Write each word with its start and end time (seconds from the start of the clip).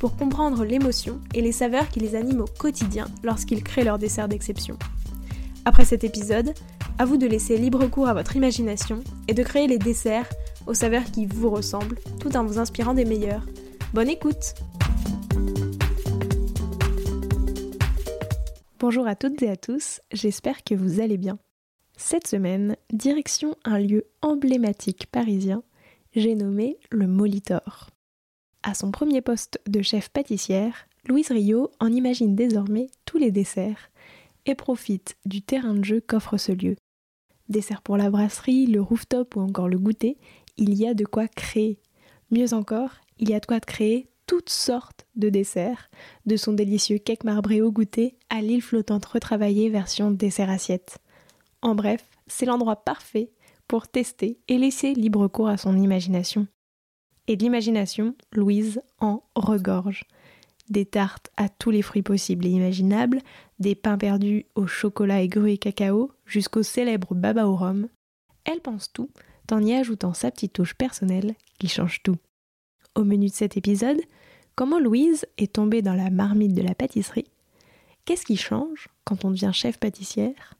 pour 0.00 0.16
comprendre 0.16 0.64
l'émotion 0.64 1.20
et 1.34 1.42
les 1.42 1.52
saveurs 1.52 1.88
qui 1.90 2.00
les 2.00 2.16
animent 2.16 2.40
au 2.40 2.46
quotidien 2.46 3.06
lorsqu'ils 3.22 3.62
créent 3.62 3.84
leur 3.84 3.98
dessert 3.98 4.28
d'exception. 4.28 4.78
Après 5.66 5.84
cet 5.84 6.04
épisode, 6.04 6.54
à 6.98 7.04
vous 7.04 7.18
de 7.18 7.26
laisser 7.26 7.58
libre 7.58 7.86
cours 7.86 8.08
à 8.08 8.14
votre 8.14 8.34
imagination 8.34 9.04
et 9.28 9.34
de 9.34 9.42
créer 9.42 9.66
les 9.66 9.78
desserts 9.78 10.28
aux 10.66 10.74
saveurs 10.74 11.04
qui 11.04 11.26
vous 11.26 11.50
ressemblent 11.50 11.98
tout 12.18 12.34
en 12.34 12.44
vous 12.44 12.58
inspirant 12.58 12.94
des 12.94 13.04
meilleurs. 13.04 13.44
Bonne 13.92 14.08
écoute 14.08 14.54
Bonjour 18.78 19.06
à 19.06 19.14
toutes 19.14 19.42
et 19.42 19.50
à 19.50 19.56
tous, 19.56 20.00
j'espère 20.10 20.64
que 20.64 20.74
vous 20.74 21.00
allez 21.00 21.18
bien. 21.18 21.38
Cette 21.98 22.26
semaine, 22.26 22.76
direction 22.90 23.54
un 23.66 23.78
lieu 23.78 24.06
emblématique 24.22 25.08
parisien, 25.12 25.62
j'ai 26.16 26.34
nommé 26.34 26.78
le 26.90 27.06
Molitor. 27.06 27.90
À 28.62 28.74
son 28.74 28.90
premier 28.90 29.22
poste 29.22 29.58
de 29.66 29.80
chef 29.80 30.10
pâtissière, 30.10 30.86
Louise 31.08 31.30
Rio 31.30 31.70
en 31.80 31.90
imagine 31.90 32.36
désormais 32.36 32.88
tous 33.06 33.16
les 33.16 33.30
desserts 33.30 33.90
et 34.44 34.54
profite 34.54 35.16
du 35.24 35.40
terrain 35.40 35.74
de 35.74 35.84
jeu 35.84 36.00
qu'offre 36.00 36.36
ce 36.36 36.52
lieu. 36.52 36.76
Dessert 37.48 37.80
pour 37.80 37.96
la 37.96 38.10
brasserie, 38.10 38.66
le 38.66 38.82
rooftop 38.82 39.34
ou 39.36 39.40
encore 39.40 39.68
le 39.68 39.78
goûter, 39.78 40.18
il 40.58 40.74
y 40.74 40.86
a 40.86 40.92
de 40.92 41.06
quoi 41.06 41.26
créer. 41.26 41.78
Mieux 42.30 42.52
encore, 42.52 42.90
il 43.18 43.30
y 43.30 43.34
a 43.34 43.40
de 43.40 43.46
quoi 43.46 43.60
créer 43.60 44.08
toutes 44.26 44.50
sortes 44.50 45.06
de 45.16 45.30
desserts, 45.30 45.90
de 46.26 46.36
son 46.36 46.52
délicieux 46.52 46.98
cake 46.98 47.24
marbré 47.24 47.62
au 47.62 47.72
goûter 47.72 48.16
à 48.28 48.42
l'île 48.42 48.62
flottante 48.62 49.06
retravaillée 49.06 49.70
version 49.70 50.10
dessert 50.10 50.50
assiette. 50.50 50.98
En 51.62 51.74
bref, 51.74 52.04
c'est 52.26 52.46
l'endroit 52.46 52.84
parfait 52.84 53.32
pour 53.66 53.88
tester 53.88 54.38
et 54.48 54.58
laisser 54.58 54.92
libre 54.92 55.28
cours 55.28 55.48
à 55.48 55.56
son 55.56 55.76
imagination. 55.76 56.46
Et 57.30 57.36
l'imagination, 57.36 58.16
Louise 58.32 58.82
en 58.98 59.22
regorge. 59.36 60.02
Des 60.68 60.84
tartes 60.84 61.30
à 61.36 61.48
tous 61.48 61.70
les 61.70 61.80
fruits 61.80 62.02
possibles 62.02 62.44
et 62.44 62.50
imaginables, 62.50 63.20
des 63.60 63.76
pains 63.76 63.96
perdus 63.96 64.46
au 64.56 64.66
chocolat 64.66 65.22
aigru 65.22 65.52
et 65.52 65.56
cacao, 65.56 66.10
jusqu'au 66.26 66.64
célèbre 66.64 67.14
baba 67.14 67.46
au 67.46 67.54
rhum. 67.54 67.86
Elle 68.44 68.60
pense 68.60 68.92
tout, 68.92 69.10
en 69.52 69.64
y 69.64 69.74
ajoutant 69.74 70.12
sa 70.12 70.32
petite 70.32 70.54
touche 70.54 70.74
personnelle 70.74 71.36
qui 71.60 71.68
change 71.68 72.02
tout. 72.02 72.16
Au 72.96 73.04
menu 73.04 73.26
de 73.26 73.32
cet 73.32 73.56
épisode, 73.56 74.00
Comment 74.56 74.80
Louise 74.80 75.24
est 75.38 75.52
tombée 75.52 75.82
dans 75.82 75.94
la 75.94 76.10
marmite 76.10 76.54
de 76.54 76.62
la 76.62 76.74
pâtisserie? 76.74 77.30
Qu'est-ce 78.06 78.26
qui 78.26 78.36
change 78.36 78.88
quand 79.04 79.24
on 79.24 79.30
devient 79.30 79.52
chef 79.54 79.78
pâtissière? 79.78 80.54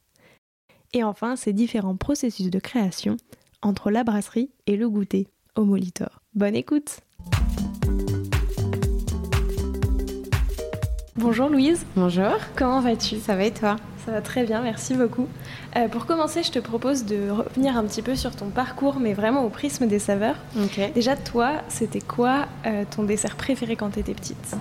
Et 0.92 1.02
enfin, 1.02 1.34
ces 1.34 1.52
différents 1.52 1.96
processus 1.96 2.48
de 2.48 2.60
création 2.60 3.16
entre 3.60 3.90
la 3.90 4.04
brasserie 4.04 4.52
et 4.68 4.76
le 4.76 4.88
goûter 4.88 5.26
au 5.56 5.64
Molitor. 5.64 6.22
Bonne 6.34 6.54
écoute 6.54 7.00
Bonjour 11.16 11.50
Louise. 11.50 11.84
Bonjour. 11.96 12.32
Comment 12.56 12.80
vas-tu? 12.80 13.18
Ça 13.18 13.36
va 13.36 13.44
et 13.44 13.52
toi? 13.52 13.76
Ça 14.06 14.12
va 14.12 14.22
très 14.22 14.44
bien, 14.44 14.62
merci 14.62 14.94
beaucoup. 14.94 15.28
Euh, 15.76 15.86
pour 15.88 16.06
commencer, 16.06 16.42
je 16.42 16.50
te 16.50 16.58
propose 16.58 17.04
de 17.04 17.28
revenir 17.28 17.76
un 17.76 17.84
petit 17.84 18.00
peu 18.00 18.16
sur 18.16 18.34
ton 18.34 18.48
parcours, 18.48 18.98
mais 18.98 19.12
vraiment 19.12 19.44
au 19.44 19.50
prisme 19.50 19.86
des 19.86 19.98
saveurs. 19.98 20.36
Ok. 20.58 20.92
Déjà, 20.94 21.16
toi, 21.16 21.60
c'était 21.68 22.00
quoi 22.00 22.46
euh, 22.64 22.84
ton 22.90 23.02
dessert 23.02 23.36
préféré 23.36 23.76
quand 23.76 23.90
tu 23.90 24.00
étais 24.00 24.14
petite? 24.14 24.56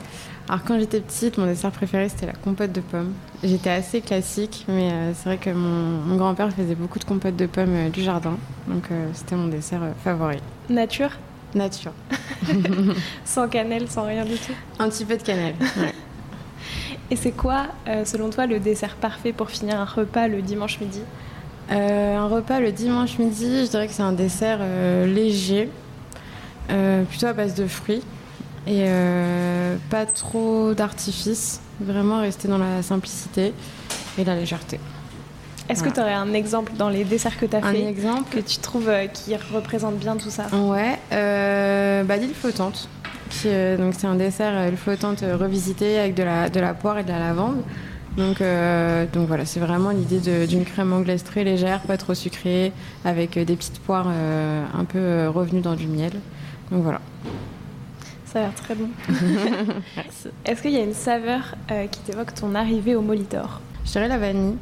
Alors 0.50 0.64
quand 0.66 0.80
j'étais 0.80 1.00
petite, 1.00 1.38
mon 1.38 1.46
dessert 1.46 1.70
préféré 1.70 2.10
c'était 2.10 2.26
la 2.26 2.34
compote 2.34 2.72
de 2.72 2.82
pommes. 2.82 3.14
J'étais 3.44 3.70
assez 3.70 4.02
classique, 4.02 4.66
mais 4.68 4.92
euh, 4.92 5.12
c'est 5.14 5.26
vrai 5.26 5.38
que 5.38 5.52
mon, 5.52 6.02
mon 6.04 6.16
grand-père 6.16 6.52
faisait 6.52 6.74
beaucoup 6.74 6.98
de 6.98 7.04
compotes 7.04 7.36
de 7.36 7.46
pommes 7.46 7.76
euh, 7.76 7.90
du 7.90 8.02
jardin, 8.02 8.36
donc 8.68 8.86
euh, 8.92 9.10
c'était 9.14 9.36
mon 9.36 9.48
dessert 9.48 9.82
favori. 10.04 10.38
Nature? 10.68 11.12
Nature. 11.54 11.92
Sans 13.26 13.48
cannelle, 13.48 13.88
sans 13.90 14.06
rien 14.08 14.26
du 14.26 14.38
tout? 14.38 14.54
Un 14.80 14.90
petit 14.90 15.06
peu 15.06 15.18
de 15.18 15.22
cannelle. 15.22 15.54
ouais. 15.78 15.94
Et 17.12 17.16
c'est 17.16 17.32
quoi, 17.32 17.68
selon 18.06 18.30
toi, 18.30 18.46
le 18.46 18.60
dessert 18.60 18.96
parfait 18.96 19.34
pour 19.34 19.50
finir 19.50 19.80
un 19.80 19.86
repas 19.86 20.28
le 20.28 20.44
dimanche 20.44 20.80
midi? 20.80 21.02
Un 21.72 22.28
repas 22.28 22.60
le 22.60 22.72
dimanche 22.72 23.18
midi, 23.18 23.66
je 23.66 23.70
dirais 23.70 23.88
que 23.88 23.94
c'est 23.94 24.04
un 24.04 24.12
dessert 24.14 24.60
léger, 25.08 25.72
plutôt 26.68 27.26
à 27.26 27.34
base 27.34 27.56
de 27.56 27.66
fruits 27.66 28.04
et 28.70 28.84
euh, 28.88 29.76
pas 29.90 30.06
trop 30.06 30.74
d'artifice. 30.74 31.60
Vraiment 31.82 32.20
rester 32.22 32.48
dans 32.48 32.58
la 32.58 32.82
simplicité 32.84 33.54
et 34.18 34.24
la 34.24 34.36
légèreté. 34.36 34.80
Est-ce 35.70 35.80
Voilà. 35.80 35.92
que 35.92 35.96
tu 35.96 36.02
aurais 36.02 36.14
un 36.14 36.34
exemple 36.34 36.72
dans 36.78 36.90
les 36.90 37.04
desserts 37.04 37.38
que 37.38 37.46
tu 37.46 37.56
as 37.56 37.60
Un 37.66 37.72
fait 37.72 37.84
exemple 37.86 38.30
que 38.36 38.40
tu 38.42 38.58
trouves 38.58 38.90
euh, 38.90 39.08
qui 39.08 39.36
représente 39.54 39.96
bien 39.98 40.16
tout 40.18 40.30
ça? 40.30 40.48
Ouais, 40.56 40.98
euh, 41.14 42.04
bah, 42.04 42.18
l'île 42.18 42.34
flottante. 42.34 42.90
Qui, 43.30 43.48
donc 43.78 43.94
c'est 43.96 44.08
un 44.08 44.16
dessert 44.16 44.54
euh, 44.56 44.70
île 44.70 44.78
flottante 44.78 45.24
revisité 45.40 46.00
avec 46.00 46.16
de 46.16 46.24
la, 46.24 46.50
de 46.50 46.60
la 46.60 46.74
poire 46.74 46.98
et 46.98 47.04
de 47.04 47.10
la 47.10 47.20
lavande. 47.20 47.62
Donc, 48.18 48.42
euh, 48.42 49.06
donc 49.14 49.28
voilà, 49.28 49.46
c'est 49.46 49.60
vraiment 49.60 49.92
l'idée 49.92 50.48
d'une 50.48 50.66
crème 50.66 50.92
anglaise 50.92 51.24
très 51.24 51.44
légère, 51.44 51.82
pas 51.82 51.96
trop 51.98 52.16
sucrée, 52.16 52.74
avec 53.06 53.38
des 53.38 53.56
petites 53.56 53.80
poires 53.80 54.08
euh, 54.10 54.64
un 54.78 54.84
peu 54.84 55.28
revenues 55.30 55.62
dans 55.62 55.76
du 55.76 55.88
miel. 55.88 56.12
Donc 56.72 56.82
voilà. 56.84 57.00
Ça 58.32 58.38
a 58.38 58.42
l'air 58.44 58.54
très 58.54 58.76
bon. 58.76 58.90
Est-ce 60.46 60.62
qu'il 60.62 60.70
y 60.70 60.78
a 60.78 60.84
une 60.84 60.94
saveur 60.94 61.56
euh, 61.72 61.88
qui 61.88 62.00
t'évoque 62.02 62.36
ton 62.36 62.54
arrivée 62.54 62.94
au 62.94 63.02
Molitor? 63.02 63.60
Je 63.86 63.92
dirais 63.92 64.08
la 64.08 64.20
vanille, 64.20 64.56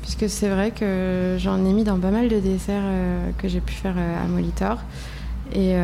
puisque 0.00 0.26
c'est 0.30 0.48
vrai 0.48 0.70
que 0.70 1.36
j'en 1.38 1.58
ai 1.66 1.72
mis 1.74 1.84
dans 1.84 1.98
pas 1.98 2.12
mal 2.12 2.30
de 2.30 2.40
desserts 2.40 2.80
euh, 2.82 3.30
que 3.36 3.46
j'ai 3.46 3.60
pu 3.60 3.74
faire 3.74 3.96
euh, 3.98 4.24
à 4.24 4.26
Molitor, 4.26 4.78
et 5.52 5.74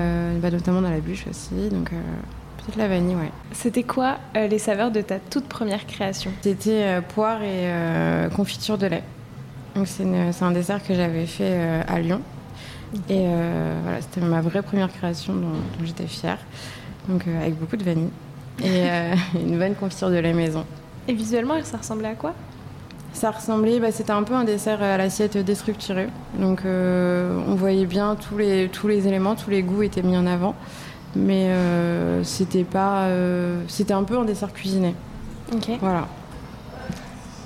bah, 0.40 0.50
notamment 0.50 0.80
dans 0.80 0.88
la 0.88 1.00
bûche 1.00 1.26
aussi. 1.28 1.68
Donc 1.70 1.90
peut-être 1.90 2.76
la 2.78 2.88
vanille, 2.88 3.16
ouais. 3.16 3.32
C'était 3.52 3.82
quoi 3.82 4.16
les 4.34 4.58
saveurs 4.58 4.90
de 4.90 5.02
ta 5.02 5.18
toute 5.18 5.46
première 5.46 5.86
création? 5.86 6.30
C'était 6.40 7.02
poire 7.14 7.42
et 7.42 7.68
confiture 8.34 8.78
de 8.78 8.86
lait. 8.86 9.02
Donc 9.74 9.88
c'est 9.88 10.42
un 10.42 10.52
dessert 10.52 10.82
que 10.86 10.94
j'avais 10.94 11.26
fait 11.26 11.82
à 11.86 11.98
Lyon. 11.98 12.20
Et 13.10 13.26
voilà, 13.82 14.00
c'était 14.00 14.24
ma 14.24 14.40
vraie 14.40 14.62
première 14.62 14.92
création 14.92 15.34
dont, 15.34 15.48
dont 15.48 15.84
j'étais 15.84 16.06
fière. 16.06 16.38
Donc 17.08 17.26
euh, 17.26 17.40
avec 17.40 17.58
beaucoup 17.58 17.76
de 17.76 17.84
vanille 17.84 18.10
et 18.62 18.88
euh, 18.88 19.14
une 19.34 19.58
bonne 19.58 19.74
confiture 19.74 20.10
de 20.10 20.16
lait 20.16 20.32
maison. 20.32 20.64
Et 21.08 21.12
visuellement, 21.12 21.54
ça 21.62 21.78
ressemblait 21.78 22.08
à 22.08 22.14
quoi? 22.14 22.34
Ça 23.12 23.30
ressemblait, 23.30 23.80
bah, 23.80 23.92
c'était 23.92 24.12
un 24.12 24.22
peu 24.22 24.34
un 24.34 24.44
dessert 24.44 24.82
à 24.82 24.96
l'assiette 24.98 25.38
déstructurée. 25.38 26.08
Donc 26.38 26.62
euh, 26.64 27.40
on 27.48 27.54
voyait 27.54 27.86
bien 27.86 28.16
tous 28.16 28.36
les, 28.36 28.68
tous 28.68 28.88
les 28.88 29.06
éléments, 29.08 29.34
tous 29.34 29.50
les 29.50 29.62
goûts 29.62 29.82
étaient 29.82 30.02
mis 30.02 30.16
en 30.16 30.26
avant. 30.26 30.54
Mais 31.14 31.50
c'était 32.24 32.64
pas, 32.64 33.08
c'était 33.68 33.94
un 33.94 34.02
peu 34.04 34.18
un 34.18 34.26
dessert 34.26 34.52
cuisiné. 34.52 34.94
Ok. 35.50 35.70
Voilà. 35.80 36.08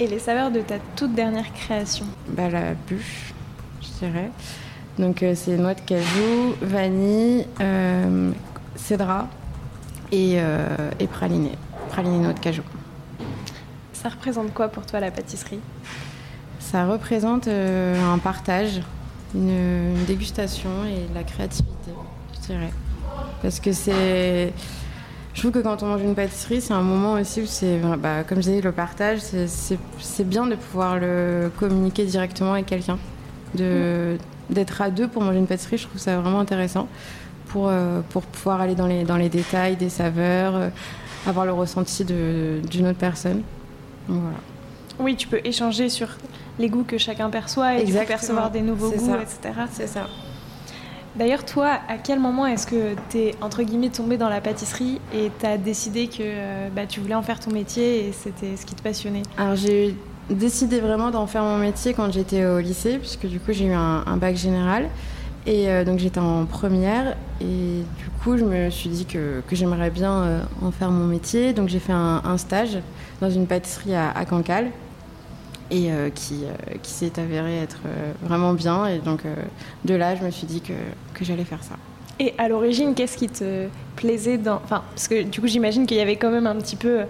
Et 0.01 0.09
les 0.09 0.19
saveurs 0.19 0.51
de 0.51 0.61
ta 0.61 0.77
toute 0.97 1.15
dernière 1.15 1.53
création? 1.53 2.07
Bah, 2.31 2.49
la 2.49 2.75
bûche, 2.89 3.33
je 3.83 4.07
dirais. 4.07 4.31
Donc 4.99 5.23
euh, 5.23 5.35
c'est 5.35 5.57
noix 5.57 5.75
de 5.75 5.81
cajou, 5.81 6.55
vanille, 6.61 7.47
euh, 7.61 8.33
cédra 8.77 9.29
et, 10.13 10.39
et 10.99 11.07
praliné. 11.07 11.53
Praliné 11.89 12.19
noix 12.19 12.33
de 12.33 12.41
cajou. 12.41 12.63
Ça 13.93 14.09
représente 14.09 14.55
quoi 14.55 14.69
pour 14.69 14.87
toi 14.87 15.01
la 15.01 15.11
pâtisserie? 15.11 15.61
Ça 16.59 16.87
représente 16.87 17.49
euh, 17.49 18.13
un 18.13 18.19
partage, 18.19 18.81
une, 19.35 19.51
une 19.51 20.05
dégustation 20.07 20.71
et 20.87 21.13
la 21.15 21.23
créativité, 21.23 21.91
je 22.35 22.47
dirais. 22.47 22.73
Parce 23.43 23.61
que 23.61 23.73
c'est... 23.73 24.53
Je 25.35 25.41
trouve 25.41 25.53
que 25.53 25.59
quand 25.59 25.83
on 25.83 25.87
mange 25.87 26.03
une 26.03 26.15
pâtisserie, 26.15 26.61
c'est 26.61 26.73
un 26.73 26.83
moment 26.83 27.13
aussi 27.15 27.43
où 27.43 27.47
c'est, 27.47 27.79
bah, 27.99 28.25
comme 28.25 28.39
je 28.39 28.49
disais, 28.49 28.61
le 28.61 28.73
partage, 28.73 29.21
c'est- 29.21 30.25
bien 30.25 30.47
de 30.47 30.55
pouvoir 30.55 30.99
le 30.99 31.51
communiquer 31.59 32.05
directement 32.05 32.53
avec 32.55 32.67
quelqu'un. 32.67 32.99
De, 33.55 34.17
D'être 34.49 34.83
à 34.83 34.91
deux 34.91 35.09
pour 35.09 35.23
manger 35.23 35.39
une 35.39 35.47
pâtisserie, 35.47 35.79
je 35.79 35.87
trouve 35.87 36.01
ça 36.01 36.19
vraiment 36.21 36.41
intéressant 36.41 36.89
pour, 37.53 37.69
euh, 37.69 38.01
pour 38.11 38.23
pouvoir 38.23 38.61
aller 38.61 38.75
dans 38.75 38.87
les, 38.87 39.05
dans 39.05 39.17
les 39.17 39.29
détails 39.29 39.77
des 39.77 39.89
saveurs, 39.89 40.57
euh, 40.57 40.69
avoir 41.27 41.47
le 41.47 41.53
ressenti 41.53 42.05
d'une 42.05 42.87
autre 42.87 42.99
personne. 42.99 43.43
Donc 44.09 44.21
voilà. 44.23 44.39
Oui, 44.99 45.17
tu 45.17 45.29
peux 45.29 45.41
échanger 45.45 45.89
sur 45.89 46.09
les 46.59 46.69
goûts 46.69 46.85
que 46.85 46.99
chacun 46.99 47.31
perçoit 47.31 47.75
et 47.75 47.79
tu 47.79 47.85
peux 47.85 47.89
Exactement. 47.89 48.09
percevoir 48.09 48.51
des 48.51 48.61
nouveaux 48.61 48.91
goûts, 48.91 49.07
ça. 49.07 49.23
etc. 49.23 49.61
C'est 49.73 49.87
ça. 49.87 50.07
D'ailleurs, 51.17 51.45
toi, 51.45 51.79
à 51.89 51.97
quel 51.99 52.21
moment 52.21 52.47
est-ce 52.47 52.67
que 52.67 52.95
tu 53.11 53.19
es, 53.19 53.35
entre 53.41 53.63
guillemets, 53.63 53.89
tombé 53.89 54.17
dans 54.17 54.29
la 54.29 54.41
pâtisserie 54.41 55.01
et 55.13 55.31
tu 55.41 55.47
as 55.47 55.59
décidé 55.59 56.07
que 56.07 56.19
euh, 56.21 56.69
bah, 56.75 56.87
tu 56.87 57.01
voulais 57.01 57.17
en 57.17 57.23
faire 57.23 57.41
ton 57.41 57.51
métier 57.51 58.07
et 58.07 58.13
c'était 58.13 58.57
ce 58.57 58.65
qui 58.65 58.75
te 58.77 58.83
passionnait? 58.83 59.23
Alors, 59.37 59.57
j'ai 59.57 59.97
décidé 60.29 60.79
vraiment 60.79 61.11
d'en 61.11 61.27
faire 61.27 61.43
mon 61.43 61.59
métier 61.59 61.95
quand 61.95 62.13
j'étais 62.13 62.45
au 62.47 62.61
lycée, 62.61 62.99
puisque 62.99 63.27
du 63.27 63.41
coup, 63.41 63.53
j'ai 63.53 63.67
eu 63.67 63.73
un, 63.73 64.17
bac 64.19 64.37
général. 64.37 64.89
Et 65.47 65.69
euh, 65.69 65.85
donc, 65.85 65.99
j'étais 65.99 66.21
en 66.21 66.45
première. 66.45 67.17
Et 67.41 67.83
du 67.99 68.11
coup, 68.23 68.37
je 68.37 68.45
me 68.45 68.71
suis 68.71 68.91
dit 68.91 69.07
que, 69.07 69.43
que 69.47 69.57
j'aimerais 69.57 69.91
bien 69.91 70.13
euh, 70.13 70.43
en 70.63 70.71
faire 70.71 70.91
mon 70.91 71.07
métier. 71.07 71.53
Donc, 71.53 71.69
j'ai 71.69 71.79
fait 71.79 71.93
un, 71.93 72.37
stage 72.37 72.79
dans 73.21 73.31
une 73.31 73.47
pâtisserie 73.47 73.95
à, 73.95 74.11
à 74.11 74.25
Cancale 74.25 74.71
et 75.71 75.93
euh, 75.93 76.11
qui, 76.11 76.45
qui 76.83 76.91
s'est 76.91 77.19
avéré 77.19 77.59
être 77.59 77.81
vraiment 78.23 78.55
bien. 78.55 78.87
Et 78.87 78.99
donc 78.99 79.23
de 79.85 79.95
là, 79.95 80.17
je 80.17 80.23
me 80.25 80.31
suis 80.31 80.47
dit 80.47 80.61
que, 80.61 80.73
que 81.15 81.25
j'allais 81.25 81.45
faire 81.45 81.63
ça. 81.63 81.75
Et 82.19 82.35
à 82.39 82.49
l'origine, 82.49 82.95
qu'est-ce 82.95 83.17
qui 83.17 83.29
te 83.29 83.69
plaisait 83.95 84.37
dans... 84.37 84.57
Enfin, 84.57 84.83
parce 84.95 85.07
que 85.07 85.23
du 85.23 85.41
coup, 85.41 85.47
j'imagine 85.47 85.87
qu'il 85.87 85.97
y 85.97 86.01
avait 86.01 86.17
quand 86.17 86.31
même 86.31 86.47
un 86.47 86.57
petit 86.57 86.77
peu... 86.77 87.01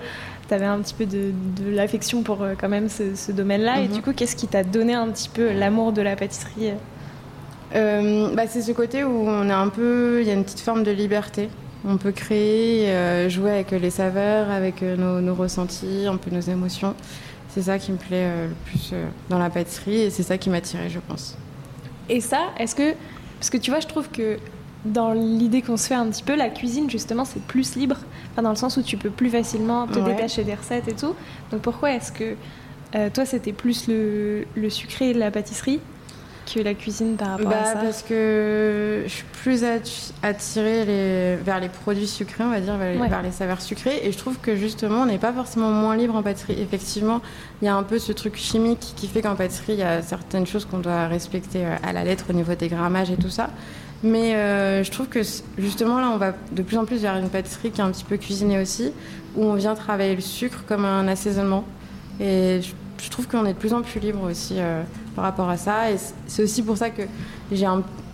Tu 0.48 0.54
avais 0.54 0.66
un 0.66 0.80
petit 0.80 0.94
peu 0.94 1.06
de, 1.06 1.32
de 1.62 1.70
l'affection 1.70 2.22
pour 2.22 2.44
quand 2.60 2.68
même 2.68 2.88
ce, 2.88 3.32
domaine-là. 3.32 3.80
Et 3.80 3.88
mhm. 3.88 3.94
du 3.94 4.02
coup, 4.02 4.12
qu'est-ce 4.12 4.36
qui 4.36 4.46
t'a 4.46 4.62
donné 4.62 4.94
un 4.94 5.08
petit 5.08 5.28
peu 5.28 5.52
l'amour 5.52 5.92
de 5.92 6.02
la 6.02 6.16
pâtisserie 6.16 6.72
bah, 7.72 8.46
C'est 8.48 8.62
ce 8.62 8.72
côté 8.72 9.04
où 9.04 9.28
on 9.28 9.48
est 9.48 9.52
un 9.52 9.68
peu... 9.68 10.20
Il 10.20 10.26
y 10.26 10.30
a 10.30 10.34
une 10.34 10.44
petite 10.44 10.60
forme 10.60 10.82
de 10.82 10.90
liberté. 10.90 11.48
On 11.86 11.96
peut 11.96 12.12
créer, 12.12 13.28
jouer 13.30 13.52
avec 13.52 13.70
les 13.70 13.90
saveurs, 13.90 14.50
avec 14.50 14.82
nos, 14.82 15.20
nos 15.20 15.34
ressentis, 15.34 16.06
un 16.06 16.16
peu 16.16 16.30
nos 16.30 16.40
émotions. 16.40 16.94
C'est 17.52 17.62
ça 17.62 17.78
qui 17.78 17.90
me 17.90 17.96
plaît 17.96 18.26
euh, 18.26 18.48
le 18.48 18.54
plus 18.64 18.90
euh, 18.92 19.06
dans 19.28 19.38
la 19.38 19.50
pâtisserie 19.50 20.02
et 20.02 20.10
c'est 20.10 20.22
ça 20.22 20.38
qui 20.38 20.50
m'a 20.50 20.60
tiré, 20.60 20.88
je 20.88 21.00
pense. 21.00 21.36
Et 22.08 22.20
ça, 22.20 22.50
est-ce 22.58 22.74
que. 22.74 22.94
Parce 23.38 23.50
que 23.50 23.56
tu 23.56 23.70
vois, 23.70 23.80
je 23.80 23.88
trouve 23.88 24.08
que 24.10 24.38
dans 24.84 25.12
l'idée 25.12 25.60
qu'on 25.60 25.76
se 25.76 25.88
fait 25.88 25.94
un 25.94 26.06
petit 26.06 26.22
peu, 26.22 26.36
la 26.36 26.48
cuisine, 26.48 26.88
justement, 26.88 27.24
c'est 27.24 27.42
plus 27.42 27.74
libre. 27.74 27.96
Enfin, 28.32 28.42
dans 28.42 28.50
le 28.50 28.56
sens 28.56 28.76
où 28.76 28.82
tu 28.82 28.96
peux 28.96 29.10
plus 29.10 29.30
facilement 29.30 29.86
te 29.86 29.98
détacher 29.98 30.44
des 30.44 30.54
recettes 30.54 30.88
et 30.88 30.94
tout. 30.94 31.14
Donc 31.50 31.60
pourquoi 31.62 31.92
est-ce 31.92 32.12
que 32.12 32.36
euh, 32.94 33.08
toi, 33.12 33.24
c'était 33.24 33.52
plus 33.52 33.88
le, 33.88 34.44
le 34.54 34.70
sucré 34.70 35.10
et 35.10 35.14
la 35.14 35.30
pâtisserie 35.30 35.80
que 36.54 36.60
la 36.60 36.74
cuisine 36.74 37.16
par 37.16 37.30
rapport 37.30 37.52
à 37.52 37.64
ça 37.64 37.74
Parce 37.76 38.02
que 38.02 39.02
je 39.06 39.10
suis 39.10 39.24
plus 39.42 39.64
attirée 40.22 40.84
les, 40.84 41.36
vers 41.36 41.60
les 41.60 41.68
produits 41.68 42.06
sucrés, 42.06 42.44
on 42.44 42.50
va 42.50 42.60
dire, 42.60 42.76
vers, 42.76 43.22
les 43.22 43.30
saveurs 43.30 43.60
sucrées. 43.60 44.00
Et 44.04 44.12
je 44.12 44.18
trouve 44.18 44.38
que 44.38 44.56
justement, 44.56 45.02
on 45.02 45.06
n'est 45.06 45.18
pas 45.18 45.32
forcément 45.32 45.70
moins 45.70 45.96
libre 45.96 46.14
en 46.16 46.22
pâtisserie. 46.22 46.60
Effectivement, 46.60 47.20
il 47.62 47.66
y 47.66 47.68
a 47.68 47.74
un 47.74 47.82
peu 47.82 47.98
ce 47.98 48.12
truc 48.12 48.36
chimique 48.36 48.94
qui 48.96 49.06
fait 49.08 49.22
qu'en 49.22 49.36
pâtisserie, 49.36 49.74
il 49.74 49.78
y 49.80 49.84
a 49.84 50.02
certaines 50.02 50.46
choses 50.46 50.64
qu'on 50.64 50.78
doit 50.78 51.06
respecter 51.08 51.64
euh, 51.64 51.76
à 51.82 51.92
la 51.92 52.04
lettre 52.04 52.26
au 52.30 52.32
niveau 52.32 52.54
des 52.54 52.68
grammages 52.68 53.10
et 53.10 53.16
tout 53.16 53.30
ça. 53.30 53.50
Mais 54.02 54.34
euh, 54.34 54.82
je 54.82 54.90
trouve 54.90 55.08
que 55.08 55.20
justement 55.58 56.00
là, 56.00 56.10
on 56.12 56.16
va 56.16 56.32
de 56.52 56.62
plus 56.62 56.78
en 56.78 56.86
plus 56.86 57.02
vers 57.02 57.16
une 57.16 57.28
pâtisserie 57.28 57.70
qui 57.70 57.80
est 57.80 57.84
un 57.84 57.90
petit 57.90 58.04
peu 58.04 58.16
cuisinée 58.16 58.58
aussi, 58.58 58.92
où 59.36 59.44
on 59.44 59.54
vient 59.54 59.74
travailler 59.74 60.14
le 60.14 60.22
sucre 60.22 60.64
comme 60.66 60.84
un 60.84 61.06
assaisonnement. 61.06 61.64
Et 62.18 62.60
je, 62.62 62.72
trouve 63.08 63.28
qu'on 63.28 63.46
est 63.46 63.54
de 63.54 63.58
plus 63.58 63.72
en 63.72 63.82
plus 63.82 64.00
libre 64.00 64.28
aussi. 64.28 64.56
Euh, 64.58 64.82
par 65.14 65.24
rapport 65.24 65.48
à 65.48 65.56
ça. 65.56 65.90
Et 65.90 65.96
c'est 66.26 66.42
aussi 66.42 66.62
pour 66.62 66.76
ça 66.76 66.90
que 66.90 67.02
j'ai 67.52 67.66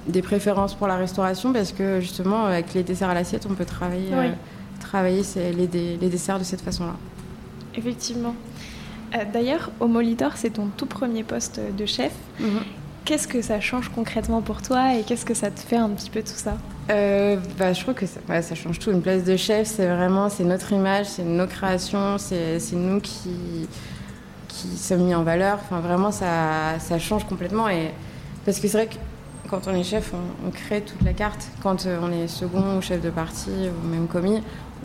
des 0.06 0.22
préférences 0.22 0.74
pour 0.74 0.86
la 0.86 0.96
restauration 0.96 1.52
parce 1.52 1.72
que 1.72 2.00
justement, 2.00 2.44
avec 2.44 2.74
les 2.74 2.82
desserts 2.82 3.10
à 3.10 3.14
l'assiette, 3.14 3.46
on 3.50 3.54
peut 3.54 3.64
travailler, 3.64 4.12
euh, 4.12 4.30
travailler 4.80 5.22
les, 5.36 5.96
les, 5.96 6.08
desserts 6.08 6.38
de 6.38 6.44
cette 6.44 6.60
façon-là. 6.60 6.94
Effectivement. 7.74 8.34
Euh, 9.14 9.18
d'ailleurs, 9.32 9.70
au 9.80 9.86
Molitor, 9.86 10.32
c'est 10.36 10.50
ton 10.50 10.68
tout 10.76 10.86
premier 10.86 11.22
poste 11.22 11.60
de 11.76 11.86
chef. 11.86 12.12
Mhm. 12.40 12.60
Qu'est-ce 13.04 13.28
que 13.28 13.40
ça 13.40 13.60
change 13.60 13.88
concrètement 13.94 14.42
pour 14.42 14.62
toi 14.62 14.94
et 14.94 15.04
qu'est-ce 15.04 15.24
que 15.24 15.34
ça 15.34 15.52
te 15.52 15.60
fait 15.60 15.76
un 15.76 15.90
petit 15.90 16.10
peu 16.10 16.22
tout 16.22 16.28
ça? 16.34 16.56
Bah, 16.88 17.72
Je 17.72 17.80
trouve 17.80 17.94
que 17.94 18.06
ça, 18.06 18.42
ça, 18.42 18.54
change 18.56 18.80
tout. 18.80 18.90
Une 18.90 19.02
place 19.02 19.22
de 19.22 19.36
chef, 19.36 19.68
c'est 19.68 19.86
vraiment 19.86 20.28
c'est 20.28 20.42
notre 20.42 20.72
image, 20.72 21.06
c'est 21.06 21.22
nos 21.22 21.46
créations, 21.46 22.18
c'est 22.18 22.58
nous 22.72 22.98
qui, 23.00 23.68
qui 24.56 24.76
sont 24.76 24.96
mis 24.96 25.14
en 25.14 25.22
valeur. 25.22 25.58
Enfin, 25.62 25.80
vraiment, 25.80 26.10
ça, 26.10 26.78
ça 26.78 26.98
change 26.98 27.24
complètement. 27.26 27.68
Et... 27.68 27.92
Parce 28.44 28.60
que 28.60 28.68
c'est 28.68 28.78
vrai 28.78 28.86
que 28.86 28.96
quand 29.48 29.68
on 29.68 29.74
est 29.74 29.84
chef, 29.84 30.12
on, 30.44 30.50
crée 30.50 30.80
toute 30.80 31.02
la 31.02 31.12
carte. 31.12 31.48
Quand 31.62 31.86
euh, 31.86 31.98
on 32.02 32.10
est 32.12 32.28
second 32.28 32.76
ou 32.76 32.82
chef 32.82 33.00
de 33.00 33.10
partie 33.10 33.50
ou 33.50 33.86
même 33.86 34.06
commis, 34.06 34.42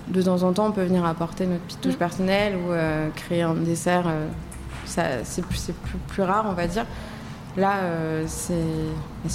de 0.07 0.21
temps 0.21 0.43
en 0.43 0.53
temps, 0.53 0.67
on 0.67 0.71
peut 0.71 0.83
venir 0.83 1.05
apporter 1.05 1.45
notre 1.45 1.61
petite 1.63 1.81
touche 1.81 1.93
mm. 1.93 1.97
personnelle 1.97 2.55
ou 2.55 2.71
euh, 2.71 3.09
créer 3.15 3.41
un 3.43 3.55
dessert. 3.55 4.05
Euh, 4.07 4.27
c'est 4.85 5.45
plus, 5.45 5.71
plus, 5.83 5.97
plus, 6.07 6.23
rare, 6.23 6.45
on 6.49 6.53
va 6.53 6.67
dire. 6.67 6.85
Là, 7.55 7.79
c'est 8.27 8.53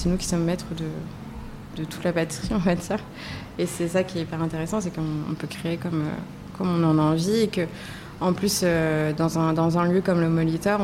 nous 0.06 0.16
qui 0.16 0.26
sommes 0.26 0.44
maîtres 0.44 0.66
de, 0.76 1.80
de 1.80 1.84
toute 1.84 2.04
la 2.04 2.12
batterie, 2.12 2.48
on 2.54 2.58
va 2.58 2.74
dire. 2.74 2.98
Et 3.58 3.64
c'est 3.64 3.88
ça 3.88 4.02
qui 4.04 4.18
est 4.18 4.22
hyper 4.22 4.42
intéressant, 4.42 4.80
c'est 4.80 4.94
qu'on 4.94 5.34
peut 5.38 5.46
créer 5.46 5.78
comme, 5.78 6.04
comme 6.58 6.68
on 6.68 6.84
en 6.84 6.98
a 6.98 7.02
envie 7.02 7.40
et 7.42 7.48
que 7.48 7.62
en 8.20 8.32
plus, 8.32 8.60
euh, 8.62 9.12
dans, 9.12 9.38
un, 9.38 9.52
dans, 9.52 9.78
un, 9.78 9.86
lieu 9.86 10.00
comme 10.00 10.20
le 10.20 10.28
Molitor, 10.28 10.80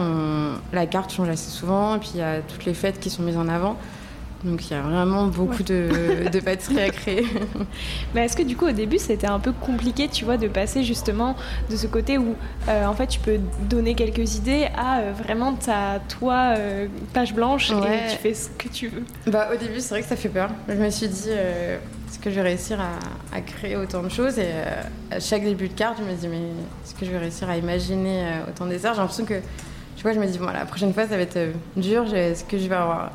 la 0.72 0.86
carte 0.86 1.12
change 1.12 1.28
assez 1.28 1.50
souvent, 1.50 1.96
et 1.96 1.98
puis 1.98 2.10
il 2.14 2.20
y 2.20 2.22
a 2.22 2.40
toutes 2.40 2.64
les 2.64 2.74
fêtes 2.74 3.00
qui 3.00 3.10
sont 3.10 3.22
mises 3.22 3.36
en 3.38 3.48
avant. 3.48 3.76
Donc 4.44 4.68
il 4.68 4.72
y 4.72 4.76
a 4.76 4.82
vraiment 4.82 5.28
beaucoup 5.28 5.62
de, 5.62 6.28
de, 6.28 6.40
pâtisseries 6.40 6.80
à 6.80 6.90
créer. 6.90 7.24
Mais 8.14 8.24
est-ce 8.24 8.36
que 8.36 8.42
du 8.42 8.56
coup 8.56 8.66
au 8.66 8.72
début 8.72 8.98
c'était 8.98 9.28
un 9.28 9.38
peu 9.38 9.52
compliqué, 9.52 10.08
tu 10.08 10.24
vois, 10.24 10.36
de 10.36 10.48
passer 10.48 10.82
justement 10.82 11.36
de 11.70 11.76
ce 11.76 11.86
côté 11.86 12.18
où 12.18 12.34
euh, 12.68 12.86
en 12.86 12.92
fait 12.92 13.06
tu 13.06 13.20
peux 13.20 13.38
donner 13.70 13.94
quelques 13.94 14.34
idées 14.34 14.66
à 14.76 14.98
euh, 14.98 15.12
vraiment 15.12 15.52
ta 15.52 16.00
toi 16.08 16.54
page 17.12 17.34
blanche 17.34 17.70
et 17.70 18.10
tu 18.10 18.16
fais 18.16 18.34
ce 18.34 18.48
que 18.48 18.66
tu 18.66 18.88
veux? 18.88 19.04
Bah 19.28 19.48
au 19.54 19.56
début 19.56 19.78
c'est 19.78 19.90
vrai 19.90 20.02
que 20.02 20.08
ça 20.08 20.16
fait 20.16 20.28
peur. 20.28 20.50
Je 20.68 20.74
me 20.74 20.90
suis 20.90 21.06
dit 21.06 21.30
est-ce 22.12 22.20
que 22.20 22.28
je 22.28 22.34
vais 22.34 22.42
réussir 22.42 22.78
à, 22.78 23.40
créer 23.40 23.74
autant 23.74 24.02
de 24.02 24.10
choses 24.10 24.38
Et 24.38 24.44
euh, 24.44 24.82
à 25.10 25.18
chaque 25.18 25.44
début 25.44 25.68
de 25.68 25.72
carte, 25.72 25.96
je 25.98 26.04
me 26.04 26.14
dis, 26.14 26.28
mais 26.28 26.42
est-ce 26.84 26.94
que 26.94 27.06
je 27.06 27.10
vais 27.10 27.16
réussir 27.16 27.48
à 27.48 27.56
imaginer 27.56 28.22
euh, 28.22 28.50
autant 28.50 28.66
de 28.66 28.70
desserts 28.70 28.92
J'ai 28.92 29.00
l'impression 29.00 29.24
que, 29.24 29.40
tu 29.96 30.02
vois, 30.02 30.12
je 30.12 30.20
me 30.20 30.26
dis, 30.26 30.36
bon, 30.36 30.44
la 30.44 30.66
prochaine 30.66 30.92
fois, 30.92 31.06
ça 31.06 31.16
va 31.16 31.22
être 31.22 31.38
euh, 31.38 31.52
dur. 31.74 32.12
Est-ce 32.12 32.44
que 32.44 32.58
je 32.58 32.68
vais 32.68 32.74
avoir 32.74 33.12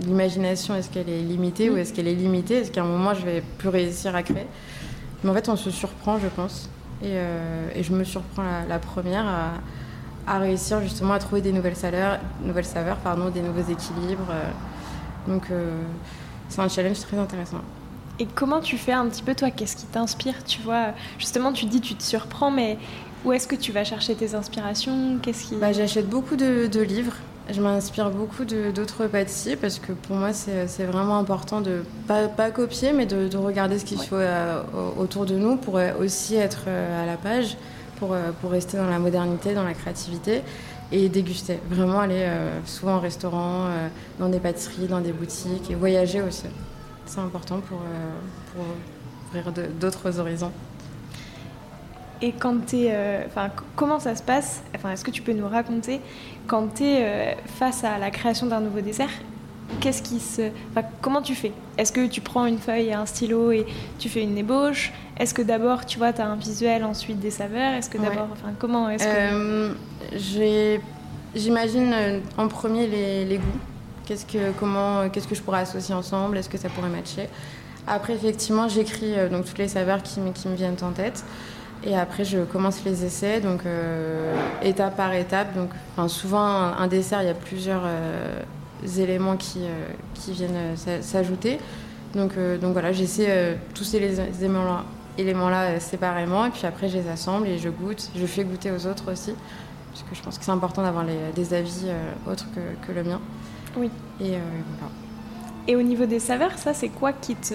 l'imagination 0.00 0.74
Est-ce 0.74 0.90
qu'elle 0.90 1.08
est 1.08 1.20
limitée 1.20 1.70
ou 1.70 1.76
est-ce 1.76 1.92
qu'elle 1.92 2.08
est 2.08 2.14
limitée? 2.14 2.56
Est-ce 2.56 2.72
qu'à 2.72 2.82
un 2.82 2.86
moment, 2.86 3.14
je 3.14 3.24
vais 3.24 3.40
plus 3.58 3.68
réussir 3.68 4.16
à 4.16 4.24
créer? 4.24 4.48
Mais 5.22 5.30
en 5.30 5.34
fait, 5.34 5.48
on 5.48 5.54
se 5.54 5.70
surprend, 5.70 6.18
je 6.18 6.26
pense. 6.26 6.68
Et, 7.04 7.14
je 7.80 7.92
me 7.92 8.02
surprends 8.02 8.42
la, 8.68 8.78
première 8.80 9.26
à, 10.26 10.38
réussir 10.40 10.80
justement 10.80 11.12
à 11.12 11.20
trouver 11.20 11.40
des 11.40 11.52
nouvelles 11.52 11.76
saveurs, 11.76 12.18
nouvelles 12.42 12.64
saveurs 12.64 12.96
pardon, 12.96 13.30
des 13.30 13.42
nouveaux 13.42 13.70
équilibres. 13.70 14.32
donc, 15.28 15.44
c'est 16.48 16.60
un 16.60 16.68
challenge 16.68 16.98
très 16.98 17.16
intéressant. 17.16 17.60
Et 18.20 18.26
comment 18.26 18.60
tu 18.60 18.76
fais 18.78 18.92
un 18.92 19.06
petit 19.06 19.22
peu, 19.22 19.34
toi, 19.34 19.50
qu'est-ce 19.50 19.76
qui 19.76 19.86
t'inspire 19.86 20.44
Tu 20.44 20.60
vois, 20.62 20.88
justement, 21.18 21.52
tu 21.52 21.66
dis 21.66 21.80
tu 21.80 21.94
te 21.94 22.02
surprends, 22.02 22.50
mais 22.50 22.78
où 23.24 23.32
est-ce 23.32 23.48
que 23.48 23.56
tu 23.56 23.72
vas 23.72 23.84
chercher 23.84 24.14
tes 24.14 24.34
inspirations? 24.34 25.18
Qu'est-ce 25.20 25.46
qui... 25.46 25.56
bah, 25.56 25.72
J'achète 25.72 26.08
beaucoup 26.08 26.36
de, 26.36 26.80
livres. 26.80 27.14
Je 27.50 27.60
m'inspire 27.60 28.10
beaucoup 28.10 28.44
d'autres 28.44 29.06
pâtissiers 29.06 29.56
parce 29.56 29.78
que 29.78 29.92
pour 29.92 30.16
moi, 30.16 30.32
c'est 30.32 30.84
vraiment 30.84 31.18
important 31.18 31.60
de 31.60 31.82
pas, 32.06 32.28
pas 32.28 32.50
copier, 32.50 32.92
mais 32.92 33.04
de, 33.04 33.36
regarder 33.36 33.78
ce 33.78 33.84
qu'il 33.84 33.98
faut 33.98 34.14
euh, 34.14 34.62
autour 34.98 35.26
de 35.26 35.34
nous 35.34 35.56
pour 35.56 35.76
euh, 35.76 35.90
aussi 36.00 36.36
être 36.36 36.64
euh, 36.68 37.02
à 37.02 37.06
la 37.06 37.16
page, 37.16 37.56
pour, 37.98 38.16
pour 38.40 38.50
rester 38.52 38.76
dans 38.76 38.88
la 38.88 38.98
modernité, 38.98 39.54
dans 39.54 39.64
la 39.64 39.74
créativité 39.74 40.42
et 40.92 41.08
déguster. 41.08 41.58
Vraiment 41.68 42.00
aller 42.00 42.28
souvent 42.64 42.96
au 42.96 43.00
restaurant, 43.00 43.68
dans 44.18 44.28
des 44.28 44.38
pâtisseries, 44.38 44.86
dans 44.86 45.00
des 45.00 45.12
boutiques 45.12 45.70
et 45.70 45.74
voyager 45.74 46.20
aussi 46.20 46.46
c'est 47.06 47.20
important 47.20 47.60
pour, 47.60 47.78
euh, 47.78 48.10
pour 48.52 48.64
ouvrir 49.28 49.52
d'autres 49.80 50.18
horizons. 50.18 50.52
Et 52.22 52.32
quand 52.32 52.72
es. 52.72 52.88
Euh, 52.90 53.24
comment 53.76 54.00
ça 54.00 54.14
se 54.14 54.22
passe? 54.22 54.62
Enfin, 54.74 54.92
est-ce 54.92 55.04
que 55.04 55.10
tu 55.10 55.22
peux 55.22 55.32
nous 55.32 55.48
raconter 55.48 56.00
quand 56.46 56.76
tu 56.76 56.84
es 56.84 57.02
euh, 57.02 57.34
face 57.58 57.84
à 57.84 57.98
la 57.98 58.10
création 58.10 58.46
d'un 58.46 58.60
nouveau 58.60 58.80
dessert 58.80 59.10
Qu'est-ce 59.80 60.02
qui 60.02 60.20
se. 60.20 60.50
Comment 61.00 61.22
tu 61.22 61.34
fais? 61.34 61.52
Est-ce 61.76 61.92
que 61.92 62.06
tu 62.06 62.20
prends 62.20 62.46
une 62.46 62.58
feuille 62.58 62.88
et 62.88 62.94
un 62.94 63.06
stylo 63.06 63.50
et 63.50 63.66
tu 63.98 64.08
fais 64.08 64.22
une 64.22 64.38
ébauche? 64.38 64.92
Est-ce 65.18 65.34
que 65.34 65.42
d'abord, 65.42 65.84
tu 65.86 65.98
vois, 65.98 66.12
tu 66.12 66.20
as 66.20 66.26
un 66.26 66.36
visuel, 66.36 66.84
ensuite 66.84 67.18
des 67.18 67.30
saveurs? 67.30 67.74
Est-ce 67.74 67.90
que 67.90 67.98
d'abord. 67.98 68.28
Enfin, 68.32 68.52
comment 68.58 68.88
est-ce 68.88 69.04
que. 69.04 70.80
J'imagine 71.34 71.92
en 72.38 72.46
premier 72.46 72.86
les, 72.86 73.24
les 73.24 73.38
goûts 73.38 73.58
Qu'est-ce 74.06 74.26
que, 74.26 74.52
comment, 74.58 75.08
qu'est-ce 75.08 75.26
que 75.26 75.34
je 75.34 75.42
pourrais 75.42 75.60
associer 75.60 75.94
ensemble? 75.94 76.36
Est-ce 76.36 76.48
que 76.48 76.58
ça 76.58 76.68
pourrait 76.68 76.90
matcher? 76.90 77.28
Après, 77.86 78.14
effectivement, 78.14 78.68
j'écris 78.68 79.14
euh, 79.14 79.28
donc 79.28 79.44
toutes 79.44 79.58
les 79.58 79.68
saveurs 79.68 80.02
qui, 80.02 80.20
me 80.20 80.54
viennent 80.54 80.76
en 80.82 80.92
tête. 80.92 81.24
Et 81.86 81.96
après, 81.96 82.24
je 82.24 82.40
commence 82.40 82.82
les 82.84 83.04
essais, 83.04 83.40
donc 83.40 83.66
euh, 83.66 84.34
étape 84.62 84.96
par 84.96 85.12
étape. 85.12 85.54
Donc, 85.54 85.70
souvent, 86.08 86.40
un, 86.44 86.86
dessert, 86.86 87.22
il 87.22 87.26
y 87.26 87.30
a 87.30 87.34
plusieurs 87.34 87.82
euh, 87.84 88.40
éléments 88.98 89.36
qui, 89.36 89.60
viennent 90.28 90.76
s'ajouter. 91.02 91.58
Donc, 92.14 92.32
donc 92.60 92.72
voilà, 92.72 92.92
j'essaie 92.92 93.58
tous 93.74 93.84
ces 93.84 93.98
éléments-là 93.98 94.84
éléments 95.18 95.50
-là, 95.50 95.78
séparément. 95.78 96.46
Et 96.46 96.50
puis 96.50 96.66
après, 96.66 96.88
je 96.88 96.96
les 96.98 97.08
assemble 97.08 97.48
et 97.48 97.58
je 97.58 97.68
goûte. 97.68 98.10
Je 98.16 98.26
fais 98.26 98.44
goûter 98.44 98.70
aux 98.70 98.86
autres 98.86 99.12
aussi. 99.12 99.34
Parce 99.92 100.02
que 100.08 100.14
je 100.14 100.22
pense 100.22 100.38
que 100.38 100.44
c'est 100.44 100.52
important 100.52 100.82
d'avoir 100.82 101.04
des 101.34 101.54
avis 101.54 101.86
autres 102.26 102.46
que 102.86 102.92
le 102.92 103.04
mien. 103.04 103.20
Oui. 103.76 103.90
Et 104.20 104.36
euh, 104.36 104.38
Et 105.66 105.76
au 105.76 105.82
niveau 105.82 106.06
des 106.06 106.20
saveurs, 106.20 106.56
ça, 106.58 106.74
c'est 106.74 106.88
quoi 106.88 107.12
qui 107.12 107.34
te 107.36 107.54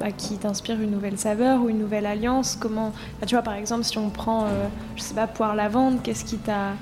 bah, 0.00 0.10
qui 0.10 0.38
t'inspire 0.38 0.80
une 0.80 0.90
nouvelle 0.90 1.18
saveur 1.18 1.62
ou 1.62 1.68
une 1.68 1.78
nouvelle 1.78 2.06
alliance? 2.06 2.56
Comment 2.58 2.92
bah, 3.20 3.26
Tu 3.26 3.34
vois, 3.34 3.42
par 3.42 3.54
exemple, 3.54 3.84
si 3.84 3.98
on 3.98 4.10
prend, 4.10 4.44
euh, 4.44 4.66
je 4.96 5.02
sais 5.02 5.14
pas, 5.14 5.26
poire 5.26 5.54
lavande, 5.54 6.02
qu'est-ce 6.02 6.24
qui 6.24 6.38
t'a 6.38 6.72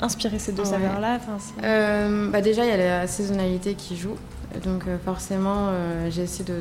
inspiré 0.00 0.38
ces 0.38 0.52
deux 0.52 0.64
saveurs-là? 0.64 1.18
Euh, 1.62 2.30
bah 2.30 2.40
Déjà, 2.40 2.64
il 2.64 2.68
y 2.68 2.72
a 2.72 2.76
la 2.76 3.06
saisonnalité 3.06 3.74
qui 3.74 3.96
joue. 3.96 4.16
Donc 4.64 4.82
euh, 4.86 4.98
forcément, 5.04 5.70
j'essaie 6.10 6.44
de, 6.44 6.54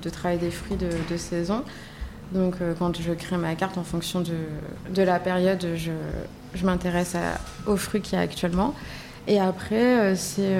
de, 0.00 0.10
travailler 0.10 0.40
des 0.40 0.50
fruits 0.50 0.76
de, 0.76 0.90
de 1.10 1.16
saison. 1.16 1.62
Donc 2.32 2.56
quand 2.78 3.00
je 3.00 3.12
crée 3.12 3.36
ma 3.36 3.54
carte 3.54 3.78
en 3.78 3.84
fonction 3.84 4.20
de, 4.20 4.34
de 4.92 5.02
la 5.02 5.18
période, 5.18 5.66
je, 5.76 5.92
je 6.54 6.66
m'intéresse 6.66 7.16
aux 7.66 7.76
fruits 7.76 8.00
qu'il 8.00 8.18
y 8.18 8.20
a 8.20 8.24
actuellement. 8.24 8.74
Et 9.26 9.40
après, 9.40 10.14
c'est 10.16 10.56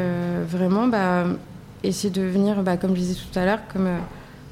vraiment 0.48 0.86
bah, 0.86 1.24
essayer 1.82 2.10
de 2.10 2.22
venir, 2.22 2.62
bah, 2.62 2.76
comme 2.76 2.94
je 2.94 3.00
disais 3.00 3.14
tout 3.14 3.38
à 3.38 3.44
l'heure, 3.44 3.60
comme 3.72 3.88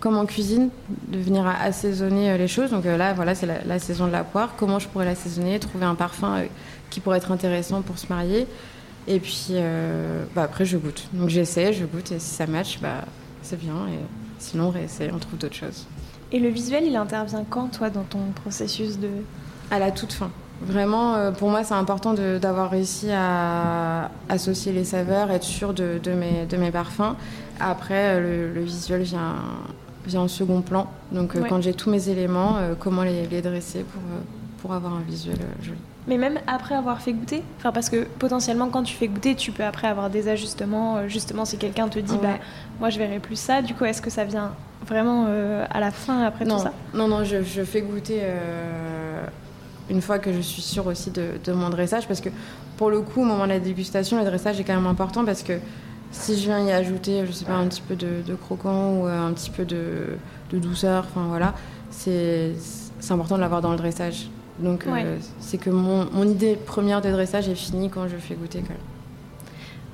comme 0.02 0.16
en 0.16 0.26
cuisine, 0.26 0.71
de 1.07 1.19
venir 1.19 1.47
assaisonner 1.47 2.33
euh, 2.33 2.37
les 2.37 2.49
choses. 2.49 2.73
Donc 2.73 2.85
euh, 2.87 2.97
là, 2.97 3.12
voilà, 3.12 3.37
c'est 3.37 3.47
la, 3.47 3.78
saison 3.78 4.09
de 4.09 4.12
la 4.12 4.25
poire. 4.25 4.54
Comment 4.57 4.81
je 4.81 4.88
pourrais 4.88 5.04
l'assaisonner, 5.04 5.61
trouver 5.61 5.85
un 5.85 5.95
parfum 5.95 6.38
euh, 6.38 6.47
qui 6.90 6.99
pourrait 6.99 7.19
être 7.19 7.31
intéressant 7.31 7.83
pour 7.83 7.99
se 7.99 8.09
marier. 8.09 8.49
Et 9.07 9.21
puis 9.21 9.54
bah, 10.35 10.42
après, 10.42 10.64
je 10.64 10.76
goûte. 10.76 11.09
Donc 11.12 11.28
j'essaie, 11.28 11.73
je 11.73 11.85
goûte, 11.85 12.12
et 12.12 12.19
si 12.21 12.35
ça 12.35 12.47
match, 12.47 12.78
bah, 12.81 13.04
c'est 13.42 13.59
bien. 13.59 13.75
Et 13.88 13.99
sinon, 14.38 14.66
on 14.66 14.71
réessaie, 14.71 15.11
on 15.12 15.19
trouve 15.19 15.38
d'autres 15.38 15.57
choses. 15.57 15.87
Et 16.31 16.38
le 16.38 16.49
visuel, 16.49 16.85
il 16.85 16.95
intervient 16.95 17.45
quand, 17.49 17.69
toi, 17.69 17.90
dans 17.90 18.04
ton 18.04 18.31
processus 18.35 18.99
de... 18.99 19.09
À 19.73 19.78
la 19.81 19.90
toute 19.90 20.12
fin. 20.12 20.31
Vraiment, 20.61 21.33
pour 21.33 21.51
moi, 21.51 21.65
c'est 21.65 21.75
important 21.75 22.15
d'avoir 22.15 22.71
réussi 22.71 23.09
à 23.11 24.11
associer 24.29 24.73
les 24.73 24.85
saveurs, 24.85 25.31
être 25.31 25.43
sûr 25.43 25.75
de, 25.75 25.99
mes, 26.07 26.47
de 26.47 26.57
mes 26.57 26.71
parfums. 26.71 27.17
Après, 27.59 28.21
le, 28.21 28.53
le 28.53 28.61
visuel 28.61 29.03
vient, 29.03 29.35
vient 30.07 30.21
en 30.21 30.29
second 30.29 30.63
plan. 30.63 30.87
Donc 31.11 31.37
euh, 31.37 31.43
quand 31.49 31.61
j'ai 31.63 31.75
tous 31.75 31.91
mes 31.91 32.09
éléments, 32.09 32.57
euh, 32.59 32.75
comment 32.79 33.03
les, 33.03 33.27
dresser 33.43 33.85
pour, 33.85 34.03
euh, 34.03 34.21
pour 34.61 34.73
avoir 34.73 34.95
un 34.95 35.01
visuel 35.01 35.39
joli. 35.63 35.79
Mais 36.09 36.19
même 36.19 36.39
après 36.49 36.75
avoir 36.75 37.01
fait 37.01 37.13
goûter 37.13 37.43
enfin, 37.59 37.71
Parce 37.71 37.89
que 37.89 38.05
potentiellement, 38.19 38.69
quand 38.69 38.83
tu 38.83 38.95
fais 38.95 39.07
goûter, 39.07 39.37
tu 39.37 39.53
peux 39.53 39.63
après 39.65 39.87
avoir 39.87 40.11
des 40.11 40.29
ajustements. 40.29 41.07
Justement, 41.07 41.45
si 41.45 41.59
quelqu'un 41.59 41.89
te 41.89 42.01
dit, 42.01 42.19
bah, 42.21 42.39
moi 42.81 42.91
je 42.91 42.99
verrai 42.99 43.21
plus 43.21 43.37
ça, 43.37 43.63
du 43.63 43.75
coup, 43.75 43.85
est-ce 43.85 44.03
que 44.03 44.11
ça 44.11 44.25
vient 44.25 44.51
vraiment 44.85 45.29
à 45.71 45.79
la 45.79 45.93
fin 45.93 46.25
après 46.25 46.45
tout 46.45 46.59
ça? 46.59 46.73
Non, 46.93 47.07
non, 47.07 47.23
je, 47.23 47.45
je 47.45 47.63
fais 47.63 47.83
goûter 47.83 48.21
une 49.93 50.03
fois 50.03 50.19
que 50.19 50.33
je 50.33 50.41
suis 50.41 50.63
sûre 50.63 50.87
aussi 50.87 51.11
de, 51.11 51.33
de, 51.45 51.53
mon 51.53 51.71
dressage. 51.71 52.09
Parce 52.09 52.21
que 52.21 52.31
pour 52.77 52.91
le 52.91 53.01
coup, 53.01 53.23
au 53.23 53.25
moment 53.25 53.45
de 53.45 53.51
la 53.51 53.61
dégustation, 53.61 54.19
le 54.19 54.25
dressage 54.25 54.59
est 54.59 54.65
quand 54.65 54.75
même 54.75 54.87
important 54.87 55.25
parce 55.25 55.43
que 55.43 55.55
si 56.11 56.39
je 56.39 56.45
viens 56.45 56.61
y 56.65 56.71
ajouter, 56.71 57.25
je 57.27 57.33
sais 57.33 57.45
pas, 57.45 57.55
un 57.55 57.67
petit 57.67 57.81
peu 57.81 57.97
de, 57.97 58.35
croquant 58.35 58.97
ou 58.97 59.07
euh, 59.07 59.29
un 59.29 59.33
petit 59.33 59.51
peu 59.51 59.65
de, 59.65 60.19
douceur, 60.53 61.07
enfin 61.09 61.27
voilà, 61.29 61.55
c'est 61.91 62.53
important 63.09 63.37
de 63.37 63.41
l'avoir 63.41 63.63
dans 63.63 63.71
le 63.71 63.79
dressage. 63.79 64.29
Donc 64.59 64.87
euh, 64.87 65.17
c'est 65.41 65.57
que 65.57 65.71
mon, 65.71 66.07
idée 66.29 66.57
première 66.57 67.01
de 67.01 67.11
dressage 67.11 67.49
est 67.49 67.55
finie 67.55 67.89
quand 67.89 68.07
je 68.07 68.17
fais 68.17 68.35
goûter. 68.35 68.63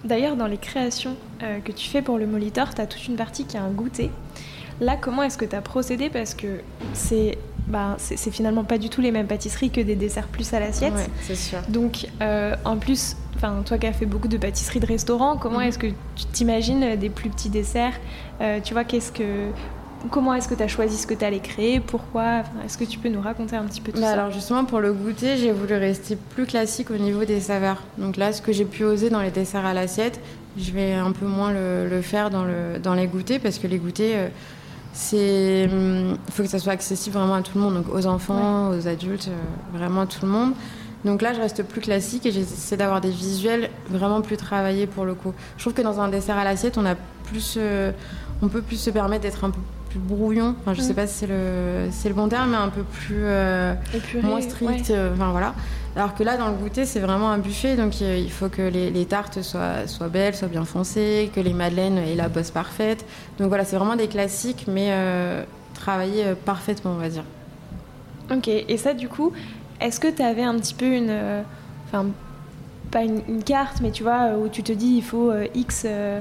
D'ailleurs, 0.05 0.37
dans 0.37 0.47
les 0.47 0.59
créations 0.59 1.17
euh, 1.43 1.61
que 1.61 1.73
tu 1.73 1.89
fais 1.89 2.03
pour 2.03 2.19
le 2.19 2.27
Molitor, 2.27 2.75
tu 2.75 2.81
as 2.81 2.87
toute 2.87 3.07
une 3.07 3.17
partie 3.17 3.45
qui 3.45 3.57
a 3.57 3.63
un 3.63 3.71
goûter. 3.71 4.11
Là, 4.81 4.97
comment 5.01 5.23
est-ce 5.23 5.39
que 5.39 5.45
tu 5.45 5.57
as 5.57 5.63
procédé? 5.63 6.11
Parce 6.11 6.35
que 6.35 6.61
c'est 6.93 7.39
bah, 7.69 7.97
c'est 7.99 8.31
finalement 8.31 8.65
pas 8.65 8.79
du 8.79 8.89
tout 8.89 9.01
les 9.01 9.13
mêmes 9.13 9.27
pâtisseries 9.27 9.71
que 9.71 9.81
des 9.81 9.97
desserts 9.97 10.29
plus 10.29 10.53
à 10.55 10.61
l'assiette. 10.61 10.95
c'est 11.23 11.35
sûr. 11.35 11.59
Donc, 11.69 12.07
en 12.21 12.77
plus, 12.77 13.17
toi 13.65 13.79
qui 13.79 13.87
as 13.87 13.93
fait 13.93 14.07
beaucoup 14.07 14.29
de 14.29 14.37
pâtisseries 14.37 14.81
de 14.81 14.87
restaurants, 14.87 15.37
comment 15.37 15.59
mhm. 15.59 15.67
est-ce 15.67 15.79
que 15.79 15.87
tu 15.87 16.25
t'imagines 16.33 16.83
euh, 16.83 16.97
des 16.97 17.11
plus 17.11 17.31
petits 17.31 17.51
desserts 17.51 17.95
euh, 18.41 18.61
Tu 18.63 18.75
vois, 18.75 18.85
qu'est-ce 18.85 19.13
que 19.13 19.51
comment 20.11 20.35
est-ce 20.35 20.49
que 20.49 20.55
tu 20.55 20.63
as 20.63 20.69
choisi 20.69 20.97
ce 20.97 21.07
que 21.07 21.15
tu 21.15 21.25
allais 21.25 21.41
créer 21.41 21.81
Pourquoi 21.81 22.43
Est-ce 22.65 22.79
que 22.79 22.85
tu 22.85 22.99
peux 22.99 23.09
nous 23.09 23.21
raconter 23.21 23.57
un 23.57 23.65
petit 23.65 23.81
peu 23.81 23.91
tout 23.91 24.01
bah 24.01 24.07
ça? 24.07 24.13
Alors 24.13 24.31
justement, 24.31 24.65
pour 24.65 24.81
le 24.81 24.93
goûter, 24.93 25.37
j'ai 25.37 25.53
voulu 25.53 25.75
rester 25.75 26.17
plus 26.17 26.47
classique 26.47 26.91
au 26.91 26.97
niveau 26.97 27.25
des 27.25 27.41
saveurs. 27.41 27.83
Donc 27.99 28.17
là, 28.17 28.33
ce 28.33 28.41
que 28.41 28.53
j'ai 28.53 28.65
pu 28.65 28.85
oser 28.85 29.11
dans 29.11 29.21
les 29.21 29.31
desserts 29.31 29.67
à 29.67 29.75
l'assiette, 29.75 30.21
je 30.57 30.71
vais 30.71 30.95
un 30.95 31.13
peu 31.13 31.27
moins 31.27 31.53
le, 31.53 32.01
faire 32.01 32.31
dans, 32.31 32.45
le, 32.45 32.79
dans 32.81 32.95
les 32.95 33.07
goûters, 33.07 33.41
parce 33.41 33.59
que 33.59 33.67
les 33.67 33.79
goûters, 33.79 34.15
euh, 34.15 34.29
c'est, 34.93 35.69
hum, 35.71 36.17
il 36.27 36.33
faut 36.33 36.43
que 36.43 36.49
ça 36.49 36.59
soit 36.59 36.73
accessible 36.73 37.17
vraiment 37.17 37.35
à 37.35 37.43
tout 37.43 37.53
le 37.57 37.61
monde, 37.61 37.75
donc 37.75 37.95
aux 37.95 38.07
enfants, 38.07 38.71
aux 38.71 38.89
adultes, 38.89 39.31
vraiment 39.73 40.03
à 40.03 40.07
tout 40.07 40.21
le 40.23 40.29
monde. 40.29 40.53
Donc 41.05 41.23
là, 41.23 41.33
je 41.33 41.41
reste 41.41 41.63
plus 41.63 41.81
classique 41.81 42.27
et 42.27 42.33
j'essaie 42.33 42.77
d'avoir 42.77 43.01
des 43.01 43.11
visuels 43.11 43.71
vraiment 43.89 44.21
plus 44.21 44.37
travaillés 44.37 44.87
pour 44.87 45.05
le 45.05 45.15
coup. 45.15 45.33
Je 45.57 45.63
trouve 45.63 45.75
que 45.75 45.83
dans 45.83 46.01
un 46.01 46.09
dessert 46.09 46.37
à 46.37 46.45
l'assiette, 46.45 46.77
on 46.77 46.85
a 46.85 46.97
plus, 47.25 47.55
euh, 47.57 47.93
on 48.43 48.49
peut 48.49 48.63
plus 48.63 48.77
se 48.77 48.91
permettre 48.91 49.23
d'être 49.23 49.45
un 49.45 49.51
peu 49.51 49.61
plus 49.91 50.01
brouillon. 50.01 50.57
Enfin, 50.61 50.75
je 50.75 50.81
sais 50.81 50.93
mm. 50.93 50.97
pas 50.97 51.07
si 51.07 51.15
c'est 51.15 51.27
le, 51.27 51.89
c'est 51.93 52.09
le 52.09 52.15
bon 52.15 52.29
terme, 52.29 52.51
mais 52.51 52.57
un 52.57 52.69
peu 52.69 52.83
plus 52.83 53.23
euh, 53.23 53.75
moins 54.23 54.41
strict. 54.41 54.91
Euh, 54.91 55.15
enfin 55.15 55.31
voilà. 55.31 55.55
Alors 55.99 56.15
que 56.15 56.23
là, 56.23 56.39
dans 56.39 56.49
le 56.49 56.55
goûter, 56.55 56.87
c'est 56.87 57.01
vraiment 57.01 57.31
un 57.31 57.39
buffet, 57.39 57.77
donc 57.77 58.01
il 58.01 58.31
faut 58.31 58.49
que 58.49 58.63
les, 58.63 59.05
tartes 59.05 59.43
soient, 59.43 59.87
soient, 59.87 60.09
belles, 60.09 60.35
soient 60.35 60.49
bien 60.49 60.65
foncées, 60.65 61.31
que 61.35 61.41
les 61.41 61.53
madeleines 61.53 61.99
aient 61.99 62.15
la 62.15 62.31
bosse 62.31 62.51
parfaite. 62.51 63.05
Donc 63.39 63.49
voilà, 63.49 63.65
c'est 63.65 63.77
vraiment 63.77 63.97
des 63.97 64.09
classiques, 64.09 64.67
mais 64.69 64.91
travaillés 65.75 66.35
parfaitement, 66.45 66.93
on 66.93 67.01
va 67.01 67.09
dire. 67.11 67.25
Ok, 68.31 68.49
et 68.49 68.77
ça, 68.77 68.95
du 68.95 69.09
coup, 69.09 69.33
est-ce 69.81 70.01
que 70.01 70.09
tu 70.09 70.23
avais 70.23 70.43
un 70.43 70.55
petit 70.59 70.75
peu 70.75 70.87
une. 70.87 71.11
Euh, 71.11 71.43
enfin, 71.87 72.07
pas 72.91 73.03
une, 73.03 73.43
carte, 73.43 73.81
mais 73.81 73.91
tu 73.91 74.03
vois, 74.03 74.33
où 74.39 74.49
tu 74.49 74.63
te 74.63 74.73
dis 74.73 74.97
il 74.97 75.03
faut 75.03 75.31
euh, 75.31 75.47
X 75.55 75.85
euh, 75.87 76.21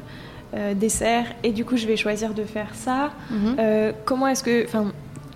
desserts 0.76 1.28
et 1.44 1.52
du 1.52 1.66
coup 1.66 1.78
je 1.78 1.86
vais 1.88 1.98
choisir 1.98 2.34
de 2.34 2.44
faire 2.44 2.74
ça. 2.74 3.12
Mhm. 3.32 3.94
comment 4.06 4.28
est-ce 4.28 4.44
que. 4.44 4.66
Enfin, 4.66 4.92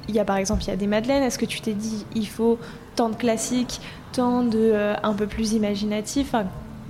il 0.08 0.16
y 0.16 0.20
a 0.20 0.26
par 0.26 0.38
exemple, 0.38 0.64
il 0.64 0.68
y 0.68 0.72
a 0.72 0.76
des 0.76 0.88
madeleines. 0.88 1.24
Est-ce 1.24 1.40
que 1.40 1.46
tu 1.46 1.62
t'es 1.62 1.74
dit 1.74 2.06
il 2.16 2.28
faut 2.28 2.60
tant 2.96 3.10
de 3.10 3.16
classiques, 3.16 3.82
tant 4.14 4.44
de 4.44 4.94
un 5.04 5.14
peu 5.14 5.28
plus 5.28 5.54
imaginatif 5.54 6.34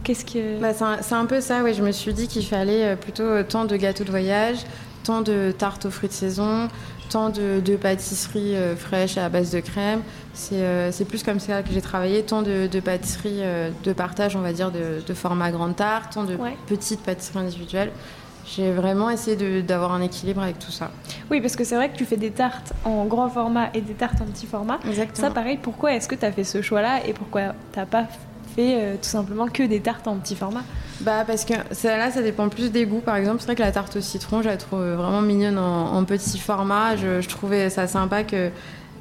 Qu'est-ce 0.03 0.25
que. 0.25 0.60
Bah, 0.60 0.74
c'est 0.74 1.13
un, 1.13 1.25
peu 1.27 1.41
ça, 1.41 1.62
oui. 1.63 1.75
Je 1.75 1.84
me 1.84 1.91
suis 1.91 2.13
dit 2.13 2.27
qu'il 2.27 2.46
fallait 2.46 2.96
plutôt 2.96 3.43
tant 3.43 3.65
de 3.65 3.75
gâteaux 3.75 4.03
de 4.03 4.10
voyage, 4.10 4.58
tant 5.03 5.22
de 5.22 5.53
tartes 5.55 5.86
aux 5.86 5.91
fruits 5.91 6.10
de 6.10 6.13
saison, 6.13 6.70
tant 7.12 7.29
de, 7.29 7.75
pâtisseries 7.75 8.55
euh, 8.55 8.75
fraîches 8.75 9.17
à 9.17 9.29
base 9.29 9.51
de 9.51 9.60
crème. 9.60 10.01
Euh, 10.53 10.89
c'est 10.91 11.05
plus 11.05 11.24
comme 11.24 11.39
ça 11.39 11.62
que 11.62 11.72
j'ai 11.72 11.81
travaillé, 11.81 12.24
tant 12.24 12.41
de, 12.41 12.67
pâtisseries 12.79 13.41
euh, 13.41 13.70
de 13.84 13.93
partage, 13.93 14.36
on 14.36 14.41
va 14.41 14.53
dire, 14.53 14.72
de, 14.72 15.13
format 15.13 15.51
grande 15.51 15.75
tarte, 15.75 16.13
tant 16.13 16.24
de 16.24 16.38
petites 16.67 17.01
pâtisseries 17.01 17.39
individuelles. 17.39 17.91
J'ai 18.45 18.71
vraiment 18.71 19.10
essayé 19.10 19.62
d'avoir 19.62 19.93
un 19.93 20.01
équilibre 20.01 20.41
avec 20.41 20.60
tout 20.60 20.71
ça. 20.71 20.91
Oui, 21.29 21.41
parce 21.41 21.55
que 21.55 21.63
c'est 21.63 21.75
vrai 21.75 21.89
que 21.89 21.98
tu 21.98 22.05
fais 22.05 22.17
des 22.17 22.31
tartes 22.31 22.74
en 22.83 23.05
grand 23.05 23.29
format 23.29 23.69
et 23.74 23.81
des 23.81 23.93
tartes 23.93 24.21
en 24.21 24.25
petit 24.25 24.48
format. 24.48 24.79
Exactement. 24.88 25.27
Ça, 25.27 25.33
pareil, 25.33 25.60
pourquoi 25.62 25.93
est-ce 25.93 26.07
que 26.07 26.15
tu 26.15 26.25
as 26.25 26.31
fait 26.31 26.43
ce 26.43 26.62
choix-là 26.62 27.05
et 27.05 27.13
pourquoi 27.13 27.53
tu 27.71 27.79
n'as 27.79 27.86
pas 27.86 28.05
fait 28.55 28.75
euh, 28.75 28.95
tout 28.95 29.10
simplement 29.10 29.48
que 29.48 29.63
des 29.63 29.79
tartes 29.79 30.07
en 30.07 30.17
petit 30.17 30.36
format? 30.36 30.63
Bah 31.01 31.24
parce 31.25 31.45
que 31.45 31.53
ça, 31.71 31.98
là 31.98 32.12
ça 32.12 32.21
dépend 32.21 32.50
plus 32.50 32.71
des 32.71 32.86
goûts. 32.86 33.00
Par 33.00 33.15
exemple, 33.15 33.38
c'est 33.39 33.45
vrai 33.45 33.55
que 33.55 33.62
la 33.62 33.71
tarte 33.71 33.95
au 33.95 34.01
citron, 34.01 34.41
je 34.41 34.50
la 34.50 34.57
trouve 34.57 34.83
vraiment 34.83 35.21
mignonne 35.21 35.57
en, 35.57 36.03
petit 36.03 36.38
format. 36.38 36.95
Je, 36.95 37.27
trouvais 37.27 37.69
ça 37.69 37.88
sympa 37.88 38.24
qu'il 38.24 38.51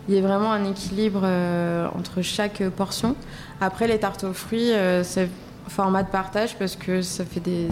y 0.09 0.17
ait 0.17 0.21
vraiment 0.21 0.53
un 0.53 0.65
équilibre 0.65 1.23
euh, 1.25 1.89
entre 1.99 2.23
chaque 2.23 2.63
portion. 2.71 3.17
Après 3.61 3.87
les 3.87 3.99
tartes 3.99 4.25
aux 4.25 4.33
fruits, 4.33 4.73
euh, 4.73 5.05
c'est 5.05 5.29
format 5.69 6.03
de 6.03 6.09
partage 6.09 6.57
parce 6.57 6.77
que 6.77 7.03
ça 7.03 7.25
fait 7.25 7.41
des, 7.41 7.69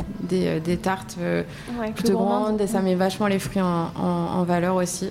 des, 0.61 0.76
tartes 0.76 1.16
plus 1.97 2.12
grandes 2.12 2.61
et 2.61 2.66
ça 2.66 2.80
met 2.80 2.95
vachement 2.95 3.26
les 3.26 3.38
fruits 3.38 3.62
en, 3.62 4.42
valeur 4.45 4.76
aussi. 4.76 5.11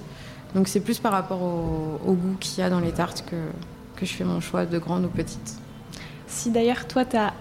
Donc 0.55 0.67
c'est 0.67 0.79
plus 0.79 0.99
par 0.99 1.11
rapport 1.11 1.41
au, 1.41 1.99
au 2.05 2.13
goût 2.13 2.35
qu'il 2.39 2.59
y 2.59 2.65
a 2.65 2.69
dans 2.69 2.79
les 2.79 2.91
tartes 2.91 3.25
que, 3.29 3.35
que 3.97 4.05
je 4.05 4.13
fais 4.13 4.23
mon 4.23 4.39
choix 4.39 4.65
de 4.65 4.77
grandes 4.77 5.05
ou 5.05 5.09
petites. 5.09 5.57
Si 6.27 6.49
d'ailleurs 6.49 6.87
toi 6.87 7.05
tu 7.05 7.17
as 7.17 7.33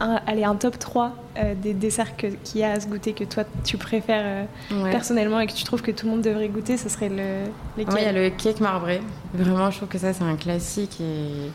un, 0.00 0.20
allez, 0.26 0.44
un 0.44 0.56
top 0.56 0.78
3 0.78 1.12
euh, 1.36 1.54
des 1.54 1.74
desserts 1.74 2.16
qu'il 2.16 2.36
y 2.54 2.64
a 2.64 2.72
à 2.72 2.80
se 2.80 2.86
goûter 2.86 3.12
que 3.12 3.24
toi 3.24 3.44
tu 3.64 3.76
préfères 3.76 4.46
euh, 4.72 4.90
personnellement 4.90 5.40
et 5.40 5.46
que 5.46 5.52
tu 5.52 5.64
trouves 5.64 5.82
que 5.82 5.90
tout 5.90 6.06
le 6.06 6.12
monde 6.12 6.22
devrait 6.22 6.48
goûter, 6.48 6.76
ce 6.76 6.88
serait 6.88 7.08
le 7.08 7.44
lequel 7.78 7.98
il 7.98 8.04
y 8.04 8.06
a 8.06 8.12
le 8.12 8.30
cake 8.30 8.60
marbré. 8.60 9.00
Vraiment, 9.34 9.70
je 9.70 9.76
trouve 9.78 9.88
que 9.88 9.98
ça 9.98 10.12
c'est 10.12 10.24
un 10.24 10.36
classique 10.36 11.00
et 11.00 11.50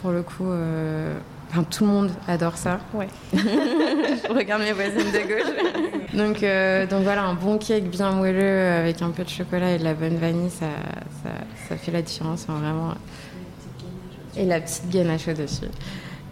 pour 0.00 0.10
le 0.10 0.22
coup, 0.22 0.48
euh, 0.48 1.18
tout 1.70 1.84
le 1.84 1.90
monde 1.90 2.10
adore 2.28 2.56
ça. 2.56 2.80
Ouais. 2.94 3.08
je 3.32 4.32
regarde 4.32 4.62
mes 4.62 4.72
voisines 4.72 5.10
de 5.10 5.28
gauche. 5.28 6.10
donc, 6.14 6.90
donc 6.90 7.02
voilà, 7.02 7.24
un 7.24 7.34
bon 7.34 7.58
cake 7.58 7.84
bien 7.84 8.12
moelleux 8.12 8.66
avec 8.66 9.02
un 9.02 9.10
peu 9.10 9.24
de 9.24 9.28
chocolat 9.28 9.72
et 9.72 9.78
de 9.78 9.84
la 9.84 9.94
bonne 9.94 10.16
vanille, 10.16 10.50
ça, 10.50 10.66
ça, 11.22 11.30
ça 11.68 11.76
fait 11.76 11.92
la 11.92 12.02
différence. 12.02 12.46
vraiment. 12.46 12.94
Et 14.36 14.44
la 14.44 14.60
petite 14.60 14.88
ganache 14.90 15.28
au-dessus. 15.28 15.66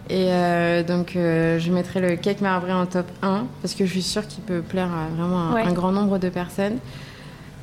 Et 0.09 0.29
euh, 0.29 0.83
donc, 0.83 1.15
euh, 1.15 1.59
je 1.59 1.71
mettrai 1.71 1.99
le 1.99 2.15
cake 2.15 2.41
marbré 2.41 2.73
en 2.73 2.87
top 2.87 3.05
1 3.21 3.45
parce 3.61 3.75
que 3.75 3.85
je 3.85 3.91
suis 3.91 4.01
sûre 4.01 4.25
qu'il 4.27 4.43
peut 4.43 4.61
plaire 4.61 4.89
à 4.91 5.07
vraiment 5.15 5.55
un, 5.55 5.71
grand 5.71 5.91
nombre 5.91 6.17
de 6.17 6.29
personnes. 6.29 6.79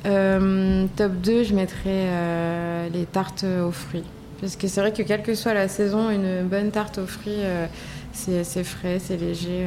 Euh, 0.05 0.85
top 0.95 1.11
2, 1.11 1.43
je 1.43 1.53
mettrai 1.53 2.07
les 2.93 3.05
tartes 3.05 3.43
aux 3.43 3.71
fruits. 3.71 4.05
Parce 4.39 4.55
que 4.55 4.67
c'est 4.67 4.81
vrai 4.81 4.93
que 4.93 5.01
quelle 5.01 5.23
que 5.23 5.33
soit 5.35 5.53
la 5.53 5.67
saison, 5.67 6.09
une 6.09 6.43
bonne 6.43 6.71
tarte 6.71 6.99
aux 6.99 7.07
fruits, 7.07 7.41
c'est 8.13 8.63
frais, 8.63 8.99
c'est 8.99 9.17
léger. 9.17 9.65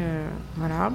voilà. 0.57 0.93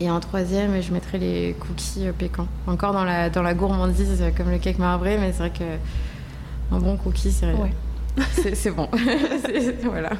Et 0.00 0.10
en 0.10 0.18
troisième, 0.20 0.80
je 0.82 0.92
mettrais 0.92 1.18
les 1.18 1.54
cookies 1.60 2.06
pécans. 2.18 2.48
Encore 2.66 2.92
dans 2.92 3.04
la, 3.04 3.30
dans 3.30 3.42
la 3.42 3.54
gourmandise, 3.54 4.24
comme 4.36 4.50
le 4.50 4.58
cake 4.58 4.78
marbré, 4.78 5.18
mais 5.18 5.32
c'est 5.32 5.38
vrai 5.38 5.50
que 5.50 6.74
un 6.74 6.78
bon 6.78 6.96
cookie, 6.96 7.30
c'est 7.30 7.52
ouais. 7.52 7.70
c'est 8.54 8.70
bon. 8.70 8.88
voilà. 9.84 10.10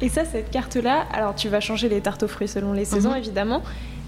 Et 0.00 0.08
ça, 0.08 0.24
cette 0.24 0.50
carte-là, 0.50 1.04
alors 1.12 1.34
tu 1.34 1.48
vas 1.48 1.60
changer 1.60 1.88
les 1.88 2.00
tartes 2.00 2.22
aux 2.22 2.28
fruits 2.28 2.48
selon 2.48 2.72
les 2.72 2.84
saisons, 2.84 3.10
mhm. 3.10 3.18
évidemment, 3.18 3.62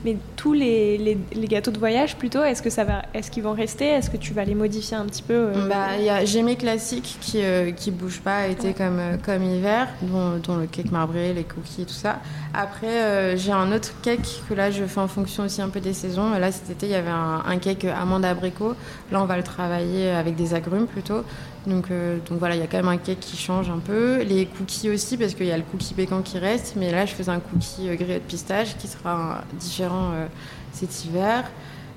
mais 0.05 0.17
tous 0.37 0.53
les, 0.53 0.99
les, 0.99 1.47
gâteaux 1.47 1.71
de 1.71 1.79
voyage, 1.79 2.17
plutôt, 2.17 2.43
est-ce 2.43 2.63
que 2.63 2.71
ça 2.71 2.85
va, 2.85 3.03
est-ce 3.15 3.31
qu'ils 3.31 3.43
vont 3.43 3.53
rester? 3.55 3.87
Est-ce 3.87 4.11
que 4.11 4.17
tu 4.17 4.35
vas 4.35 4.45
les 4.45 4.55
modifier 4.55 4.97
un 4.97 5.07
petit 5.07 5.23
peu 5.23 5.35
euh? 5.35 5.69
bah, 5.69 6.25
J'ai 6.25 6.43
mes 6.43 6.57
classiques 6.57 7.17
qui 7.21 7.39
ne 7.39 7.43
euh, 7.43 7.71
qui 7.71 7.91
bougent 7.91 8.21
pas, 8.21 8.47
été 8.47 8.75
comme, 8.75 8.99
euh, 8.99 9.17
comme 9.17 9.43
hiver, 9.43 9.89
dont, 10.03 10.37
dont, 10.43 10.57
le 10.57 10.67
cake 10.67 10.93
marbré, 10.93 11.33
les 11.33 11.45
cookies 11.45 11.83
et 11.83 11.87
tout 11.87 11.93
ça. 11.95 12.21
Après, 12.53 13.37
j'ai 13.37 13.53
un 13.53 13.73
autre 13.73 13.93
cake 14.03 14.43
que 14.49 14.55
là, 14.55 14.71
je 14.71 14.85
fais 14.85 15.01
en 15.01 15.09
fonction 15.09 15.45
aussi 15.45 15.61
un 15.61 15.69
peu 15.69 15.81
des 15.81 15.95
saisons. 15.95 16.31
Là, 16.31 16.53
cet 16.53 16.71
été, 16.71 16.87
il 16.87 16.93
y 16.93 16.95
avait 16.95 17.11
un, 17.11 17.43
un 17.45 17.59
cake 17.59 17.85
amande 17.85 18.25
abricot. 18.25 18.75
Là, 19.11 19.23
on 19.23 19.25
va 19.25 19.37
le 19.37 19.43
travailler 19.43 20.11
avec 20.11 20.37
des 20.37 20.55
agrumes 20.55 20.87
plutôt. 20.87 21.25
Donc, 21.67 21.89
donc 22.29 22.39
voilà, 22.39 22.57
il 22.57 22.61
y 22.61 22.63
a 22.63 22.67
quand 22.67 22.77
même 22.77 22.89
un 22.89 22.99
cake 22.99 23.21
qui 23.21 23.37
change 23.37 23.71
un 23.71 23.79
peu. 23.79 24.23
Les 24.23 24.47
cookies 24.47 24.91
aussi, 24.91 25.17
parce 25.17 25.35
qu'il 25.35 25.47
y 25.47 25.53
a 25.53 25.57
le 25.57 25.63
cookie 25.63 25.95
pécan 25.95 26.23
qui 26.23 26.39
reste. 26.39 26.75
Mais 26.77 26.93
là, 26.93 27.07
je 27.07 27.15
fais 27.15 27.29
un 27.29 27.41
cookie 27.41 27.87
grillé 27.97 28.15
de 28.15 28.19
pistache 28.21 28.77
qui 28.77 28.89
sera 28.89 29.43
différent 29.55 30.11
euh, 30.13 30.27
cet 30.73 31.05
hiver. 31.05 31.45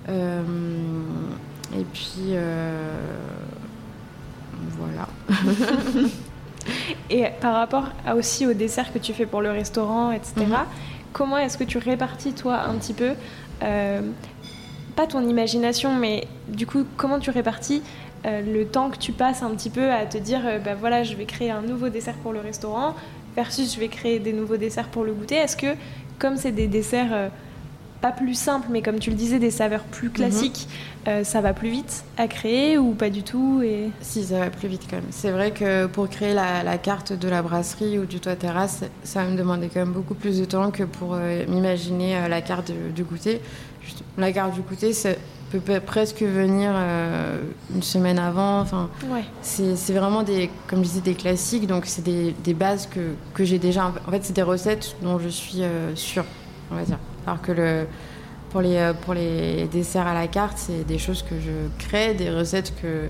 Euh, 0.10 0.42
et 1.78 1.84
puis 1.94 2.30
euh, 2.30 2.98
voilà. 4.78 5.08
et 7.10 7.26
par 7.42 7.56
rapport 7.56 7.90
aussi 8.16 8.48
au 8.48 8.54
dessert 8.54 8.94
que 8.94 9.00
tu 9.00 9.14
fais 9.14 9.26
pour 9.26 9.42
le 9.42 9.52
restaurant, 9.52 10.12
etc., 10.12 10.34
mhm. 10.38 10.56
comment 11.12 11.38
est-ce 11.38 11.58
que 11.58 11.66
tu 11.66 11.78
répartis, 11.78 12.34
toi, 12.34 12.62
un 12.62 12.76
petit 12.76 12.94
peu, 12.94 13.12
pas 13.60 15.08
ton 15.08 15.28
imagination, 15.28 15.94
mais 15.94 16.28
du 16.48 16.66
coup, 16.66 16.86
comment 16.96 17.20
tu 17.20 17.32
répartis 17.32 17.84
le 18.26 18.64
temps 18.66 18.90
que 18.90 18.98
tu 18.98 19.12
passes 19.12 19.44
un 19.44 19.52
petit 19.52 19.70
peu 19.70 19.92
à 19.92 20.06
te 20.06 20.18
dire, 20.18 20.42
ben 20.64 20.76
voilà, 20.80 21.04
je 21.04 21.16
vais 21.16 21.26
créer 21.26 21.52
un 21.52 21.62
nouveau 21.62 21.90
dessert 21.90 22.16
pour 22.16 22.34
le 22.34 22.40
restaurant, 22.40 22.96
versus 23.36 23.74
je 23.74 23.80
vais 23.80 23.88
créer 23.88 24.20
des 24.20 24.34
nouveaux 24.34 24.58
desserts 24.58 24.90
pour 24.90 25.04
le 25.04 25.14
goûter. 25.14 25.36
Est-ce 25.36 25.56
que, 25.56 25.76
comme 26.20 26.38
c'est 26.38 26.52
des 26.52 26.68
desserts 26.68 27.30
pas 28.02 28.12
plus 28.12 28.36
simple, 28.36 28.68
mais 28.70 28.82
comme 28.82 29.00
tu 29.00 29.10
le 29.10 29.16
disais, 29.16 29.40
des 29.40 29.52
saveurs 29.52 29.84
plus 29.84 30.10
classiques, 30.10 30.68
mhm. 31.06 31.14
euh, 31.14 31.24
ça 31.24 31.42
va 31.42 31.54
plus 31.54 31.70
vite 31.70 32.04
à 32.18 32.28
créer 32.28 32.78
ou 32.78 32.94
pas 32.94 33.10
du 33.10 33.24
tout 33.24 33.62
et... 33.64 33.90
Si, 34.02 34.24
ça 34.24 34.40
va 34.40 34.50
plus 34.50 34.68
vite 34.68 34.84
quand 34.90 34.98
même. 34.98 35.06
C'est 35.10 35.32
vrai 35.32 35.52
que 35.52 35.88
pour 35.88 36.10
créer 36.10 36.34
la, 36.34 36.78
carte 36.78 37.14
de 37.14 37.28
la 37.28 37.42
brasserie 37.42 37.98
ou 37.98 38.06
du 38.06 38.20
toit 38.20 38.36
terrasse, 38.36 38.84
ça 39.04 39.24
va 39.24 39.30
me 39.30 39.38
demander 39.38 39.70
quand 39.70 39.80
même 39.80 39.94
beaucoup 39.94 40.14
plus 40.14 40.40
de 40.40 40.46
temps 40.46 40.72
que 40.72 40.84
pour 40.84 41.14
euh, 41.14 41.46
m'imaginer 41.48 42.18
euh, 42.18 42.28
la 42.28 42.42
carte 42.42 42.72
du 42.94 43.04
goûter. 43.04 43.42
la 44.18 44.32
carte 44.32 44.54
du 44.54 44.62
goûter, 44.62 44.94
ça 44.94 45.10
peut 45.52 45.80
presque 45.80 46.22
venir 46.22 46.72
une 47.74 47.84
semaine 47.84 48.20
avant. 48.20 48.60
Enfin, 48.60 48.90
c'est 49.42 49.94
vraiment 49.94 50.24
des, 50.24 50.50
comme 50.68 50.80
je 50.80 50.90
disais, 50.90 51.02
des 51.02 51.16
classiques, 51.16 51.68
donc 51.68 51.86
c'est 51.86 52.04
des, 52.04 52.36
des, 52.44 52.54
bases 52.54 52.88
que, 52.88 53.14
que 53.34 53.46
j'ai 53.46 53.60
déjà. 53.60 53.94
En 54.08 54.12
fait, 54.12 54.24
c'est 54.24 54.36
des 54.36 54.42
recettes 54.42 54.96
dont 55.02 55.20
je 55.20 55.30
suis 55.30 55.62
sûre, 55.96 56.26
on 56.72 56.76
va 56.76 56.84
dire. 56.84 57.00
Alors 57.26 57.42
que 57.42 57.52
le, 57.52 57.88
pour, 58.50 58.62
les, 58.62 58.78
euh, 58.78 58.94
pour 58.94 59.14
les 59.14 59.68
desserts 59.68 60.08
à 60.08 60.14
la 60.14 60.28
carte, 60.28 60.58
c'est 60.58 60.86
des 60.86 60.98
choses 60.98 61.24
que 61.24 61.36
je 61.40 61.86
crée, 61.86 62.14
des 62.14 62.30
recettes 62.30 62.74
que, 62.82 63.10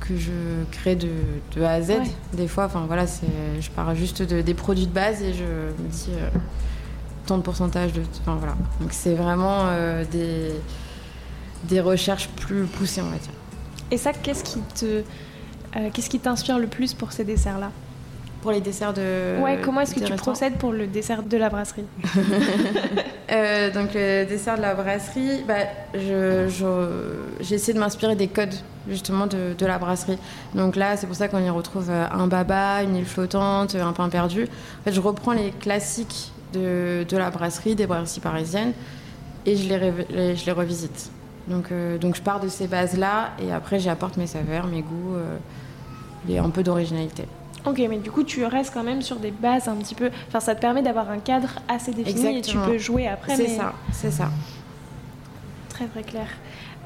que 0.00 0.16
je 0.16 0.30
crée 0.70 0.96
de, 0.96 1.10
de 1.56 1.62
A 1.62 1.72
à 1.72 1.82
Z. 1.82 1.94
Des 2.32 2.48
fois, 2.48 2.66
enfin 2.66 2.84
voilà, 2.86 3.04
je 3.06 3.70
pars 3.70 3.94
juste 3.94 4.22
de, 4.22 4.40
des 4.40 4.54
produits 4.54 4.86
de 4.86 4.92
base 4.92 5.22
et 5.22 5.32
je 5.32 5.44
me 5.44 5.88
dis 5.88 6.10
euh, 6.10 6.28
tant 7.26 7.38
de 7.38 7.42
pourcentage 7.42 7.92
de. 7.92 8.02
Enfin 8.20 8.36
voilà. 8.36 8.54
Donc 8.80 8.92
c'est 8.92 9.14
vraiment 9.14 9.66
euh, 9.66 10.04
des, 10.10 10.52
des 11.64 11.80
recherches 11.80 12.28
plus 12.28 12.64
poussées, 12.64 13.00
on 13.00 13.10
va 13.10 13.16
dire. 13.16 13.32
Et 13.90 13.96
ça, 13.96 14.12
qu'est-ce 14.12 14.44
qui 14.44 14.60
te. 14.74 15.02
qu'est-ce 15.92 16.10
qui 16.10 16.18
t'inspire 16.18 16.58
le 16.58 16.66
plus 16.66 16.94
pour 16.94 17.12
ces 17.12 17.24
desserts-là? 17.24 17.70
Pour 18.42 18.50
les 18.50 18.60
desserts 18.60 18.92
de. 18.92 19.40
Ouais, 19.40 19.60
comment 19.62 19.80
est-ce 19.82 19.94
que 19.94 20.00
tu 20.00 20.14
procèdes 20.14 20.56
pour 20.56 20.72
le 20.72 20.88
dessert 20.88 21.22
de 21.22 21.36
la 21.36 21.48
brasserie? 21.48 21.84
Euh, 23.30 23.70
Donc, 23.72 23.94
le 23.94 24.24
dessert 24.26 24.58
de 24.58 24.62
la 24.62 24.74
brasserie, 24.74 25.42
bah, 25.48 25.54
je, 25.94 26.48
j'ai 27.40 27.54
essayé 27.54 27.72
de 27.72 27.78
m'inspirer 27.78 28.14
des 28.14 28.28
codes 28.28 28.54
justement 28.90 29.26
de, 29.26 29.54
de, 29.56 29.66
la 29.66 29.78
brasserie. 29.78 30.18
Donc 30.54 30.76
là, 30.76 30.98
c'est 30.98 31.06
pour 31.06 31.16
ça 31.16 31.28
qu'on 31.28 31.42
y 31.42 31.48
retrouve 31.48 31.88
euh, 31.88 32.06
un 32.10 32.26
baba, 32.26 32.82
une 32.82 32.94
île 32.94 33.06
flottante, 33.06 33.74
un 33.74 33.92
pain 33.94 34.10
perdu. 34.10 34.42
En 34.44 34.84
fait, 34.84 34.92
je 34.92 35.00
reprends 35.00 35.32
les 35.32 35.50
classiques 35.50 36.30
de, 36.52 37.06
de 37.08 37.16
la 37.16 37.30
brasserie, 37.30 37.74
des 37.74 37.86
brasseries 37.86 38.20
parisiennes, 38.20 38.72
et 39.46 39.56
je 39.56 39.66
les, 39.66 40.36
je 40.36 40.44
les 40.44 40.52
revisite. 40.52 41.10
Donc, 41.48 41.72
euh, 41.72 41.98
donc 41.98 42.16
je 42.16 42.22
pars 42.22 42.40
de 42.40 42.48
ces 42.48 42.66
bases-là, 42.66 43.30
et 43.40 43.52
après, 43.52 43.78
j'y 43.78 43.88
apporte 43.88 44.16
mes 44.16 44.26
saveurs, 44.26 44.66
mes 44.66 44.82
goûts, 44.82 45.16
et 46.28 46.38
un 46.38 46.50
peu 46.50 46.62
d'originalité. 46.62 47.24
Ok, 47.64 47.78
mais 47.88 47.98
du 47.98 48.10
coup, 48.10 48.24
tu 48.24 48.44
restes 48.44 48.74
quand 48.74 48.82
même 48.82 49.02
sur 49.02 49.16
des 49.16 49.30
bases 49.30 49.68
un 49.68 49.76
petit 49.76 49.94
peu. 49.94 50.10
Enfin, 50.28 50.40
ça 50.40 50.54
te 50.54 50.60
permet 50.60 50.82
d'avoir 50.82 51.10
un 51.10 51.18
cadre 51.18 51.60
assez 51.68 51.92
défini 51.92 52.38
et 52.38 52.42
tu 52.42 52.56
peux 52.58 52.78
jouer 52.78 53.06
après. 53.06 53.36
C'est 53.36 53.48
ça, 53.48 53.72
c'est 53.92 54.10
ça. 54.10 54.30
Très 55.68 55.86
très 55.86 56.02
clair. 56.02 56.26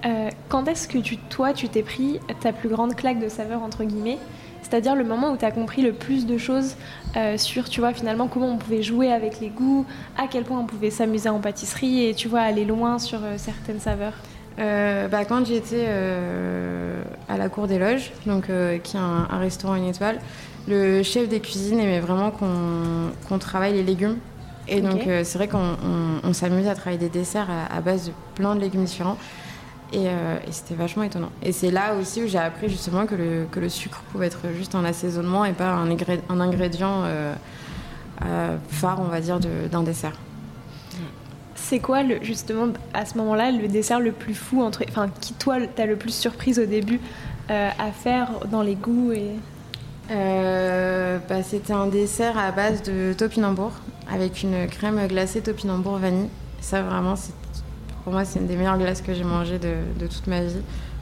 Euh, 0.05 0.29
quand 0.49 0.69
est-ce 0.69 0.87
que 0.87 0.99
tu, 0.99 1.17
toi, 1.17 1.53
tu 1.55 1.69
t'es 1.69 1.83
pris 1.83 2.21
ta 2.41 2.53
plus 2.53 2.69
grande 2.69 2.95
claque 2.95 3.19
de 3.19 3.29
saveur 3.29 3.63
entre 3.63 3.85
guillemets? 3.85 4.19
C'est-à-dire 4.63 4.95
le 4.95 5.05
moment 5.05 5.31
où 5.31 5.37
tu 5.37 5.45
as 5.45 5.51
compris 5.51 5.81
le 5.81 5.93
plus 5.93 6.27
de 6.27 6.39
choses 6.39 6.75
euh, 7.17 7.39
sur, 7.39 7.69
tu 7.69 7.81
vois, 7.81 7.93
finalement 7.93 8.27
comment 8.27 8.49
on 8.49 8.57
pouvait 8.57 8.83
jouer 8.83 9.13
avec 9.13 9.41
les 9.41 9.49
goûts, 9.49 9.87
à 10.19 10.27
quel 10.29 10.45
point 10.45 10.59
on 10.59 10.67
pouvait 10.67 10.91
s'amuser 10.91 11.29
en 11.29 11.39
pâtisserie 11.39 12.05
et 12.05 12.15
tu 12.15 12.29
vois 12.29 12.41
aller 12.41 12.65
loin 12.65 12.99
sur 12.99 13.21
euh, 13.23 13.39
certaines 13.39 13.81
saveurs? 13.81 14.15
Bah, 14.57 15.25
quand 15.25 15.47
j'étais 15.47 15.87
à 17.29 17.37
la 17.37 17.49
Cour 17.49 17.67
des 17.67 17.79
Loges, 17.79 18.13
donc 18.27 18.47
qui 18.83 18.97
est 18.97 19.01
un, 19.01 19.29
un 19.31 19.39
restaurant 19.39 19.75
une 19.75 19.89
étoile, 19.89 20.19
le 20.69 21.03
chef 21.03 21.29
des 21.29 21.41
cuisines 21.41 21.79
aimait 21.79 22.01
vraiment 22.01 22.31
qu'on 22.31 23.39
travaille 23.39 23.75
les 23.75 23.83
légumes. 23.83 24.17
Et 24.69 24.81
donc, 24.81 25.07
euh, 25.07 25.23
c'est 25.25 25.39
vrai 25.39 25.49
qu'on 25.49 26.33
s'amuse 26.33 26.67
à 26.67 26.75
travailler 26.75 26.99
des 26.99 27.09
desserts 27.09 27.49
à, 27.71 27.81
base 27.81 28.07
de 28.07 28.13
plein 28.35 28.55
de 28.57 28.61
légumes 28.61 28.85
différents. 28.85 29.17
Euh, 29.95 30.39
et, 30.47 30.51
c'était 30.53 30.75
vachement 30.75 31.05
étonnant. 31.05 31.31
Et 31.43 31.53
c'est 31.53 31.71
là 31.71 31.95
aussi 31.95 32.23
où 32.23 32.27
j'ai 32.27 32.39
appris 32.39 32.69
justement 32.69 33.07
que 33.07 33.15
le, 33.15 33.47
que 33.51 33.61
le, 33.61 33.69
sucre 33.69 34.03
pouvait 34.11 34.27
être 34.27 34.41
juste 34.57 34.75
un 34.75 34.85
assaisonnement 34.85 35.45
et 35.45 35.53
pas 35.53 35.71
un, 35.71 35.89
un 35.89 36.41
ingrédient 36.41 37.05
euh, 37.05 37.35
phare, 38.69 39.01
on 39.01 39.09
va 39.09 39.21
dire, 39.21 39.39
d'un 39.71 39.85
dessert. 39.85 40.15
C'est 41.69 41.81
quoi, 41.81 42.05
le, 42.05 42.23
justement, 42.23 42.69
à 42.95 43.05
ce 43.05 43.19
moment-là, 43.19 43.51
le 43.51 43.67
dessert 43.67 43.99
le 43.99 44.13
plus 44.13 44.35
fou, 44.35 44.63
entre, 44.63 44.85
enfin, 44.89 45.09
qui 45.21 45.35
toi, 45.35 45.57
t'as 45.75 45.87
le 45.87 45.97
plus 45.97 46.15
surprise 46.15 46.61
au 46.61 46.67
début 46.67 47.01
à 47.49 47.93
faire 47.93 48.29
dans 48.51 48.63
les 48.63 48.75
goûts 48.75 49.13
et... 49.13 49.33
Euh, 50.11 51.19
bah, 51.29 51.43
c'était 51.43 51.73
un 51.73 51.87
dessert 51.87 52.39
à 52.39 52.53
base 52.53 52.83
de 52.83 53.13
topinambour 53.13 53.73
avec 54.13 54.43
une 54.43 54.67
crème 54.69 55.05
glacée 55.09 55.41
topinambour 55.41 55.99
vanille. 55.99 56.29
Ça, 56.61 56.83
vraiment, 56.83 57.15
pour 58.05 58.13
moi, 58.13 58.25
c'est 58.25 58.39
une 58.39 58.47
des 58.47 58.57
meilleures 58.57 58.79
glaces 58.79 59.03
que 59.03 59.15
j'ai 59.15 59.25
mangées 59.25 59.59
de, 59.59 60.07
toute 60.07 60.27
ma 60.27 60.43
vie. 60.43 60.55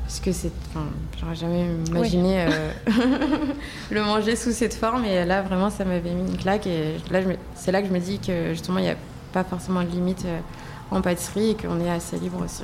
Parce 0.05 0.21
que 0.21 0.33
c'est. 0.33 0.53
Enfin, 0.69 0.87
j'aurais 1.19 1.35
jamais 1.35 1.67
imaginé 1.89 2.43
euh, 2.43 2.69
le 3.91 4.03
manger 4.03 4.37
sous 4.37 4.53
cette 4.53 4.75
forme. 4.75 5.05
Et 5.05 5.25
là, 5.25 5.43
vraiment, 5.43 5.71
ça 5.71 5.85
m'avait 5.85 6.11
mis 6.11 6.31
une 6.31 6.37
claque. 6.37 6.67
Et 6.67 6.97
là, 7.11 7.21
c'est 7.55 7.73
là 7.73 7.81
que 7.81 7.89
je 7.89 7.93
me 7.93 8.01
dis 8.01 8.19
que 8.19 8.51
justement, 8.51 8.79
il 8.79 8.85
n'y 8.85 8.91
a 8.91 8.97
pas 9.35 9.45
forcément 9.45 9.83
de 9.83 9.89
limite 9.89 10.25
euh, 10.25 10.41
en 10.91 11.03
pâtisserie 11.03 11.51
et 11.51 11.55
qu'on 11.55 11.81
est 11.81 11.91
assez 11.91 12.17
libre 12.19 12.43
aussi. 12.43 12.63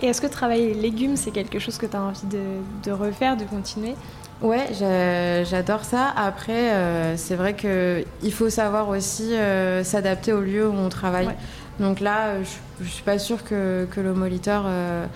Et 0.00 0.06
est-ce 0.06 0.20
que 0.20 0.26
travailler 0.26 0.74
les 0.74 0.80
légumes, 0.80 1.16
c'est 1.16 1.30
quelque 1.30 1.58
chose 1.58 1.78
que 1.78 1.86
tu 1.86 1.96
as 1.96 2.00
envie 2.00 2.26
de, 2.26 2.40
de 2.82 2.90
refaire, 2.90 3.36
de 3.36 3.44
continuer? 3.44 3.94
Ouais, 4.42 4.68
j'adore 5.44 5.84
ça. 5.84 6.12
Après, 6.16 6.72
euh, 6.72 7.16
c'est 7.16 7.34
vrai 7.34 7.54
qu'il 7.54 8.32
faut 8.32 8.48
savoir 8.48 8.88
aussi 8.88 9.34
euh, 9.34 9.84
s'adapter 9.84 10.32
au 10.32 10.40
lieu 10.40 10.68
où 10.68 10.74
on 10.74 10.88
travaille. 10.88 11.28
Donc 11.78 12.00
là, 12.00 12.42
je, 12.42 12.84
ne 12.84 12.88
suis 12.88 13.02
pas 13.02 13.18
sûre 13.18 13.44
que, 13.44 13.86
le 13.96 14.14
moliteur 14.14 14.64
euh, 14.66 15.06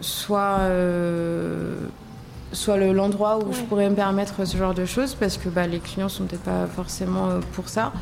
soit, 0.00 0.60
soit 2.52 2.76
l'endroit 2.76 3.38
où 3.38 3.52
je 3.52 3.62
pourrais 3.62 3.88
me 3.88 3.94
permettre 3.94 4.44
ce 4.44 4.56
genre 4.56 4.74
de 4.74 4.84
choses 4.84 5.14
parce 5.14 5.36
que 5.36 5.48
bah, 5.48 5.66
les 5.66 5.78
clients 5.78 6.08
sont 6.08 6.24
peut-être 6.24 6.42
pas 6.42 6.66
forcément 6.66 7.40
pour 7.52 7.68
ça. 7.68 7.92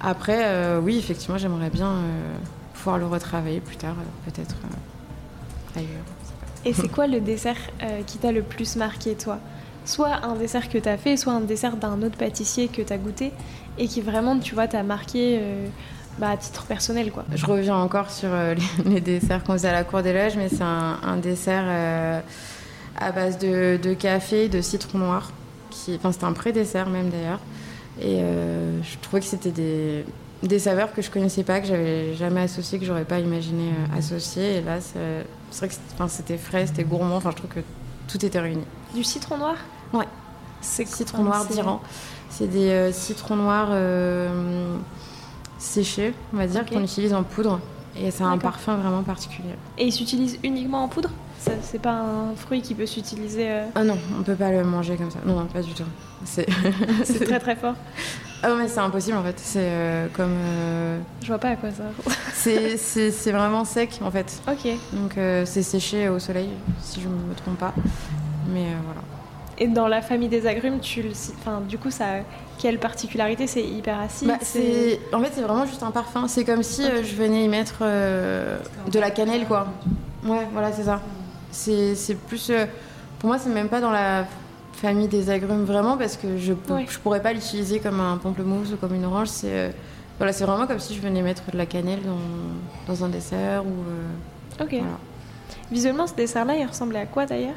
Après, 0.00 0.78
oui, 0.78 0.98
effectivement, 0.98 1.38
j'aimerais 1.38 1.70
bien 1.70 1.94
pouvoir 2.74 2.98
le 2.98 3.06
retravailler 3.06 3.60
plus 3.60 3.76
tard, 3.76 3.94
peut-être 4.26 4.54
ailleurs. 5.76 5.88
Et 6.64 6.74
c'est 6.74 6.88
quoi 6.88 7.06
le 7.06 7.20
dessert 7.20 7.56
qui 8.06 8.18
t'a 8.18 8.32
le 8.32 8.42
plus 8.42 8.76
marqué, 8.76 9.14
toi? 9.14 9.38
Soit 9.84 10.24
un 10.24 10.34
dessert 10.34 10.68
que 10.68 10.78
tu 10.78 10.88
as 10.88 10.96
fait, 10.96 11.16
soit 11.16 11.32
un 11.32 11.40
dessert 11.40 11.76
d'un 11.76 12.02
autre 12.02 12.16
pâtissier 12.16 12.68
que 12.68 12.82
tu 12.82 12.92
as 12.92 12.98
goûté 12.98 13.32
et 13.78 13.86
qui 13.86 14.00
vraiment, 14.00 14.38
tu 14.38 14.54
vois, 14.54 14.66
t'a 14.66 14.82
marqué 14.82 15.38
euh, 15.40 15.66
bah, 16.18 16.30
à 16.30 16.36
titre 16.36 16.64
personnel. 16.64 17.10
quoi. 17.10 17.24
Je 17.34 17.44
reviens 17.44 17.76
encore 17.76 18.10
sur 18.10 18.30
euh, 18.32 18.54
les, 18.84 19.00
desserts 19.00 19.44
qu'on 19.44 19.54
faisait 19.54 19.68
à 19.68 19.72
la 19.72 19.84
Cour 19.84 20.02
des 20.02 20.12
Loges, 20.12 20.36
mais 20.36 20.48
c'est 20.48 20.62
un, 20.62 21.16
dessert 21.16 21.64
euh, 21.66 22.20
à 22.98 23.12
base 23.12 23.38
de, 23.38 23.94
café, 23.94 24.48
de 24.48 24.60
citron 24.60 24.98
noir. 24.98 25.30
Qui, 25.70 25.96
enfin, 25.96 26.12
c'était 26.12 26.24
un 26.24 26.32
pré-dessert 26.32 26.88
même 26.88 27.10
d'ailleurs. 27.10 27.40
Et 28.00 28.18
je 28.18 28.98
trouvais 29.02 29.20
que 29.20 29.26
c'était 29.26 29.50
des, 29.50 30.04
des 30.42 30.58
saveurs 30.58 30.92
que 30.92 31.00
je 31.02 31.10
connaissais 31.10 31.42
pas, 31.44 31.60
que 31.60 31.66
j'avais 31.66 32.14
jamais 32.14 32.42
associées, 32.42 32.78
que 32.78 32.84
j'aurais 32.84 33.04
pas 33.04 33.18
imaginé 33.20 33.70
euh, 33.70 33.98
associer. 33.98 34.56
Et 34.56 34.60
là, 34.62 34.80
c'est 34.80 34.98
vrai 35.58 35.68
que 35.68 35.74
c'était- 36.08 36.36
frais, 36.38 36.66
c'était 36.66 36.84
gourmand. 36.84 37.16
Enfin, 37.16 37.30
je 37.30 37.36
trouve 37.36 37.50
que 37.50 37.60
tout 38.08 38.24
était 38.24 38.40
réuni. 38.40 38.64
Du 38.94 39.04
citron 39.04 39.38
noir? 39.38 39.56
Ouais. 39.92 40.06
C'est 40.60 40.86
Citron 40.88 41.24
noir 41.24 41.44
d'Iran. 41.46 41.80
C'est 42.30 42.46
des 42.48 42.70
euh, 42.70 42.92
citrons 42.92 43.36
noirs 43.36 43.68
euh, 43.70 44.76
séchés, 45.58 46.14
on 46.32 46.38
va 46.38 46.46
dire, 46.46 46.64
qu'on 46.66 46.82
utilise 46.82 47.12
en 47.14 47.22
poudre. 47.22 47.60
Et 47.96 48.10
ça 48.10 48.24
a 48.24 48.28
un 48.28 48.38
parfum 48.38 48.76
vraiment 48.76 49.02
particulier. 49.02 49.54
Et 49.78 49.86
il 49.86 49.92
s'utilise 49.92 50.38
uniquement 50.42 50.82
en 50.82 50.88
poudre? 50.88 51.10
C'est 51.62 51.80
pas 51.80 51.92
un 51.92 52.34
fruit 52.36 52.62
qui 52.62 52.74
peut 52.74 52.86
s'utiliser. 52.86 53.46
euh, 53.50 53.64
Ah 53.74 53.84
non, 53.84 53.98
on 54.18 54.22
peut 54.22 54.34
pas 54.34 54.50
le 54.50 54.64
manger 54.64 54.96
comme 54.96 55.10
ça. 55.10 55.18
Non, 55.24 55.34
non, 55.40 55.46
pas 55.46 55.60
du 55.62 55.72
tout. 55.74 55.84
C'est 56.24 56.46
très 57.26 57.38
très 57.38 57.56
fort. 57.56 57.74
ah 58.42 58.48
non, 58.48 58.56
mais 58.56 58.68
c'est 58.68 58.80
impossible 58.80 59.16
en 59.16 59.22
fait. 59.22 59.38
C'est 59.38 59.58
euh, 59.62 60.06
comme 60.12 60.34
euh, 60.36 60.98
Je 61.22 61.26
vois 61.28 61.38
pas 61.38 61.50
à 61.50 61.56
quoi 61.56 61.70
ça. 61.70 61.84
c'est 62.32 62.76
c'est 62.76 63.10
c'est 63.10 63.32
vraiment 63.32 63.64
sec 63.64 63.98
en 64.02 64.10
fait. 64.10 64.40
ok. 64.48 64.68
Donc 64.92 65.14
c'est 65.44 65.62
séché 65.62 66.08
au 66.08 66.18
soleil, 66.18 66.48
si 66.80 67.00
je 67.00 67.08
me 67.08 67.34
trompe 67.34 67.58
pas. 67.58 67.74
Mais 68.52 68.66
voilà. 68.84 69.00
Et 69.56 69.68
dans 69.68 69.86
la 69.86 70.02
famille 70.02 70.28
des 70.28 70.46
agrumes, 70.48 70.80
tu 70.80 71.00
le. 71.02 71.10
Enfin, 71.40 71.60
du 71.68 71.78
coup, 71.78 71.90
ça. 71.90 72.06
Quelle 72.58 72.78
particularité? 72.78 73.46
C'est 73.48 73.62
hyper 73.64 74.00
acide 74.00 74.28
Bah, 74.28 74.38
c'est 74.40 75.00
en 75.12 75.20
fait 75.20 75.30
c'est 75.34 75.42
vraiment 75.42 75.66
juste 75.66 75.82
un 75.82 75.90
parfum. 75.90 76.26
C'est 76.28 76.44
comme 76.44 76.62
si 76.62 76.82
je 76.84 77.14
venais 77.16 77.44
y 77.44 77.48
mettre 77.48 77.78
euh, 77.82 78.58
de 78.90 78.98
la 79.00 79.10
cannelle 79.10 79.46
quoi. 79.46 79.66
Ouais, 80.24 80.46
voilà 80.52 80.72
c'est 80.72 80.84
ça. 80.84 81.00
C'est 81.54 82.16
plus 82.28 82.50
euh, 82.50 82.66
pour 83.20 83.28
moi 83.28 83.38
c'est 83.38 83.48
même 83.48 83.68
pas 83.68 83.80
dans 83.80 83.90
la 83.92 84.26
famille 84.72 85.06
des 85.08 85.30
agrumes 85.30 85.64
vraiment 85.64 85.96
parce 85.96 86.16
que 86.16 86.36
je 86.36 86.52
Ouais. 86.68 86.84
je 86.88 86.98
pourrais 86.98 87.22
pas 87.22 87.32
l'utiliser 87.32 87.78
comme 87.78 88.00
un 88.00 88.16
pamplemousse 88.16 88.72
ou 88.72 88.76
comme 88.76 88.94
une 88.94 89.04
orange. 89.04 89.28
C'est 89.28 89.48
euh, 89.52 89.70
voilà 90.18 90.32
c'est 90.32 90.44
vraiment 90.44 90.66
comme 90.66 90.80
si 90.80 90.94
je 90.94 91.00
venais 91.00 91.22
mettre 91.22 91.42
de 91.52 91.56
la 91.56 91.66
cannelle 91.66 92.00
dans, 92.02 92.92
dans 92.92 93.04
un 93.04 93.08
dessert 93.08 93.64
ou 93.64 93.68
euh, 93.70 94.64
Ok. 94.64 94.70
voilà. 94.72 94.98
Visuellement, 95.70 96.06
ce 96.06 96.14
dessert-là, 96.14 96.56
il 96.56 96.66
ressemblait 96.66 96.98
à 97.00 97.06
quoi 97.06 97.24
d'ailleurs? 97.26 97.54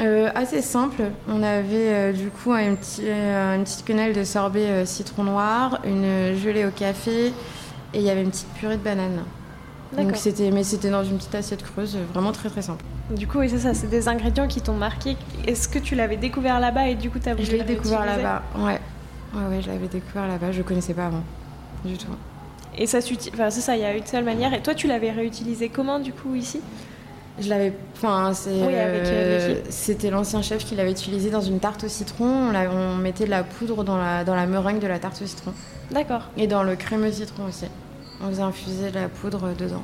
Euh, 0.00 0.30
assez 0.34 0.60
simple. 0.62 1.02
On 1.28 1.42
avait 1.42 2.12
du 2.12 2.28
coup 2.28 2.52
un 2.52 2.74
petit, 2.74 3.02
une 3.08 3.64
petite 3.64 3.84
quenelle 3.84 4.12
de 4.12 4.24
sorbet 4.24 4.84
citron 4.86 5.24
noir, 5.24 5.80
une 5.84 6.36
gelée 6.36 6.64
au 6.66 6.70
café 6.70 7.26
et 7.28 7.32
il 7.94 8.02
y 8.02 8.10
avait 8.10 8.22
une 8.22 8.30
petite 8.30 8.48
purée 8.54 8.76
de 8.76 8.82
banane. 8.82 9.22
Donc 9.96 10.16
c'était, 10.16 10.50
mais 10.50 10.64
c'était 10.64 10.90
dans 10.90 11.04
une 11.04 11.16
petite 11.16 11.34
assiette 11.34 11.62
creuse, 11.62 11.96
euh, 11.96 12.04
vraiment 12.12 12.32
très 12.32 12.48
très 12.48 12.62
simple. 12.62 12.84
Du 13.10 13.26
coup, 13.26 13.38
c'est 13.48 13.58
ça, 13.58 13.74
c'est 13.74 13.88
des 13.88 14.08
ingrédients 14.08 14.48
qui 14.48 14.60
t'ont 14.60 14.74
marqué. 14.74 15.16
Est-ce 15.46 15.68
que 15.68 15.78
tu 15.78 15.94
l'avais 15.94 16.16
découvert 16.16 16.58
là-bas 16.60 16.88
et 16.88 16.94
du 16.94 17.10
coup, 17.10 17.18
t'as 17.18 17.34
voulu 17.34 17.46
Je 17.46 17.52
l'ai 17.52 17.62
découvert 17.62 18.04
là-bas. 18.04 18.42
Ouais. 18.56 18.80
ouais, 19.34 19.46
ouais, 19.50 19.62
je 19.62 19.68
l'avais 19.68 19.88
découvert 19.88 20.26
là-bas. 20.26 20.52
Je 20.52 20.62
connaissais 20.62 20.94
pas 20.94 21.06
avant, 21.06 21.22
du 21.84 21.96
tout. 21.96 22.08
Et 22.76 22.86
ça 22.86 23.00
s'utilise. 23.00 23.32
Enfin, 23.34 23.50
c'est 23.50 23.60
ça, 23.60 23.76
il 23.76 23.82
y 23.82 23.84
a 23.84 23.96
une 23.96 24.06
seule 24.06 24.24
manière. 24.24 24.52
Et 24.52 24.62
toi, 24.62 24.74
tu 24.74 24.88
l'avais 24.88 25.10
réutilisé 25.10 25.68
comment 25.68 26.00
du 26.00 26.12
coup 26.12 26.34
ici? 26.34 26.60
Je 27.40 27.48
l'avais, 27.48 27.72
enfin, 27.96 28.32
c'est, 28.32 28.50
Oui, 28.50 28.72
euh, 28.72 29.04
euh, 29.04 29.60
c'était 29.68 30.10
l'ancien 30.10 30.40
chef 30.40 30.64
qui 30.64 30.76
l'avait 30.76 30.92
utilisé 30.92 31.30
dans 31.30 31.40
une 31.40 31.58
tarte 31.58 31.82
au 31.84 31.88
citron. 31.88 32.52
On 32.54 32.96
mettait 32.96 33.24
de 33.24 33.30
la 33.30 33.42
poudre 33.42 33.82
dans 33.82 33.96
la, 33.96 34.22
dans 34.22 34.36
la 34.36 34.46
meringue 34.46 34.78
de 34.78 34.86
la 34.86 35.00
tarte 35.00 35.20
au 35.20 35.26
citron 35.26 35.52
D'accord. 35.90 36.30
et 36.36 36.46
dans 36.46 36.62
le 36.62 36.76
crémeux 36.76 37.10
citron 37.10 37.46
aussi. 37.48 37.66
On 38.22 38.28
faisait 38.28 38.42
infuser 38.42 38.90
de 38.90 38.94
la 38.98 39.08
poudre 39.08 39.52
dedans. 39.58 39.82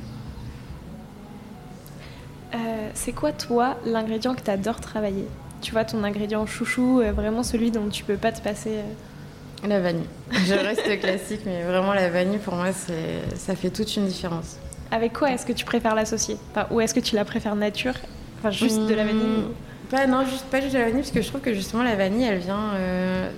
Euh, 2.53 2.89
c'est 2.93 3.13
quoi, 3.13 3.31
toi, 3.31 3.77
l'ingrédient 3.85 4.33
que 4.35 4.41
t'adores 4.41 4.79
travailler? 4.81 5.25
Tu 5.61 5.71
vois, 5.71 5.85
ton 5.85 6.03
ingrédient 6.03 6.45
chouchou, 6.45 6.99
euh, 7.01 7.11
vraiment 7.11 7.43
celui 7.43 7.71
dont 7.71 7.87
tu 7.89 8.03
peux 8.03 8.17
pas 8.17 8.31
te 8.31 8.41
passer. 8.41 8.71
euh. 8.77 9.67
La 9.67 9.79
vanille. 9.79 10.07
Je 10.31 10.53
reste 10.55 10.99
classique, 10.99 11.41
mais 11.45 11.63
vraiment 11.63 11.93
la 11.93 12.09
vanille 12.09 12.39
pour 12.39 12.55
moi, 12.55 12.73
c'est, 12.73 13.35
ça 13.37 13.55
fait 13.55 13.69
toute 13.69 13.95
une 13.95 14.07
différence. 14.07 14.57
Avec 14.89 15.13
quoi 15.13 15.31
est-ce 15.31 15.45
que 15.45 15.53
tu 15.53 15.65
préfères 15.65 15.93
l'associer? 15.93 16.35
Enfin, 16.51 16.65
Ou 16.71 16.81
est-ce 16.81 16.93
que 16.95 16.99
tu 16.99 17.15
la 17.15 17.25
préfères 17.25 17.55
nature? 17.55 17.93
Enfin, 18.39 18.49
juste 18.49 18.81
de 18.87 18.93
la 18.95 19.05
vanille 19.05 19.21
Mmh, 19.23 19.89
Pas, 19.91 20.07
non, 20.07 20.25
juste, 20.25 20.45
pas 20.45 20.61
juste 20.61 20.73
de 20.73 20.79
la 20.79 20.85
vanille, 20.85 21.01
parce 21.01 21.11
que 21.11 21.21
je 21.21 21.27
trouve 21.27 21.41
que 21.41 21.53
justement 21.53 21.83
la 21.83 21.95
vanille, 21.95 22.23
elle 22.25 22.39
vient, 22.39 22.71
euh, 22.73 23.29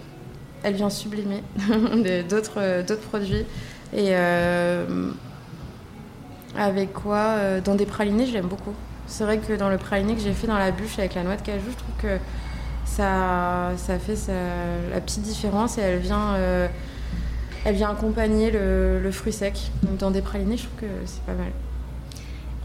elle 0.64 0.76
vient 0.76 0.90
sublimer 0.90 1.44
d'autres 2.30 2.96
produits. 3.10 3.46
Et 3.94 4.10
euh, 4.12 5.12
avec 6.58 6.94
quoi 6.94 7.18
euh, 7.18 7.62
Dans 7.62 7.76
des 7.76 7.86
pralinés, 7.86 8.26
je 8.26 8.34
l'aime 8.34 8.48
beaucoup. 8.48 8.74
C'est 9.06 9.24
vrai 9.24 9.38
que 9.38 9.54
dans 9.54 9.70
le 9.70 9.78
praliné 9.78 10.16
que 10.16 10.22
j'ai 10.22 10.34
fait 10.34 10.48
dans 10.48 10.58
la 10.58 10.72
bûche 10.72 10.98
avec 10.98 11.14
la 11.14 11.24
noix 11.24 11.36
de 11.36 11.42
cajou, 11.42 11.70
je 11.70 11.78
trouve 11.78 11.96
que 12.02 12.18
ça, 12.86 13.72
ça 13.78 14.00
fait 14.00 14.18
la 14.92 15.00
petite 15.02 15.22
différence 15.22 15.78
et 15.78 15.82
elle 15.82 16.00
vient, 16.00 16.34
euh, 16.36 16.68
elle 17.66 17.76
vient 17.76 17.92
accompagner 17.92 18.50
le, 18.50 19.00
le 19.00 19.12
fruit 19.12 19.34
sec. 19.34 19.72
Donc 19.84 19.98
dans 19.98 20.10
des 20.10 20.22
pralinés, 20.22 20.58
je 20.58 20.64
trouve 20.64 20.80
que 20.80 20.96
c'est 21.06 21.22
pas 21.24 21.34
mal. 21.34 21.52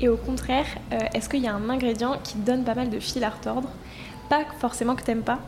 Et 0.00 0.08
au 0.08 0.16
contraire, 0.16 0.66
est-ce 1.12 1.28
qu'il 1.28 1.42
y 1.42 1.48
a 1.48 1.54
un 1.54 1.68
ingrédient 1.68 2.18
qui 2.22 2.36
donne 2.36 2.62
pas 2.62 2.76
mal 2.76 2.88
de 2.88 3.00
fil 3.00 3.24
à 3.24 3.30
retordre? 3.30 3.68
Pas 4.30 4.44
forcément 4.60 4.94
que 4.94 5.02
t'aimes 5.02 5.22
pas, 5.22 5.40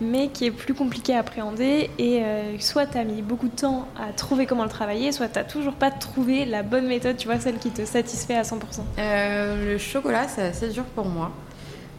mais 0.00 0.28
qui 0.28 0.46
est 0.46 0.50
plus 0.50 0.74
compliqué 0.74 1.14
à 1.14 1.20
appréhender 1.20 1.88
et 1.98 2.22
euh, 2.22 2.58
soit 2.58 2.86
t'as 2.86 3.04
mis 3.04 3.22
beaucoup 3.22 3.48
de 3.48 3.54
temps 3.56 3.86
à 3.98 4.12
trouver 4.12 4.44
comment 4.46 4.64
le 4.64 4.68
travailler, 4.68 5.12
soit 5.12 5.28
t'as 5.28 5.44
toujours 5.44 5.74
pas 5.74 5.90
trouvé 5.90 6.44
la 6.44 6.62
bonne 6.62 6.86
méthode, 6.86 7.16
tu 7.16 7.26
vois, 7.28 7.38
celle 7.38 7.58
qui 7.58 7.70
te 7.70 7.84
satisfait 7.84 8.34
à 8.36 8.42
100%. 8.42 8.58
Euh, 8.98 9.72
le 9.72 9.78
chocolat, 9.78 10.26
c'est 10.28 10.42
assez 10.42 10.68
dur 10.68 10.84
pour 10.84 11.06
moi. 11.06 11.30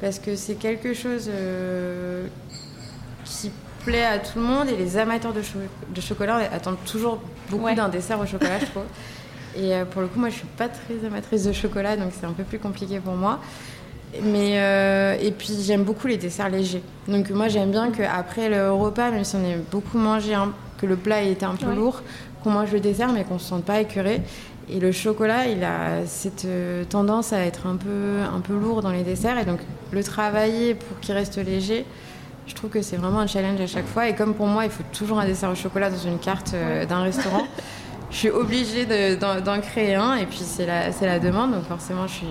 Parce 0.01 0.19
que 0.19 0.35
c'est 0.35 0.55
quelque 0.55 0.93
chose 0.93 1.29
euh, 1.33 2.27
qui 3.23 3.49
plaît 3.85 4.03
à 4.05 4.19
tout 4.19 4.39
le 4.39 4.43
monde. 4.45 4.67
Et 4.67 4.75
les 4.75 4.97
amateurs 4.97 5.31
de, 5.33 5.41
cho- 5.41 5.57
de 5.93 6.01
chocolat 6.01 6.41
attendent 6.51 6.83
toujours 6.85 7.19
beaucoup 7.49 7.63
Ouais. 7.65 7.75
d'un 7.75 7.87
dessert 7.89 8.19
au 8.19 8.25
chocolat, 8.25 8.59
je 8.59 8.65
trouve. 8.65 8.83
Et 9.57 9.71
pour 9.91 10.01
le 10.01 10.07
coup, 10.07 10.19
moi, 10.19 10.27
je 10.27 10.35
suis 10.35 10.47
pas 10.57 10.67
très 10.67 11.05
amatrice 11.07 11.45
de 11.45 11.53
chocolat, 11.53 11.95
donc 11.95 12.09
c'est 12.19 12.25
un 12.25 12.33
peu 12.33 12.43
plus 12.43 12.59
compliqué 12.59 12.99
pour 12.99 13.13
moi. 13.13 13.39
Mais 14.23 14.53
euh, 14.59 15.17
et 15.21 15.31
puis 15.31 15.53
j'aime 15.63 15.83
beaucoup 15.83 16.07
les 16.07 16.17
desserts 16.17 16.49
légers. 16.49 16.81
Donc 17.07 17.29
moi 17.29 17.47
j'aime 17.47 17.71
bien 17.71 17.91
qu'après 17.91 18.49
le 18.49 18.71
repas, 18.71 19.11
même 19.11 19.23
si 19.23 19.35
on 19.35 19.43
est 19.43 19.57
beaucoup 19.71 19.97
mangé, 19.97 20.33
hein, 20.33 20.51
que 20.77 20.85
le 20.85 20.95
plat 20.95 21.21
ait 21.23 21.31
été 21.31 21.45
un 21.45 21.55
peu 21.55 21.67
Ouais. 21.67 21.75
lourd, 21.75 22.01
qu'on 22.43 22.51
mange 22.51 22.71
le 22.71 22.79
dessert 22.79 23.11
mais 23.13 23.23
qu'on 23.23 23.39
se 23.39 23.45
sente 23.47 23.63
pas 23.65 23.79
écœuré. 23.81 24.21
Et 24.67 24.79
le 24.79 24.91
chocolat, 24.91 25.45
il 25.47 25.63
a 25.63 26.05
cette 26.07 26.45
euh, 26.45 26.83
tendance 26.85 27.33
à 27.33 27.39
être 27.39 27.67
un 27.67 27.75
peu, 27.75 28.21
un 28.35 28.39
peu 28.39 28.53
lourd 28.53 28.81
dans 28.81 28.89
les 28.91 29.03
desserts. 29.03 29.37
Et 29.37 29.45
donc 29.45 29.59
le 29.91 30.03
travailler 30.03 30.73
pour 30.73 30.99
qu'il 30.99 31.13
reste 31.13 31.37
léger, 31.37 31.85
je 32.47 32.53
trouve 32.55 32.71
que 32.71 32.81
c'est 32.81 32.95
vraiment 32.97 33.19
un 33.19 33.27
challenge 33.27 33.61
à 33.61 33.67
chaque 33.67 33.85
fois. 33.87 34.07
Et 34.09 34.15
comme 34.15 34.33
pour 34.33 34.47
moi, 34.47 34.65
il 34.65 34.71
faut 34.71 34.83
toujours 34.91 35.19
un 35.19 35.25
dessert 35.25 35.51
au 35.51 35.55
chocolat 35.55 35.89
dans 35.91 35.97
une 35.97 36.17
carte 36.19 36.53
euh, 36.55 36.85
d'un 36.85 37.01
restaurant. 37.03 37.43
Je 38.15 38.19
suis 38.21 38.29
obligée 38.29 38.85
de- 38.85 39.15
d'en 39.41 39.59
créer 39.59 39.95
un 39.95 40.15
et 40.15 40.25
puis 40.25 40.39
c'est 40.41 40.65
la, 40.65 40.93
c'est 40.93 41.05
la 41.05 41.19
demande, 41.19 41.51
donc 41.51 41.65
forcément 41.67 42.05
il 42.05 42.27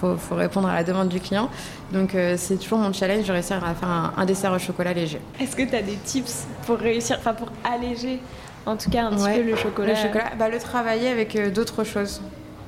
faut, 0.00 0.16
faut 0.16 0.34
répondre 0.34 0.66
à 0.66 0.74
la 0.76 0.82
demande 0.82 1.08
du 1.10 1.20
client. 1.20 1.50
Donc 1.92 2.14
euh, 2.14 2.36
c'est 2.38 2.56
toujours 2.56 2.78
mon 2.78 2.90
challenge 2.90 3.26
de 3.26 3.32
réussir 3.32 3.62
à 3.62 3.74
faire 3.74 3.88
un, 3.90 4.14
un 4.16 4.24
dessert 4.24 4.50
au 4.50 4.58
chocolat 4.58 4.94
léger. 4.94 5.20
Est-ce 5.38 5.54
que 5.54 5.64
t'as 5.70 5.82
des 5.82 5.96
tips 5.96 6.46
pour 6.64 6.78
réussir, 6.78 7.16
enfin 7.18 7.34
pour 7.34 7.48
alléger 7.70 8.18
en 8.64 8.76
tout 8.78 8.88
cas 8.88 9.02
un 9.04 9.10
petit 9.10 9.22
Ouais, 9.24 9.36
peu 9.42 9.50
le 9.50 9.56
chocolat? 9.56 9.88
Le 9.90 9.94
chocolat, 9.96 10.30
bah, 10.38 10.48
le 10.48 10.58
travailler 10.58 11.08
avec 11.10 11.36
euh, 11.36 11.50
d'autres 11.50 11.84
choses. 11.84 12.22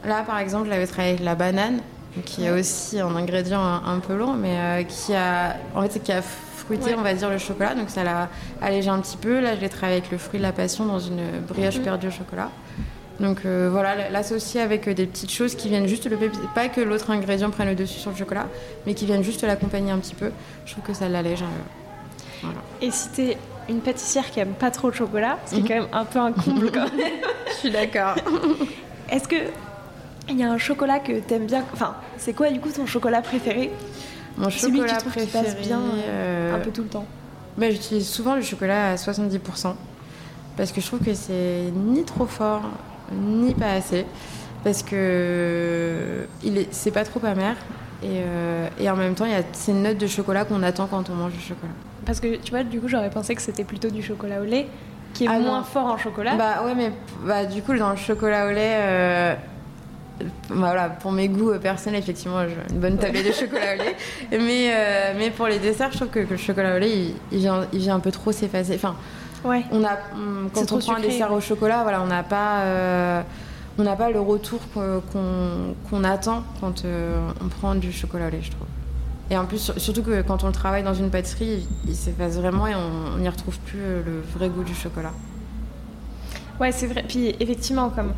Là 0.05 0.23
par 0.27 0.39
exemple, 0.39 0.69
j'avais 0.71 0.87
travaillé 0.87 1.15
avec 1.15 1.25
la 1.25 1.35
banane, 1.35 1.81
qui 2.27 2.45
est 2.45 2.51
aussi 2.51 3.01
un 3.01 3.17
ingrédient 3.17 3.63
un, 3.63 3.83
un 3.87 3.99
peu 4.01 4.15
lourd, 4.15 4.35
mais 4.35 4.59
euh, 4.59 4.83
qui 4.83 5.15
a, 5.15 5.57
en 5.75 5.89
fait, 5.89 6.01
qui 6.01 6.13
a 6.13 6.21
fruité, 6.65 6.87
Ouais. 6.91 6.97
on 6.99 7.03
va 7.03 7.15
dire, 7.15 7.29
le 7.31 7.39
chocolat, 7.39 7.75
donc 7.75 7.91
ça 7.91 8.03
l'a 8.05 8.29
allégé 8.61 8.89
un 8.89 8.99
petit 9.01 9.17
peu. 9.17 9.41
Là, 9.41 9.55
je 9.57 9.61
l'ai 9.61 9.69
travaillé 9.69 9.99
avec 9.99 10.11
le 10.11 10.19
fruit 10.19 10.39
de 10.39 10.43
la 10.45 10.53
passion 10.53 10.87
dans 10.87 10.99
une 11.01 11.21
brioche 11.49 11.77
Mhm. 11.79 11.83
perdue 11.85 12.09
au 12.09 12.11
chocolat. 12.11 12.51
Donc 13.21 13.41
euh, 13.45 13.69
voilà, 13.71 14.09
l'associer 14.11 14.61
avec 14.61 14.89
euh, 14.89 14.95
des 14.95 15.07
petites 15.07 15.31
choses 15.31 15.55
qui 15.55 15.69
viennent 15.69 15.87
juste 15.87 16.09
le 16.11 16.17
pas 16.55 16.69
que 16.69 16.81
l'autre 16.81 17.11
ingrédient 17.11 17.51
prenne 17.51 17.69
le 17.69 17.75
dessus 17.75 17.99
sur 18.01 18.11
le 18.11 18.17
chocolat, 18.17 18.47
mais 18.87 18.95
qui 18.95 19.05
viennent 19.07 19.23
juste 19.23 19.43
l'accompagner 19.45 19.91
un 19.93 19.99
petit 19.99 20.15
peu. 20.15 20.31
Je 20.67 20.73
trouve 20.73 20.85
que 20.85 20.95
ça 20.95 21.09
l'allège. 21.09 21.43
euh, 21.43 21.47
voilà. 22.43 22.59
Et 22.81 22.91
si 22.91 23.09
t'es 23.11 23.37
une 23.69 23.81
pâtissière 23.81 24.29
qui 24.31 24.41
aime 24.41 24.55
pas 24.55 24.71
trop 24.73 24.89
le 24.89 24.95
chocolat, 24.95 25.39
ce 25.47 25.55
qui 25.55 25.61
est 25.61 25.63
Mhm. 25.63 25.69
quand 25.69 25.75
même 25.75 25.89
un 25.93 26.05
peu 26.05 26.19
un 26.19 26.33
comble 26.33 26.73
quand 26.73 26.91
même, 26.97 27.11
Je 27.49 27.53
suis 27.59 27.71
d'accord. 27.71 28.17
est-ce 29.11 29.29
que 29.29 29.37
il 30.29 30.39
y 30.39 30.43
a 30.43 30.51
un 30.51 30.59
chocolat 30.59 30.99
que 30.99 31.13
t'aimes 31.21 31.47
bien 31.47 31.65
Enfin, 31.73 31.95
c'est 32.17 32.33
quoi 32.33 32.51
du 32.51 32.61
coup 32.61 32.71
ton 32.71 32.87
chocolat 32.87 33.23
préféré? 33.23 33.71
Mon 34.39 34.51
Celui 34.51 34.79
que 34.81 34.85
tu 34.85 34.89
chocolat 34.89 34.97
trouves 35.01 35.13
qui 35.15 35.27
passe 35.27 35.57
bien, 35.59 35.81
euh, 36.07 36.57
un 36.57 36.59
peu 36.59 36.71
tout 36.71 36.83
le 36.83 36.89
temps 36.89 37.05
bah, 37.59 37.71
j'utilise 37.71 38.09
souvent 38.09 38.35
le 38.35 38.43
chocolat 38.43 38.93
à 38.93 38.95
70% 38.97 39.75
parce 40.57 40.73
que 40.73 40.81
je 40.81 40.87
trouve 40.87 41.01
que 41.01 41.13
c'est 41.15 41.71
ni 41.75 42.03
trop 42.05 42.27
fort 42.27 42.63
ni 43.13 43.53
pas 43.55 43.73
assez 43.73 44.07
parce 44.65 44.83
que 44.83 46.27
il 46.45 46.57
est 46.59 46.69
c'est 46.73 46.91
pas 46.93 47.05
trop 47.05 47.21
amer 47.27 47.57
et, 48.03 48.07
euh, 48.11 48.69
et 48.81 48.89
en 48.89 48.97
même 48.97 49.15
temps 49.15 49.25
il 49.27 49.33
y 49.33 49.35
a 49.35 49.43
ces 49.53 49.73
notes 49.73 49.99
de 49.99 50.07
chocolat 50.07 50.45
qu'on 50.45 50.63
attend 50.63 50.87
quand 50.87 51.09
on 51.11 51.15
mange 51.15 51.33
du 51.33 51.41
chocolat. 51.41 51.73
Parce 52.05 52.19
que 52.19 52.35
tu 52.37 52.51
vois, 52.51 52.65
du 52.65 52.81
coup, 52.81 52.89
j'aurais 52.89 53.11
pensé 53.11 53.33
que 53.37 53.41
c'était 53.43 53.63
plutôt 53.63 53.89
du 53.89 54.03
chocolat 54.03 54.41
au 54.41 54.45
lait, 54.45 54.67
qui 55.15 55.25
est 55.25 55.29
Ah 55.29 55.39
moins 55.39 55.59
non. 55.59 55.65
fort 55.65 55.87
en 55.87 55.97
chocolat. 55.99 56.35
Bah 56.35 56.65
ouais 56.65 56.75
mais 56.75 56.91
bah, 57.25 57.45
du 57.45 57.63
coup 57.63 57.77
dans 57.77 57.91
le 57.91 57.97
chocolat 57.97 58.47
au 58.47 58.51
lait 58.51 58.77
euh, 58.81 59.35
voilà, 60.49 60.89
pour 60.89 61.13
mes 61.13 61.29
goûts 61.29 61.51
euh, 61.51 61.59
personnels, 61.59 62.01
effectivement, 62.01 62.47
j'ai 62.47 62.75
une 62.75 62.81
bonne 62.81 62.99
tablée 62.99 63.23
de 63.23 63.33
chocolat 63.33 63.75
au 63.75 63.79
lait. 63.79 63.97
Mais, 64.31 64.73
euh, 64.73 65.13
mais 65.19 65.31
pour 65.31 65.47
les 65.47 65.59
desserts, 65.59 65.91
je 65.93 65.99
trouve 65.99 66.09
que, 66.09 66.21
que 66.21 66.31
le 66.31 66.37
chocolat 66.37 66.77
au 66.77 66.79
lait, 66.79 66.91
il, 66.91 67.15
il 67.33 67.39
vient, 67.39 67.67
il 67.73 67.79
vient 67.81 67.97
un 67.97 68.01
peu 68.01 68.11
trop 68.11 68.33
s'effacer. 68.33 68.75
Enfin, 68.75 68.95
Ouais. 69.45 69.65
On 69.73 69.83
a, 69.83 69.99
quand 70.55 70.71
on 70.71 70.79
prend 70.79 70.95
un 70.95 71.01
dessert 71.01 71.33
au 71.33 71.41
chocolat, 71.41 71.83
voilà, 71.83 72.01
on 72.01 72.07
n'a 72.07 72.23
pas, 72.23 73.25
on 73.77 73.83
n'a 73.83 73.97
pas 73.97 74.09
le 74.09 74.21
retour 74.21 74.61
qu'on 74.73 76.05
attend 76.05 76.45
quand 76.61 76.85
on 76.85 77.49
prend 77.49 77.75
du 77.75 77.91
chocolat 77.91 78.29
au 78.29 78.31
lait, 78.31 78.39
je 78.41 78.53
trouve. 78.53 78.69
Et 79.31 79.37
en 79.37 79.45
plus, 79.47 79.73
surtout 79.79 80.03
que 80.05 80.23
quand 80.23 80.45
on 80.45 80.47
le 80.47 80.53
travaille 80.53 80.85
dans 80.85 80.95
une 80.95 81.11
pâtisserie, 81.11 81.67
il 81.89 81.97
s'efface 81.97 82.37
vraiment 82.37 82.69
et 82.69 82.75
on 82.77 83.19
n'y 83.19 83.29
retrouve 83.29 83.59
plus 83.61 83.81
le 83.81 84.23
vrai 84.37 84.49
goût 84.49 84.63
du 84.63 84.77
chocolat. 84.77 85.13
Ouais, 86.61 86.71
c'est 86.71 86.87
vrai. 86.87 87.05
Puis 87.07 87.35
effectivement, 87.41 87.91
comme, 87.91 88.13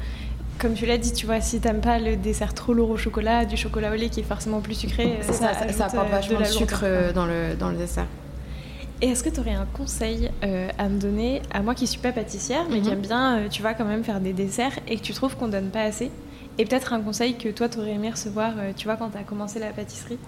comme 0.59 0.75
tu 0.75 0.87
l'as 0.87 0.99
dit, 0.99 1.13
tu 1.13 1.27
vois, 1.27 1.41
si 1.41 1.61
t'aimes 1.61 1.81
pas 1.81 1.99
le 1.99 2.17
dessert 2.17 2.55
trop 2.55 2.73
lourd 2.73 2.91
au 2.91 2.97
chocolat, 2.97 3.45
du 3.45 3.57
chocolat 3.57 3.91
au 3.91 3.95
lait 3.95 4.09
qui 4.09 4.21
est 4.21 4.25
forcément 4.25 4.61
plus 4.61 4.75
sucré, 4.75 5.19
ça, 5.23 5.33
ça, 5.33 5.73
ça, 5.73 5.87
apporte 5.87 6.11
vachement 6.11 6.41
de, 6.41 6.45
sucre 6.45 6.81
euh, 6.83 7.13
dans 7.13 7.27
le, 7.27 7.55
dans 7.59 7.71
le 7.71 7.77
dessert. 7.77 8.07
Et 9.03 9.09
est-ce 9.09 9.25
que 9.25 9.29
tu 9.29 9.41
aurais 9.41 9.55
un 9.55 9.67
conseil 9.67 10.31
euh, 10.45 10.69
à 10.79 10.89
me 10.89 10.99
donner, 10.99 11.43
à 11.53 11.63
moi 11.63 11.75
qui 11.75 11.87
suis 11.87 11.99
pas 11.99 12.13
pâtissière, 12.13 12.65
mais 12.71 12.81
qui 12.81 12.89
mhm. 12.89 12.95
aime 12.95 13.01
bien, 13.01 13.39
euh, 13.39 13.49
tu 13.49 13.61
vois, 13.61 13.75
quand 13.75 13.85
même 13.85 14.05
faire 14.05 14.21
des 14.21 14.33
desserts 14.33 14.79
et 14.89 14.97
que 14.97 15.03
tu 15.03 15.13
trouves 15.13 15.37
qu'on 15.37 15.49
donne 15.49 15.71
pas 15.71 15.83
assez? 15.83 16.11
Et 16.57 16.65
peut-être 16.65 16.93
un 16.93 17.01
conseil 17.01 17.35
que 17.35 17.49
toi, 17.49 17.69
tu 17.69 17.79
aurais 17.79 17.93
aimé 17.93 18.11
recevoir, 18.11 18.53
tu 18.77 18.85
vois, 18.85 18.97
quand 18.97 19.11
tu 19.11 19.19
as 19.19 19.25
commencé 19.25 19.59
la 19.59 19.71
pâtisserie? 19.71 20.19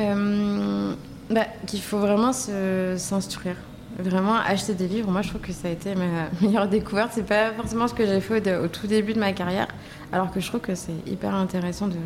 Euh, 0.00 0.94
bah, 1.30 1.46
Qu'il 1.66 1.80
faut 1.80 1.98
vraiment 1.98 2.32
s'instruire. 2.32 3.56
Vraiment 3.98 4.36
acheter 4.36 4.74
des 4.74 4.86
livres, 4.86 5.10
moi 5.10 5.22
je 5.22 5.30
trouve 5.30 5.40
que 5.40 5.52
ça 5.52 5.66
a 5.66 5.70
été 5.72 5.94
ma 5.96 6.28
meilleure 6.40 6.68
découverte. 6.68 7.10
C'est 7.14 7.26
pas 7.26 7.52
forcément 7.52 7.88
ce 7.88 7.94
que 7.94 8.06
j'ai 8.06 8.20
fait 8.20 8.56
au, 8.56 8.68
tout 8.68 8.86
début 8.86 9.12
de 9.12 9.18
ma 9.18 9.32
carrière, 9.32 9.66
alors 10.12 10.30
que 10.30 10.38
je 10.38 10.46
trouve 10.46 10.60
que 10.60 10.76
c'est 10.76 10.94
hyper 11.06 11.34
intéressant 11.34 11.88
de, 11.88 11.96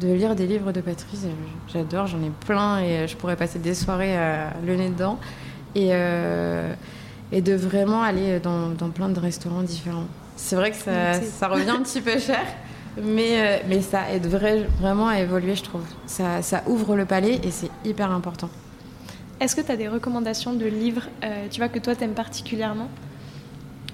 de, 0.00 0.12
lire 0.12 0.34
des 0.34 0.48
livres 0.48 0.72
de 0.72 0.80
Patrice. 0.80 1.26
J'adore, 1.72 2.08
j'en 2.08 2.18
ai 2.18 2.32
plein 2.46 2.80
et 2.80 3.06
je 3.06 3.16
pourrais 3.16 3.36
passer 3.36 3.60
des 3.60 3.74
soirées 3.74 4.16
euh, 4.18 4.48
le 4.66 4.74
nez 4.74 4.88
dedans. 4.88 5.18
Et, 5.74 5.90
euh, 5.92 6.74
et 7.30 7.40
de 7.40 7.54
vraiment 7.54 8.02
aller 8.02 8.40
dans, 8.40 8.70
dans, 8.70 8.90
plein 8.90 9.08
de 9.08 9.18
restaurants 9.18 9.62
différents. 9.62 10.06
C'est 10.36 10.56
vrai 10.56 10.70
que 10.70 10.76
ça, 10.76 11.14
ça 11.14 11.48
revient 11.48 11.70
un 11.70 11.82
petit 11.82 12.00
peu 12.00 12.18
cher, 12.18 12.42
mais, 13.00 13.40
euh, 13.40 13.58
mais 13.68 13.80
ça 13.80 14.10
aide 14.12 14.26
vraiment 14.26 15.08
à 15.08 15.20
évoluer, 15.20 15.54
je 15.54 15.62
trouve. 15.62 15.84
Ça, 16.06 16.42
ça 16.42 16.62
ouvre 16.66 16.96
le 16.96 17.04
palais 17.04 17.40
et 17.42 17.50
c'est 17.50 17.70
hyper 17.84 18.10
important. 18.10 18.50
Est-ce 19.42 19.56
que 19.56 19.60
tu 19.60 19.72
as 19.72 19.76
des 19.76 19.88
recommandations 19.88 20.52
de 20.52 20.66
livres, 20.66 21.08
euh, 21.24 21.48
tu 21.50 21.58
vois, 21.58 21.68
que 21.68 21.80
toi 21.80 21.96
t'aimes 21.96 22.14
particulièrement? 22.14 22.88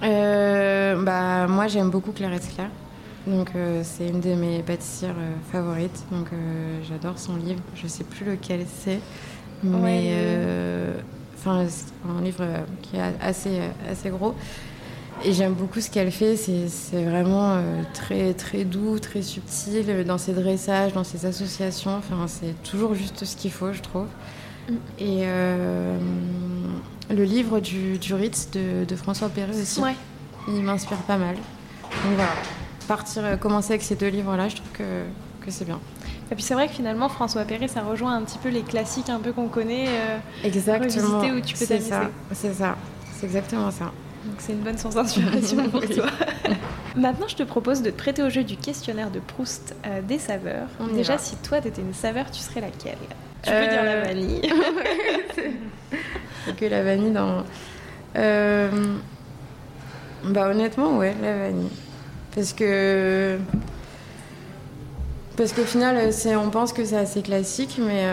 Euh, 0.03 1.03
bah, 1.03 1.47
Moi, 1.47 1.69
j'aime 1.69 1.89
beaucoup 1.89 2.13
Clarisse 2.13 2.51
Claire. 2.55 2.69
Donc, 3.27 3.49
c'est 3.83 4.09
une 4.09 4.21
de 4.21 4.35
mes 4.35 4.63
pâtissières 4.63 5.17
favorites. 5.51 6.05
Donc, 6.13 6.29
j'adore 6.89 7.19
son 7.19 7.37
livre. 7.37 7.61
Je 7.75 7.87
sais 7.87 8.05
plus 8.05 8.27
lequel 8.27 8.67
c'est, 8.67 9.01
mais 9.63 10.15
enfin, 11.37 11.65
c'est 11.69 11.93
un 12.09 12.23
livre 12.23 12.45
qui 12.83 12.97
est 12.97 13.03
assez, 13.21 13.61
assez 13.91 14.11
gros. 14.11 14.35
Et 15.25 15.33
j'aime 15.33 15.55
beaucoup 15.55 15.81
ce 15.81 15.91
qu'elle 15.91 16.13
fait, 16.13 16.37
c'est 16.37 17.03
vraiment 17.05 17.55
euh, 17.55 17.83
très, 17.93 18.35
très 18.35 18.65
doux, 18.65 19.01
très 19.01 19.23
subtil 19.23 20.05
dans 20.05 20.19
ses 20.19 20.33
dressages, 20.33 20.93
dans 20.93 21.03
ses 21.03 21.27
associations. 21.27 21.97
Enfin, 21.97 22.27
c'est 22.29 22.55
toujours 22.63 22.95
juste 22.95 23.25
ce 23.25 23.37
qu'il 23.37 23.51
faut, 23.51 23.73
je 23.73 23.83
trouve. 23.83 24.07
Mm. 24.69 24.73
Et 24.99 25.21
euh, 25.23 25.99
le 27.11 27.25
livre 27.25 27.61
du, 27.61 27.99
du 27.99 28.15
Ritz 28.15 28.51
de, 28.51 28.97
François 28.97 29.29
Perret 29.29 29.59
aussi, 29.59 29.81
il 30.49 30.63
m'inspire 30.63 30.99
pas 30.99 31.17
mal. 31.17 31.35
Donc 31.35 32.15
voilà, 32.15 32.31
partir, 32.87 33.25
euh, 33.25 33.37
commencer 33.37 33.73
avec 33.73 33.83
ces 33.83 33.97
deux 33.97 34.09
livres-là, 34.09 34.49
je 34.49 34.57
trouve 34.57 34.71
que, 34.73 35.03
que 35.41 35.51
c'est 35.51 35.65
bien. 35.65 35.81
Et 36.31 36.35
puis 36.35 36.45
c'est 36.45 36.55
vrai 36.55 36.69
que 36.69 36.75
finalement, 36.75 37.09
François 37.09 37.45
Perret, 37.45 37.69
ça 37.69 37.83
rejoint 37.83 38.15
un 38.15 38.23
petit 38.23 38.39
peu 38.39 38.51
les 38.51 38.63
classiques 38.63 39.09
un 39.09 39.21
peu 39.21 39.33
qu'on 39.33 39.49
connaît. 39.49 39.89
exactement. 40.45 41.21
où 41.21 41.41
tu 41.41 41.57
peux 41.57 41.65
C'est 41.65 41.81
ça, 41.81 42.11
c'est 42.33 42.53
ça. 42.53 42.77
C'est 43.19 43.27
exactement 43.27 43.71
ça. 43.71 43.93
Donc 44.25 44.37
c'est 44.39 44.53
une 44.53 44.61
bonne 44.61 44.79
source 44.79 44.95
d'inspiration 44.95 45.69
pour 45.71 45.81
toi. 45.81 46.07
Maintenant, 46.97 47.29
je 47.29 47.37
te 47.37 47.43
propose 47.43 47.83
de 47.83 47.91
te 47.91 47.97
prêter 47.97 48.23
au 48.23 48.31
jeu 48.31 48.45
du 48.45 48.57
questionnaire 48.57 49.11
de 49.11 49.21
Proust 49.21 49.77
euh, 49.87 50.03
des 50.03 50.19
saveurs. 50.19 50.69
Déjà, 50.93 51.19
si 51.19 51.37
toi, 51.37 51.61
tu 51.61 51.69
étais 51.69 51.83
une 51.83 51.95
saveur, 51.95 52.31
tu 52.31 52.41
serais 52.41 52.61
laquelle? 52.61 52.99
Tu 53.43 53.51
peux 53.51 53.69
dire 53.69 53.85
la 53.85 53.93
euh, 53.93 54.03
vanille. 54.03 54.41
que 56.57 56.65
la 56.65 56.83
vanille 56.83 57.13
dans... 57.13 57.45
Euh, 58.17 58.97
bah 60.25 60.49
honnêtement, 60.49 60.97
ouais, 60.97 61.15
la 61.23 61.37
vanille. 61.37 61.71
Parce 62.35 62.53
que... 62.53 63.39
Parce 65.37 65.53
qu'au 65.53 65.63
final, 65.63 66.11
on 66.37 66.51
pense 66.51 66.73
que 66.73 66.85
c'est 66.85 66.97
assez 66.97 67.23
classique, 67.23 67.79
mais 67.81 68.05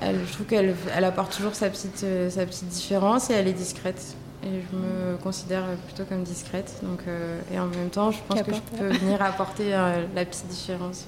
elle, 0.00 0.20
je 0.24 0.32
trouve 0.32 0.46
qu'elle 0.46 0.76
elle 0.96 1.04
apporte 1.04 1.36
toujours 1.36 1.56
sa 1.56 1.68
petite, 1.68 2.06
sa 2.28 2.46
petite 2.46 2.68
différence 2.68 3.28
et 3.28 3.32
elle 3.32 3.48
est 3.48 3.52
discrète. 3.52 4.14
Et 4.42 4.62
je 4.62 4.76
me 4.76 5.16
considère 5.18 5.64
plutôt 5.86 6.04
comme 6.04 6.22
discrète. 6.22 6.80
Donc, 6.82 7.00
euh, 7.06 7.40
et 7.52 7.58
en 7.58 7.66
même 7.66 7.90
temps, 7.90 8.10
je 8.10 8.18
pense 8.26 8.42
que 8.42 8.54
je 8.54 8.78
peux 8.78 8.88
venir 8.88 9.20
apporter 9.20 9.74
euh, 9.74 10.06
la 10.14 10.24
petite 10.24 10.46
différence 10.46 11.06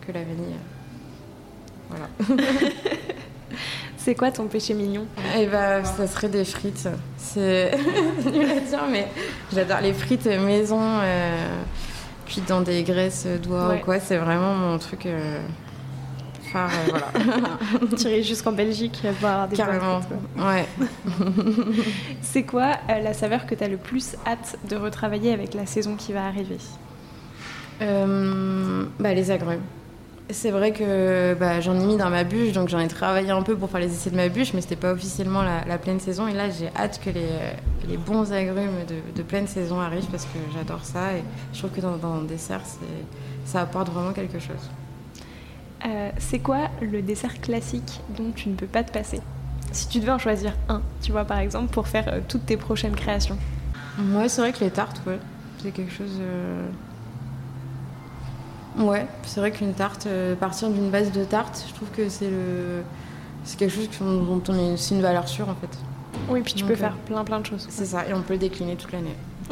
que 0.00 0.10
la 0.10 0.20
vanille. 0.20 0.56
Voilà. 1.88 2.42
C'est 3.96 4.14
quoi 4.14 4.30
ton 4.30 4.46
péché 4.46 4.72
mignon 4.74 5.06
Eh 5.36 5.46
ben, 5.46 5.84
ça 5.84 6.06
serait 6.06 6.28
des 6.28 6.44
frites. 6.44 6.88
C'est 7.16 7.72
nul 8.32 8.48
à 8.50 8.60
dire, 8.60 8.84
mais 8.90 9.08
j'adore 9.52 9.80
les 9.80 9.92
frites 9.92 10.26
maison, 10.26 10.80
euh, 10.80 11.48
cuites 12.26 12.48
dans 12.48 12.60
des 12.60 12.84
graisses 12.84 13.26
d'oie 13.42 13.74
ou 13.74 13.78
quoi. 13.78 13.98
C'est 13.98 14.18
vraiment 14.18 14.54
mon 14.54 14.78
truc. 14.78 15.08
Enfin, 16.46 16.68
voilà. 16.88 17.10
tu 17.96 18.04
irais 18.04 18.22
jusqu'en 18.22 18.52
Belgique 18.52 19.02
voir 19.20 19.48
des 19.48 19.56
Carrément, 19.56 20.00
ouais. 20.38 20.66
C'est 22.22 22.44
quoi 22.44 22.76
euh, 22.88 23.00
la 23.00 23.12
saveur 23.12 23.46
que 23.46 23.54
tu 23.54 23.64
as 23.64 23.68
le 23.68 23.76
plus 23.76 24.16
hâte 24.26 24.56
de 24.68 24.76
retravailler 24.76 25.32
avec 25.32 25.54
la 25.54 25.66
saison 25.66 25.96
qui 25.96 26.12
va 26.12 26.26
arriver? 26.26 26.58
Euh, 27.82 28.84
bah, 28.98 29.12
Les 29.12 29.30
agrumes. 29.30 29.62
C'est 30.30 30.50
vrai 30.50 30.72
que 30.72 31.34
bah, 31.34 31.60
j'en 31.60 31.78
ai 31.78 31.84
mis 31.84 31.96
dans 31.96 32.10
ma 32.10 32.24
bûche, 32.24 32.52
donc 32.52 32.68
j'en 32.68 32.80
ai 32.80 32.88
travaillé 32.88 33.30
un 33.30 33.42
peu 33.42 33.56
pour 33.56 33.70
faire 33.70 33.78
les 33.78 33.92
essais 33.92 34.10
de 34.10 34.16
ma 34.16 34.28
bûche, 34.28 34.54
mais 34.54 34.60
c'était 34.60 34.74
pas 34.74 34.92
officiellement 34.92 35.42
la, 35.42 35.78
pleine 35.78 36.00
saison. 36.00 36.26
Et 36.26 36.32
là, 36.32 36.50
j'ai 36.50 36.68
hâte 36.76 37.00
que 37.04 37.10
les, 37.10 37.28
les 37.88 37.96
bons 37.96 38.32
agrumes 38.32 38.84
de, 39.14 39.22
pleine 39.22 39.46
saison 39.46 39.80
arrivent 39.80 40.08
parce 40.10 40.24
que 40.24 40.38
j'adore 40.52 40.84
ça. 40.84 41.12
Et 41.12 41.22
je 41.52 41.58
trouve 41.58 41.70
que 41.70 41.80
dans, 41.80 41.96
dans 41.96 42.20
le 42.20 42.26
dessert, 42.26 42.62
ça 43.44 43.60
apporte 43.60 43.88
vraiment 43.88 44.12
quelque 44.12 44.40
chose. 44.40 44.70
Euh, 45.86 46.10
c'est 46.18 46.40
quoi 46.40 46.68
le 46.80 47.02
dessert 47.02 47.40
classique 47.40 48.00
dont 48.16 48.32
tu 48.34 48.48
ne 48.48 48.54
peux 48.54 48.66
pas 48.66 48.82
te 48.82 48.90
passer? 48.90 49.20
Si 49.72 49.88
tu 49.88 50.00
devais 50.00 50.12
en 50.12 50.18
choisir 50.18 50.54
un, 50.68 50.80
tu 51.02 51.12
vois, 51.12 51.24
par 51.24 51.38
exemple, 51.38 51.72
pour 51.72 51.86
faire 51.86 52.08
euh, 52.08 52.20
toutes 52.26 52.46
tes 52.46 52.56
prochaines 52.56 52.96
créations? 52.96 53.38
Ouais, 53.98 54.28
c'est 54.28 54.40
vrai 54.40 54.52
que 54.52 54.64
les 54.64 54.70
tartes, 54.70 55.00
ouais. 55.06 55.18
C'est 55.62 55.70
quelque 55.70 55.92
chose. 55.92 56.18
Euh, 56.20 56.66
ouais, 58.78 59.06
c'est 59.24 59.40
vrai 59.40 59.50
qu'une 59.50 59.74
tarte, 59.74 60.08
partir 60.40 60.70
d'une 60.70 60.90
base 60.90 61.12
de 61.12 61.24
tarte, 61.24 61.64
je 61.68 61.74
trouve 61.74 61.88
que 61.90 62.08
c'est 62.08 62.30
le. 62.30 62.82
C'est 63.44 63.58
quelque 63.58 63.74
chose 63.74 63.88
dont 64.00 64.42
on 64.48 64.54
est. 64.54 64.76
C'est 64.76 64.94
une 64.94 65.02
valeur 65.02 65.28
sûre, 65.28 65.48
en 65.48 65.54
fait. 65.54 65.78
Oui, 66.28 66.40
puis 66.42 66.54
tu 66.54 66.64
peux 66.64 66.74
faire 66.74 66.96
plein 66.96 67.24
plein 67.24 67.40
de 67.40 67.46
choses. 67.46 67.66
C'est 67.68 67.84
ça, 67.84 68.06
et 68.08 68.14
on 68.14 68.22
peut 68.22 68.34
le 68.34 68.40
décliner 68.40 68.76
toute 68.76 68.92
l'année. 68.92 69.16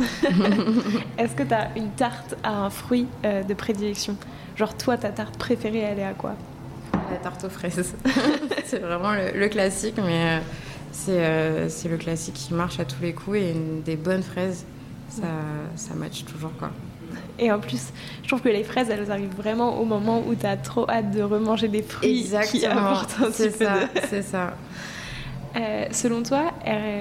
Est-ce 1.19 1.35
que 1.35 1.45
tu 1.45 1.55
as 1.55 1.69
une 1.77 1.91
tarte 1.91 2.35
à 2.43 2.65
un 2.65 2.71
fruit 2.71 3.07
de 3.23 3.55
prédilection? 3.55 4.17
Genre, 4.57 4.77
toi, 4.77 4.97
ta 4.97 5.11
tarte 5.11 5.37
préférée, 5.37 5.81
elle 5.81 5.99
est 5.99 6.05
à 6.05 6.15
quoi? 6.15 6.35
La 7.11 7.17
tarte 7.17 7.45
aux 7.45 7.49
fraises. 7.49 7.95
c'est 8.65 8.79
vraiment 8.79 9.13
le, 9.13 9.49
classique, 9.49 9.97
mais 9.99 10.39
euh, 10.39 10.41
euh, 11.09 11.67
c'est 11.69 11.89
le 11.89 11.97
classique 11.97 12.35
qui 12.35 12.55
marche 12.55 12.79
à 12.79 12.85
tous 12.85 13.03
les 13.03 13.13
coups 13.13 13.39
et 13.39 13.55
des 13.85 13.97
bonnes 13.97 14.23
fraises, 14.23 14.65
ça, 15.09 15.23
ça 15.75 15.95
match 15.95 16.25
toujours, 16.25 16.53
quoi. 16.57 16.71
Et 17.39 17.51
en 17.51 17.59
plus, 17.59 17.93
je 18.23 18.29
trouve 18.29 18.41
que 18.41 18.49
les 18.49 18.65
fraises, 18.65 18.91
elles 18.91 19.11
arrivent 19.11 19.35
vraiment 19.37 19.81
au 19.81 19.85
moment 19.85 20.23
où 20.27 20.35
tu 20.35 20.47
as 20.47 20.57
trop 20.57 20.89
hâte 20.89 21.11
de 21.11 21.23
remanger 21.23 21.69
des 21.69 21.83
fruits 21.83 22.21
Exactement. 22.21 22.97
C'est 23.33 23.51
ça, 23.51 23.75
c'est 24.09 24.23
ça. 24.33 24.55
Euh, 25.57 25.87
selon 25.93 26.23
toi, 26.23 26.53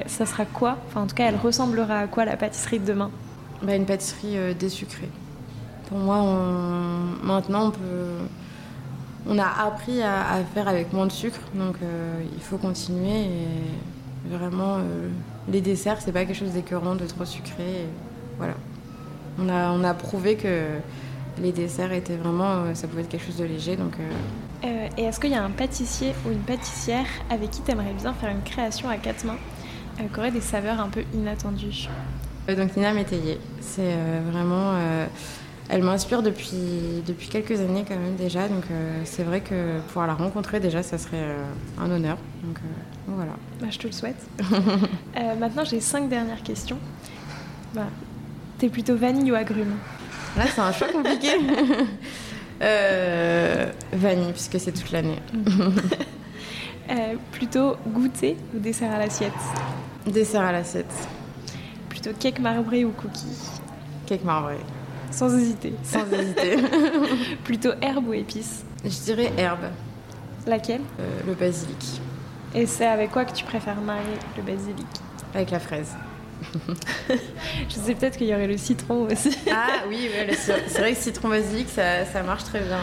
ça 0.07 0.25
sera 0.25 0.45
quoi 0.45 0.77
Enfin, 0.87 1.01
en 1.01 1.07
tout 1.07 1.15
cas, 1.15 1.25
elle 1.25 1.37
ressemblera 1.37 1.99
à 1.99 2.07
quoi 2.07 2.25
la 2.25 2.37
pâtisserie 2.37 2.79
de 2.79 2.85
demain 2.85 3.11
bah, 3.61 3.75
Une 3.75 3.85
pâtisserie 3.85 4.55
désucrée. 4.59 5.09
Pour 5.87 5.97
moi, 5.97 6.17
on, 6.17 7.25
maintenant, 7.25 7.67
on 7.67 7.71
peut. 7.71 8.27
On 9.27 9.37
a 9.39 9.45
appris 9.45 10.01
à, 10.01 10.43
faire 10.53 10.67
avec 10.67 10.91
moins 10.91 11.05
de 11.05 11.11
sucre, 11.11 11.39
donc 11.55 11.75
euh, 11.81 12.21
il 12.35 12.41
faut 12.41 12.57
continuer. 12.57 13.25
Et 13.25 14.29
vraiment, 14.29 14.77
euh, 14.77 15.09
les 15.47 15.61
desserts, 15.61 16.01
c'est 16.01 16.11
pas 16.11 16.25
quelque 16.25 16.35
chose 16.35 16.51
d'écœurant, 16.51 16.95
de 16.95 17.05
trop 17.05 17.23
sucré. 17.23 17.85
On 19.39 19.49
a, 19.49 19.71
on 19.71 19.83
a 19.83 19.93
prouvé 19.93 20.35
que 20.35 20.65
les 21.41 21.51
desserts 21.51 21.91
étaient 21.91 22.15
vraiment. 22.15 22.51
Euh, 22.51 22.73
ça 22.73 22.87
pouvait 22.87 23.01
être 23.01 23.09
quelque 23.09 23.25
chose 23.25 23.37
de 23.37 23.45
léger, 23.45 23.75
donc. 23.75 23.93
et 24.63 25.03
est-ce 25.03 25.19
qu'il 25.19 25.31
y 25.31 25.35
a 25.35 25.43
un 25.43 25.49
pâtissier 25.49 26.13
ou 26.25 26.31
une 26.31 26.39
pâtissière 26.39 27.07
avec 27.29 27.51
qui 27.51 27.61
tu 27.61 27.71
aimerais 27.71 27.93
bien 27.93 28.13
faire 28.13 28.29
une 28.29 28.43
création 28.43 28.89
à 28.89 28.97
quatre 28.97 29.25
mains 29.25 29.37
qui 29.97 30.19
aurait 30.19 30.31
des 30.31 30.41
saveurs 30.41 30.79
un 30.79 30.89
peu 30.89 31.03
inattendues? 31.13 31.89
Donc 32.47 32.75
Nina 32.75 32.93
Métayer, 32.93 33.39
c'est 33.61 33.95
vraiment 34.31 34.73
elle 35.69 35.81
m'inspire 35.81 36.21
depuis, 36.21 37.01
depuis 37.07 37.29
quelques 37.29 37.59
années 37.61 37.85
quand 37.87 37.95
même 37.95 38.15
déjà. 38.15 38.47
Donc 38.47 38.63
c'est 39.05 39.23
vrai 39.23 39.41
que 39.41 39.79
pouvoir 39.87 40.07
la 40.07 40.13
rencontrer 40.13 40.59
déjà, 40.59 40.83
ça 40.83 40.97
serait 40.97 41.25
un 41.79 41.89
honneur. 41.89 42.17
Donc 42.43 42.59
voilà. 43.07 43.33
Bah, 43.59 43.67
je 43.69 43.77
te 43.79 43.87
le 43.87 43.93
souhaite. 43.93 44.27
maintenant, 45.39 45.63
j'ai 45.63 45.79
cinq 45.79 46.09
dernières 46.09 46.43
questions. 46.43 46.77
Bah, 47.73 47.87
T'es 48.63 48.69
plutôt 48.69 48.95
vanille 48.95 49.29
ou 49.29 49.35
agrumes 49.35 49.75
Là, 50.37 50.45
c'est 50.47 50.61
un 50.61 50.71
choix 50.71 50.87
compliqué. 50.87 51.31
euh, 52.61 53.69
vanille, 53.91 54.31
puisque 54.31 54.57
c'est 54.57 54.71
toute 54.71 54.89
l'année. 54.93 55.19
euh, 56.89 57.15
plutôt 57.33 57.75
goûter 57.85 58.37
ou 58.55 58.59
dessert 58.59 58.93
à 58.93 58.99
l'assiette 58.99 59.33
Dessert 60.07 60.43
à 60.43 60.53
l'assiette. 60.53 60.93
Plutôt 61.89 62.11
cake 62.17 62.39
marbré 62.39 62.85
ou 62.85 62.91
cookie 62.91 63.35
Cake 64.05 64.23
marbré. 64.23 64.55
Sans 65.11 65.37
hésiter. 65.37 65.73
Sans 65.83 66.09
hésiter. 66.13 66.55
plutôt 67.43 67.73
herbe 67.81 68.07
ou 68.07 68.13
épice 68.13 68.63
Je 68.85 68.97
dirais 69.03 69.33
herbe. 69.37 69.65
Laquelle 70.47 70.83
euh, 71.01 71.19
Le 71.27 71.33
basilic. 71.33 71.99
Et 72.55 72.65
c'est 72.65 72.87
avec 72.87 73.11
quoi 73.11 73.25
que 73.25 73.33
tu 73.33 73.43
préfères 73.43 73.81
marier 73.81 74.17
le 74.37 74.43
basilic? 74.43 74.87
Avec 75.35 75.51
la 75.51 75.59
fraise. 75.59 75.97
je 77.09 77.73
sais 77.73 77.95
peut-être 77.95 78.17
qu'il 78.17 78.27
y 78.27 78.33
aurait 78.33 78.47
le 78.47 78.57
citron 78.57 79.07
aussi. 79.11 79.37
ah 79.51 79.83
oui, 79.87 80.09
c'est 80.37 80.79
vrai 80.79 80.93
que 80.93 80.97
citron 80.99 81.29
basilic, 81.29 81.67
ça, 81.69 82.05
ça 82.05 82.23
marche 82.23 82.43
très 82.45 82.59
bien. 82.61 82.79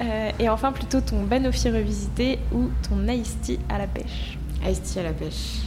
Euh, 0.00 0.30
et 0.38 0.48
enfin, 0.48 0.72
plutôt 0.72 1.00
ton 1.00 1.22
Banoffee 1.22 1.70
revisité 1.70 2.38
ou 2.52 2.68
ton 2.88 3.06
Ice 3.08 3.36
Tea 3.42 3.58
à 3.68 3.78
la 3.78 3.86
pêche 3.86 4.38
Ice 4.68 4.82
Tea 4.82 5.00
à 5.00 5.02
la 5.04 5.12
pêche. 5.12 5.60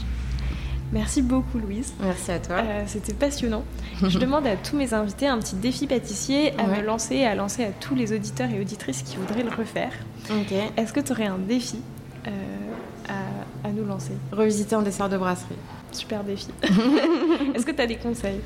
Merci 0.92 1.22
beaucoup 1.22 1.58
Louise. 1.60 1.94
Merci 2.02 2.32
à 2.32 2.40
toi. 2.40 2.58
Euh, 2.58 2.84
C'était 2.88 3.14
passionnant. 3.14 3.64
je 4.02 4.18
demande 4.20 4.48
à 4.48 4.56
tous 4.56 4.76
mes 4.78 4.94
invités 4.94 5.28
un 5.28 5.38
petit 5.40 5.56
défi 5.56 5.86
pâtissier 5.86 6.54
à 6.58 6.66
me 6.66 6.82
lancer 6.82 7.16
et 7.16 7.26
à 7.26 7.36
lancer 7.36 7.66
à 7.66 7.72
tous 7.72 7.94
les 7.96 8.14
auditeurs 8.14 8.50
et 8.50 8.60
auditrices 8.60 9.02
qui 9.02 9.18
voudraient 9.18 9.44
le 9.44 9.54
refaire. 9.54 9.92
Ok. 10.30 10.54
Est-ce 10.78 10.94
que 10.94 11.02
tu 11.02 11.12
aurais 11.12 11.26
un 11.26 11.40
défi 11.40 11.80
euh, 12.26 12.30
à, 13.10 13.68
à, 13.68 13.72
nous 13.72 13.86
lancer? 13.86 14.14
Revisiter 14.32 14.76
un 14.76 14.82
dessert 14.82 15.10
de 15.10 15.18
brasserie. 15.18 15.56
Super 15.92 16.24
défi. 16.24 16.48
Est-ce 17.56 17.66
que 17.66 17.72
tu 17.72 17.82
as 17.82 17.88
des 17.88 17.96
conseils 17.96 18.40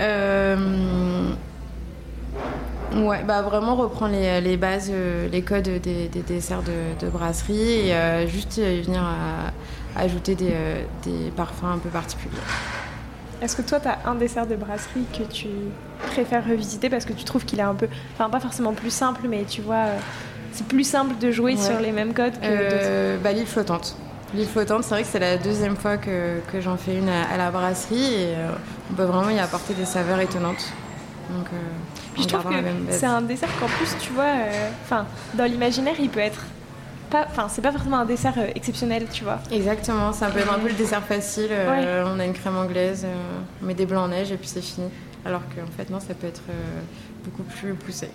euh... 0.00 1.32
Ouais, 2.94 3.22
bah 3.22 3.42
vraiment 3.42 3.76
reprendre 3.76 4.12
les, 4.12 4.40
les 4.40 4.56
bases, 4.56 4.90
euh, 4.90 5.28
les 5.28 5.42
codes 5.42 5.68
des, 5.68 6.08
des 6.08 6.22
desserts 6.22 6.62
de, 6.62 7.04
de, 7.04 7.10
brasserie 7.10 7.88
et 7.88 7.94
euh, 7.94 8.26
juste 8.26 8.58
venir 8.58 9.02
à, 9.02 9.98
à 9.98 10.04
ajouter 10.04 10.34
des, 10.34 10.54
des, 11.04 11.30
parfums 11.36 11.64
un 11.64 11.78
peu 11.78 11.90
particuliers. 11.90 12.38
Est-ce 13.42 13.56
que 13.56 13.62
toi, 13.62 13.78
tu 13.78 13.88
as 13.88 13.98
un 14.06 14.14
dessert 14.14 14.46
de 14.46 14.56
brasserie 14.56 15.04
que 15.12 15.22
tu 15.22 15.48
préfères 16.12 16.46
revisiter 16.46 16.88
parce 16.88 17.04
que 17.04 17.12
tu 17.12 17.24
trouves 17.24 17.44
qu'il 17.44 17.58
est 17.58 17.62
un 17.62 17.74
peu, 17.74 17.88
enfin 18.14 18.30
pas 18.30 18.40
forcément 18.40 18.72
plus 18.72 18.90
simple, 18.90 19.26
mais 19.28 19.44
tu 19.44 19.60
vois, 19.60 19.86
c'est 20.52 20.66
plus 20.66 20.84
simple 20.84 21.18
de 21.18 21.30
jouer 21.30 21.54
ouais. 21.54 21.62
sur 21.62 21.78
les 21.80 21.92
mêmes 21.92 22.14
codes 22.14 22.34
que 22.34 22.38
euh, 22.42 23.16
bah, 23.22 23.32
l'île 23.32 23.46
flottante. 23.46 23.96
L'île 24.34 24.46
flottante, 24.46 24.84
c'est 24.84 24.90
vrai 24.90 25.02
que 25.02 25.08
c'est 25.08 25.18
la 25.18 25.38
deuxième 25.38 25.76
fois 25.76 25.96
que, 25.96 26.40
que 26.52 26.60
j'en 26.60 26.76
fais 26.76 26.96
une 26.96 27.08
à, 27.08 27.24
à, 27.30 27.36
la 27.36 27.50
brasserie 27.50 28.14
et 28.14 28.34
euh, 28.36 28.50
on 28.90 28.94
peut 28.94 29.04
vraiment 29.04 29.30
y 29.30 29.38
apporter 29.38 29.74
des 29.74 29.86
saveurs 29.86 30.20
étonnantes. 30.20 30.72
Donc, 31.30 31.46
euh, 31.46 32.20
je 32.20 32.26
trouve 32.26 32.44
que 32.44 32.56
c'est 32.90 33.06
un 33.06 33.22
dessert 33.22 33.48
qu'en 33.58 33.66
plus, 33.66 33.96
tu 34.00 34.12
vois, 34.12 34.32
enfin, 34.84 35.06
dans 35.34 35.44
l'imaginaire, 35.44 35.94
il 35.98 36.08
peut 36.10 36.20
être 36.20 36.42
pas, 37.08 37.26
enfin, 37.28 37.48
c'est 37.48 37.62
pas 37.62 37.72
forcément 37.72 37.98
un 37.98 38.04
dessert 38.04 38.34
euh, 38.38 38.50
exceptionnel, 38.54 39.06
tu 39.10 39.24
vois. 39.24 39.38
Exactement, 39.50 40.12
ça 40.12 40.28
peut 40.28 40.40
être 40.40 40.52
un 40.52 40.58
peu 40.58 40.68
le 40.68 40.74
dessert 40.74 41.02
facile. 41.02 41.48
Euh, 41.50 42.04
ouais. 42.04 42.10
On 42.14 42.20
a 42.20 42.24
une 42.24 42.32
crème 42.32 42.56
anglaise, 42.56 43.04
euh, 43.04 43.40
on 43.62 43.66
met 43.66 43.74
des 43.74 43.86
blancs 43.86 44.04
en 44.04 44.08
neige 44.08 44.30
et 44.32 44.36
puis 44.36 44.48
c'est 44.48 44.62
fini. 44.62 44.88
Alors 45.24 45.42
qu'en 45.54 45.70
fait, 45.76 45.90
non, 45.90 46.00
ça 46.00 46.14
peut 46.14 46.26
être 46.26 46.42
beaucoup 47.24 47.42
plus 47.42 47.74
poussé. 47.74 48.08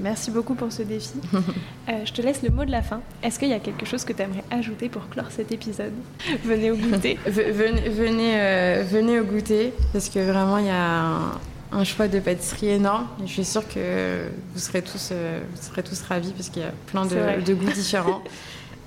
Merci 0.00 0.30
beaucoup 0.30 0.54
pour 0.54 0.72
ce 0.72 0.82
défi. 0.82 1.14
je 1.88 2.12
te 2.12 2.22
laisse 2.22 2.42
le 2.42 2.50
mot 2.50 2.64
de 2.64 2.70
la 2.70 2.82
fin. 2.82 3.00
Est-ce 3.22 3.38
qu'il 3.38 3.48
y 3.48 3.52
a 3.54 3.60
quelque 3.60 3.86
chose 3.86 4.04
que 4.04 4.12
tu 4.12 4.22
aimerais 4.22 4.44
ajouter 4.50 4.88
pour 4.88 5.08
clore 5.08 5.30
cet 5.30 5.52
épisode? 5.52 5.92
Venez 6.44 6.70
au 6.70 6.76
goûter. 6.76 7.18
venez, 7.26 7.88
venez, 7.88 8.82
venez 8.82 9.20
au 9.20 9.24
goûter 9.24 9.72
parce 9.92 10.08
que 10.08 10.18
vraiment, 10.18 10.58
il 10.58 10.66
y 10.66 10.70
a 10.70 11.06
un 11.06 11.32
un 11.74 11.84
choix 11.84 12.08
de 12.08 12.20
pâtisserie 12.20 12.68
énorme. 12.68 13.06
Et 13.22 13.26
je 13.26 13.32
suis 13.32 13.44
sûre 13.44 13.66
que 13.68 14.28
vous 14.52 14.60
serez 14.60 14.82
tous, 14.82 15.10
euh, 15.12 15.40
vous 15.54 15.62
serez 15.62 15.82
tous 15.82 16.00
ravis 16.02 16.32
parce 16.32 16.48
qu'il 16.48 16.62
y 16.62 16.64
a 16.64 16.72
plein 16.86 17.04
de, 17.04 17.44
de 17.44 17.54
goûts 17.54 17.70
différents. 17.72 18.22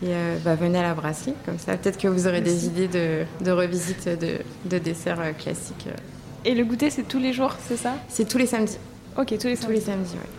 Et 0.04 0.10
euh, 0.10 0.38
bah, 0.46 0.54
venez 0.54 0.78
à 0.78 0.84
la 0.84 0.94
brasserie, 0.94 1.34
comme 1.44 1.58
ça 1.58 1.76
peut-être 1.76 1.98
que 1.98 2.08
vous 2.08 2.28
aurez 2.28 2.42
Merci. 2.42 2.56
des 2.56 2.66
idées 2.68 2.88
de, 2.88 3.44
de 3.44 3.52
revisite 3.52 4.08
de, 4.08 4.38
de 4.66 4.78
desserts 4.78 5.20
euh, 5.20 5.32
classiques. 5.32 5.88
Et 6.46 6.54
le 6.54 6.64
goûter, 6.66 6.92
c'est 6.92 7.08
tous 7.08 7.18
les 7.18 7.34
jours, 7.34 7.56
c'est 7.68 7.78
ça? 7.78 7.96
C'est 8.08 8.28
tous 8.28 8.38
les 8.38 8.46
samedis. 8.46 8.78
Ok, 9.18 9.36
tous 9.40 9.48
les 9.48 9.56
samedis. 9.56 9.66
Tous 9.66 9.72
les 9.72 9.82
samedis, 9.82 10.14
oui. 10.14 10.30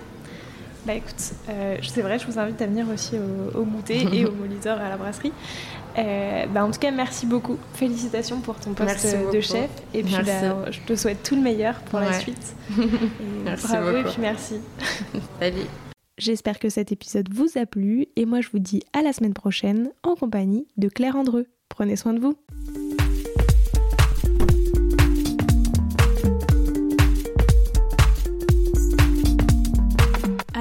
Bah 0.89 0.95
écoute, 0.95 1.35
euh, 1.51 1.77
c'est 1.83 2.01
vrai, 2.01 2.19
je 2.19 2.27
vous 2.27 2.39
invite 2.39 2.63
à 2.63 2.67
venir 2.67 2.87
aussi 2.89 3.17
au, 3.19 3.59
au 3.59 3.65
goûter 3.65 4.07
et 4.15 4.25
au 4.25 4.33
moliteur 4.33 4.81
à 4.81 4.89
la 4.89 4.97
brasserie. 4.97 5.35
Euh, 5.99 6.47
bah 6.47 6.65
en 6.65 6.71
tout 6.71 6.79
cas, 6.79 6.91
merci 6.91 7.27
beaucoup. 7.27 7.59
Félicitations 7.75 8.41
pour 8.41 8.55
ton 8.55 8.73
poste 8.73 9.07
de 9.31 9.41
chef. 9.43 9.69
Et 9.93 10.03
puis, 10.03 10.15
bah, 10.25 10.71
je 10.71 10.81
te 10.87 10.97
souhaite 10.97 11.23
tout 11.23 11.37
le 11.37 11.43
meilleur 11.43 11.75
pour 11.81 11.99
ouais. 11.99 12.07
la 12.07 12.19
suite. 12.19 12.55
merci 13.45 13.67
bravo 13.67 13.93
beaucoup. 13.93 14.09
et 14.09 14.11
puis 14.13 14.23
merci. 14.23 14.55
Salut. 15.41 15.67
J'espère 16.17 16.59
que 16.59 16.71
cet 16.71 16.91
épisode 16.91 17.29
vous 17.31 17.51
a 17.57 17.67
plu 17.67 18.07
et 18.17 18.25
moi 18.25 18.41
je 18.41 18.49
vous 18.49 18.59
dis 18.59 18.83
à 18.95 19.03
la 19.03 19.13
semaine 19.13 19.35
prochaine 19.35 19.91
en 20.03 20.15
compagnie 20.15 20.69
de 20.79 20.89
Claire 20.89 21.17
Andreux. 21.17 21.49
Prenez 21.69 21.97
soin 21.97 22.15
de 22.15 22.21
vous. 22.21 22.35